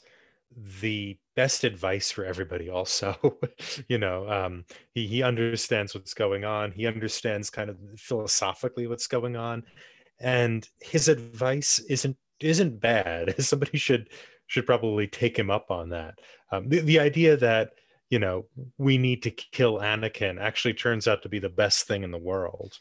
the 0.82 1.18
best 1.36 1.64
advice 1.64 2.10
for 2.10 2.26
everybody 2.26 2.68
also 2.68 3.16
you 3.88 4.00
know 4.00 4.28
um 4.28 4.66
he 4.96 5.06
he 5.06 5.22
understands 5.22 5.94
what's 5.94 6.16
going 6.16 6.44
on 6.46 6.72
he 6.72 6.88
understands 6.88 7.52
kind 7.52 7.70
of 7.70 7.78
philosophically 7.96 8.88
what's 8.88 9.06
going 9.06 9.36
on 9.36 9.64
and 10.20 10.68
his 10.82 11.10
advice 11.10 11.78
isn't 11.90 12.18
isn't 12.40 12.80
bad 12.80 13.36
somebody 13.44 13.78
should 13.78 14.10
should 14.48 14.66
probably 14.66 15.08
take 15.08 15.38
him 15.38 15.50
up 15.50 15.72
on 15.72 15.90
that 15.90 16.20
um 16.52 16.68
the, 16.70 16.80
the 16.82 17.00
idea 17.00 17.38
that 17.38 17.72
you 18.10 18.20
know 18.20 18.46
we 18.78 18.98
need 18.98 19.24
to 19.24 19.32
kill 19.32 19.80
anakin 19.80 20.40
actually 20.40 20.74
turns 20.74 21.08
out 21.08 21.22
to 21.22 21.30
be 21.30 21.40
the 21.40 21.50
best 21.50 21.88
thing 21.88 22.04
in 22.04 22.12
the 22.12 22.18
world 22.18 22.80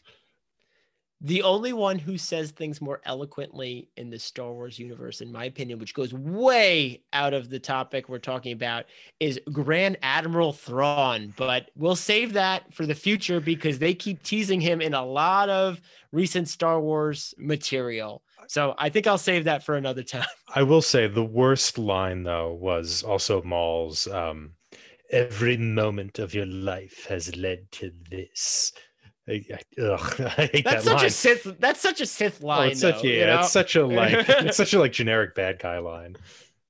the 1.23 1.43
only 1.43 1.73
one 1.73 1.99
who 1.99 2.19
says 2.19 2.51
things 2.51 2.83
more 2.83 3.01
eloquently 3.07 3.89
in 3.97 4.11
the 4.11 4.19
Star 4.19 4.53
Wars 4.53 4.79
universe, 4.79 5.23
in 5.23 5.33
my 5.33 5.47
opinion, 5.47 5.79
which 5.79 5.95
goes 5.95 6.13
way 6.13 7.03
out 7.15 7.33
of 7.33 7.49
the 7.49 7.59
topic 7.59 8.09
we're 8.09 8.19
talking 8.19 8.53
about, 8.53 8.85
is 9.19 9.41
Grand 9.51 9.97
Admiral 10.03 10.53
Thrawn. 10.53 11.33
But 11.39 11.71
we'll 11.75 11.97
save 11.97 12.35
that 12.35 12.73
for 12.75 12.85
the 12.85 12.95
future 12.95 13.41
because 13.41 13.79
they 13.79 13.95
keep 13.95 14.23
teasing 14.23 14.61
him 14.61 14.83
in 14.83 14.93
a 14.93 15.05
lot 15.05 15.49
of 15.49 15.81
recent 16.13 16.49
Star 16.49 16.81
Wars 16.81 17.33
material. 17.39 18.23
So 18.49 18.75
I 18.79 18.89
think 18.91 19.07
I'll 19.07 19.19
save 19.19 19.45
that 19.45 19.63
for 19.65 19.77
another 19.77 20.03
time. 20.15 20.25
I 20.55 20.63
will 20.63 20.83
say 20.83 21.07
the 21.09 21.25
worst 21.25 21.79
line 21.79 22.23
though 22.23 22.53
was 22.53 23.03
also 23.03 23.43
Maul's 23.43 24.07
um 24.07 24.53
every 25.11 25.57
moment 25.57 26.19
of 26.19 26.35
your 26.35 26.47
life 26.47 27.07
has 27.09 27.35
led 27.37 27.71
to 27.73 27.91
this. 28.11 28.73
I, 29.29 29.43
I- 29.53 29.83
ugh, 29.83 30.21
I 30.39 30.47
hate 30.53 30.65
That's 30.65 30.85
that 30.85 30.85
such 30.85 30.97
line. 30.97 31.07
a 31.07 31.11
Sith. 31.11 31.57
That's 31.59 31.81
such 31.81 32.01
a 32.01 32.07
Sith 32.07 32.43
line. 32.43 32.69
Oh, 32.69 32.71
it's 32.71 32.81
such 32.81 33.03
though, 33.03 33.09
yeah, 33.09 33.15
you 33.21 33.27
know? 33.27 33.41
it's 33.41 33.51
such 33.53 33.75
a 33.77 33.87
like 33.87 34.13
it's 34.29 34.57
such 34.57 34.73
a 34.75 34.79
like 34.79 34.93
generic 34.93 35.35
bad 35.35 35.59
guy 35.59 35.79
line. 35.79 36.17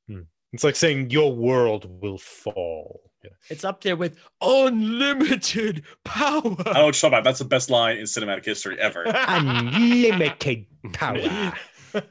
Hmm. 0.09 0.21
It's 0.53 0.65
like 0.65 0.77
saying 0.77 1.11
your 1.11 1.35
world 1.35 2.01
will 2.03 2.19
fall. 2.19 3.03
Yeah. 3.27 3.37
It's 3.51 3.65
up 3.65 3.83
there 3.83 3.97
with 3.97 4.19
unlimited 4.41 5.83
power. 6.05 6.37
I 6.37 6.41
don't 6.43 6.57
know 6.57 6.63
what 6.63 6.75
you're 6.75 6.93
talking 6.93 7.09
about. 7.09 7.25
That's 7.25 7.39
the 7.39 7.45
best 7.45 7.71
line 7.71 7.99
in 7.99 8.05
cinematic 8.05 8.45
history 8.45 8.79
ever. 8.81 9.05
Unlimited 9.07 10.67
power. 10.93 11.53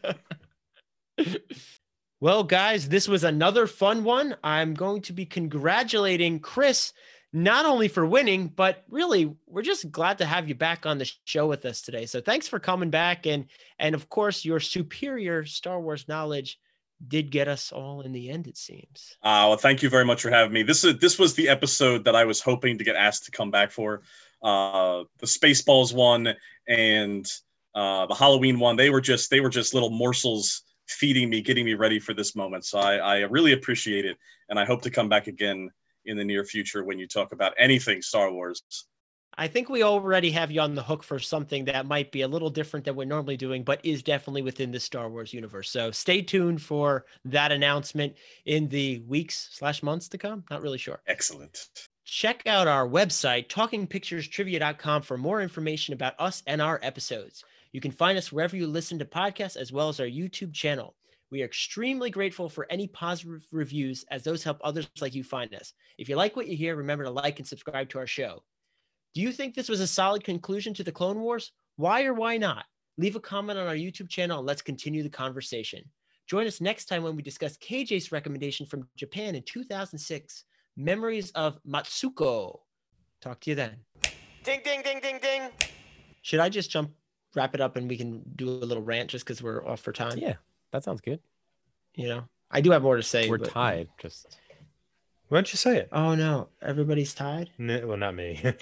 well, 2.19 2.43
guys, 2.43 2.89
this 2.89 3.07
was 3.07 3.23
another 3.23 3.67
fun 3.67 4.03
one. 4.03 4.35
I'm 4.43 4.73
going 4.73 5.01
to 5.03 5.13
be 5.13 5.25
congratulating 5.25 6.39
Chris 6.39 6.93
not 7.33 7.65
only 7.65 7.89
for 7.89 8.05
winning, 8.05 8.47
but 8.47 8.83
really, 8.89 9.35
we're 9.45 9.61
just 9.61 9.91
glad 9.91 10.19
to 10.19 10.25
have 10.25 10.47
you 10.47 10.55
back 10.55 10.85
on 10.85 10.97
the 10.97 11.11
show 11.25 11.47
with 11.47 11.65
us 11.65 11.81
today. 11.81 12.05
So 12.05 12.21
thanks 12.21 12.47
for 12.47 12.59
coming 12.59 12.89
back, 12.89 13.25
and 13.25 13.47
and 13.77 13.93
of 13.93 14.07
course, 14.07 14.45
your 14.45 14.61
superior 14.61 15.45
Star 15.45 15.81
Wars 15.81 16.07
knowledge 16.07 16.57
did 17.05 17.31
get 17.31 17.47
us 17.47 17.71
all 17.71 18.01
in 18.01 18.11
the 18.11 18.29
end. 18.29 18.47
It 18.47 18.57
seems. 18.57 19.17
Uh, 19.21 19.49
well, 19.49 19.57
thank 19.57 19.83
you 19.83 19.89
very 19.89 20.05
much 20.05 20.21
for 20.21 20.29
having 20.29 20.53
me. 20.53 20.63
This 20.63 20.83
is 20.83 20.97
this 20.99 21.19
was 21.19 21.33
the 21.33 21.49
episode 21.49 22.05
that 22.05 22.15
I 22.15 22.25
was 22.25 22.41
hoping 22.41 22.77
to 22.77 22.83
get 22.83 22.95
asked 22.95 23.25
to 23.25 23.31
come 23.31 23.51
back 23.51 23.71
for. 23.71 24.01
Uh, 24.41 25.03
the 25.19 25.25
Spaceballs 25.25 25.93
one 25.93 26.33
and 26.67 27.31
uh, 27.73 28.05
the 28.05 28.15
Halloween 28.15 28.59
one. 28.59 28.75
They 28.75 28.89
were 28.89 29.01
just 29.01 29.29
they 29.29 29.41
were 29.41 29.49
just 29.49 29.73
little 29.73 29.89
morsels 29.89 30.63
feeding 30.87 31.29
me, 31.29 31.41
getting 31.41 31.65
me 31.65 31.73
ready 31.73 31.99
for 31.99 32.13
this 32.13 32.35
moment. 32.35 32.65
So 32.65 32.79
I, 32.79 32.97
I 32.97 33.19
really 33.21 33.53
appreciate 33.53 34.05
it, 34.05 34.17
and 34.49 34.59
I 34.59 34.65
hope 34.65 34.81
to 34.83 34.91
come 34.91 35.09
back 35.09 35.27
again 35.27 35.71
in 36.05 36.17
the 36.17 36.23
near 36.23 36.43
future 36.43 36.83
when 36.83 36.99
you 36.99 37.07
talk 37.07 37.31
about 37.31 37.53
anything 37.57 38.01
Star 38.01 38.31
Wars. 38.31 38.63
I 39.37 39.49
think 39.49 39.67
we 39.67 39.83
already 39.83 40.31
have 40.31 40.49
you 40.49 40.61
on 40.61 40.75
the 40.75 40.83
hook 40.83 41.03
for 41.03 41.19
something 41.19 41.65
that 41.65 41.85
might 41.85 42.11
be 42.11 42.21
a 42.21 42.27
little 42.27 42.49
different 42.49 42.85
than 42.85 42.95
we're 42.95 43.03
normally 43.03 43.35
doing, 43.35 43.63
but 43.63 43.83
is 43.83 44.01
definitely 44.01 44.41
within 44.41 44.71
the 44.71 44.79
Star 44.79 45.09
Wars 45.09 45.33
universe. 45.33 45.69
So 45.69 45.91
stay 45.91 46.21
tuned 46.21 46.61
for 46.61 47.05
that 47.25 47.51
announcement 47.51 48.15
in 48.45 48.69
the 48.69 48.99
weeks 49.07 49.49
slash 49.51 49.83
months 49.83 50.07
to 50.09 50.17
come. 50.17 50.45
Not 50.49 50.61
really 50.61 50.77
sure. 50.77 51.01
Excellent. 51.07 51.67
Check 52.05 52.43
out 52.45 52.67
our 52.67 52.87
website, 52.87 53.47
talkingpicturestrivia.com, 53.49 55.01
for 55.01 55.17
more 55.17 55.41
information 55.41 55.93
about 55.93 56.13
us 56.17 56.41
and 56.47 56.61
our 56.61 56.79
episodes. 56.81 57.43
You 57.73 57.81
can 57.81 57.91
find 57.91 58.17
us 58.17 58.31
wherever 58.31 58.55
you 58.55 58.67
listen 58.67 58.97
to 58.99 59.05
podcasts, 59.05 59.57
as 59.57 59.73
well 59.73 59.89
as 59.89 59.99
our 59.99 60.05
YouTube 60.05 60.53
channel. 60.53 60.95
We 61.29 61.41
are 61.41 61.45
extremely 61.45 62.09
grateful 62.09 62.47
for 62.47 62.67
any 62.69 62.87
positive 62.87 63.45
reviews, 63.51 64.05
as 64.11 64.23
those 64.23 64.43
help 64.43 64.59
others 64.63 64.87
like 65.01 65.13
you 65.13 65.25
find 65.25 65.53
us. 65.53 65.73
If 65.97 66.07
you 66.07 66.15
like 66.15 66.37
what 66.37 66.47
you 66.47 66.55
hear, 66.55 66.77
remember 66.77 67.03
to 67.03 67.09
like 67.09 67.39
and 67.39 67.47
subscribe 67.47 67.89
to 67.89 67.97
our 67.97 68.07
show. 68.07 68.43
Do 69.15 69.21
you 69.21 69.31
think 69.31 69.55
this 69.55 69.69
was 69.69 69.79
a 69.79 69.87
solid 69.87 70.25
conclusion 70.25 70.73
to 70.73 70.83
the 70.83 70.91
Clone 70.91 71.21
Wars? 71.21 71.53
Why 71.77 72.03
or 72.03 72.13
why 72.13 72.35
not? 72.35 72.65
Leave 72.97 73.15
a 73.15 73.19
comment 73.21 73.57
on 73.57 73.65
our 73.65 73.73
YouTube 73.73 74.09
channel 74.09 74.39
and 74.39 74.45
let's 74.47 74.61
continue 74.61 75.03
the 75.03 75.09
conversation. 75.09 75.81
Join 76.27 76.45
us 76.47 76.59
next 76.59 76.85
time 76.85 77.01
when 77.01 77.15
we 77.15 77.21
discuss 77.21 77.55
KJ's 77.57 78.11
recommendation 78.11 78.65
from 78.65 78.89
Japan 78.97 79.35
in 79.35 79.43
2006 79.43 80.43
Memories 80.75 81.31
of 81.31 81.57
Matsuko. 81.65 82.59
Talk 83.21 83.39
to 83.41 83.51
you 83.51 83.55
then. 83.55 83.77
Ding, 84.43 84.59
ding, 84.65 84.81
ding, 84.83 84.99
ding, 85.01 85.19
ding. 85.21 85.43
Should 86.21 86.41
I 86.41 86.49
just 86.49 86.69
jump, 86.69 86.91
wrap 87.35 87.55
it 87.55 87.61
up, 87.61 87.77
and 87.77 87.87
we 87.87 87.95
can 87.95 88.21
do 88.35 88.49
a 88.49 88.67
little 88.67 88.83
rant 88.83 89.09
just 89.09 89.23
because 89.23 89.41
we're 89.41 89.65
off 89.65 89.79
for 89.79 89.93
time? 89.93 90.17
Yeah, 90.17 90.33
that 90.73 90.83
sounds 90.83 90.99
good. 90.99 91.21
You 91.93 92.09
know, 92.09 92.23
I 92.51 92.59
do 92.59 92.71
have 92.71 92.81
more 92.83 92.97
to 92.97 93.03
say. 93.03 93.29
We're 93.29 93.37
but- 93.37 93.51
tied. 93.51 93.87
Just 93.97 94.37
Why 95.29 95.37
don't 95.37 95.53
you 95.53 95.57
say 95.57 95.77
it? 95.77 95.89
Oh, 95.93 96.15
no. 96.15 96.49
Everybody's 96.61 97.13
tied? 97.13 97.51
N- 97.57 97.87
well, 97.87 97.95
not 97.97 98.13
me. 98.15 98.43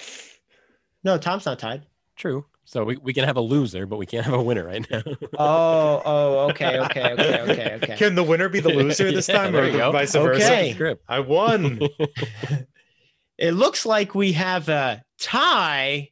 No, 1.04 1.18
Tom's 1.18 1.46
not 1.46 1.60
tied. 1.60 1.84
true. 2.16 2.46
So 2.66 2.86
we, 2.86 2.96
we 2.96 3.12
can 3.14 3.26
have 3.26 3.36
a 3.36 3.42
loser, 3.42 3.86
but 3.86 3.98
we 3.98 4.06
can't 4.06 4.24
have 4.26 4.36
a 4.36 4.42
winner 4.42 4.64
right 4.66 4.90
now. 4.90 5.02
Oh, 5.38 6.02
oh, 6.06 6.38
okay, 6.52 6.80
okay, 6.80 7.12
okay, 7.12 7.42
okay, 7.42 7.74
okay. 7.84 7.96
Can 7.98 8.16
the 8.16 8.24
winner 8.24 8.48
be 8.48 8.62
the 8.62 8.70
loser 8.70 9.12
this 9.12 9.28
Yeah, 9.30 9.36
time, 9.38 9.52
there 9.52 9.66
or 9.66 9.70
the 9.72 9.78
go. 9.80 9.92
vice 9.92 10.14
versa? 10.14 10.72
Script. 10.74 11.04
I 11.10 11.20
won. 11.20 11.82
It 13.38 13.52
looks 13.52 13.86
like 13.86 14.16
we 14.16 14.34
have 14.34 14.70
a 14.70 15.04
tie 15.20 16.12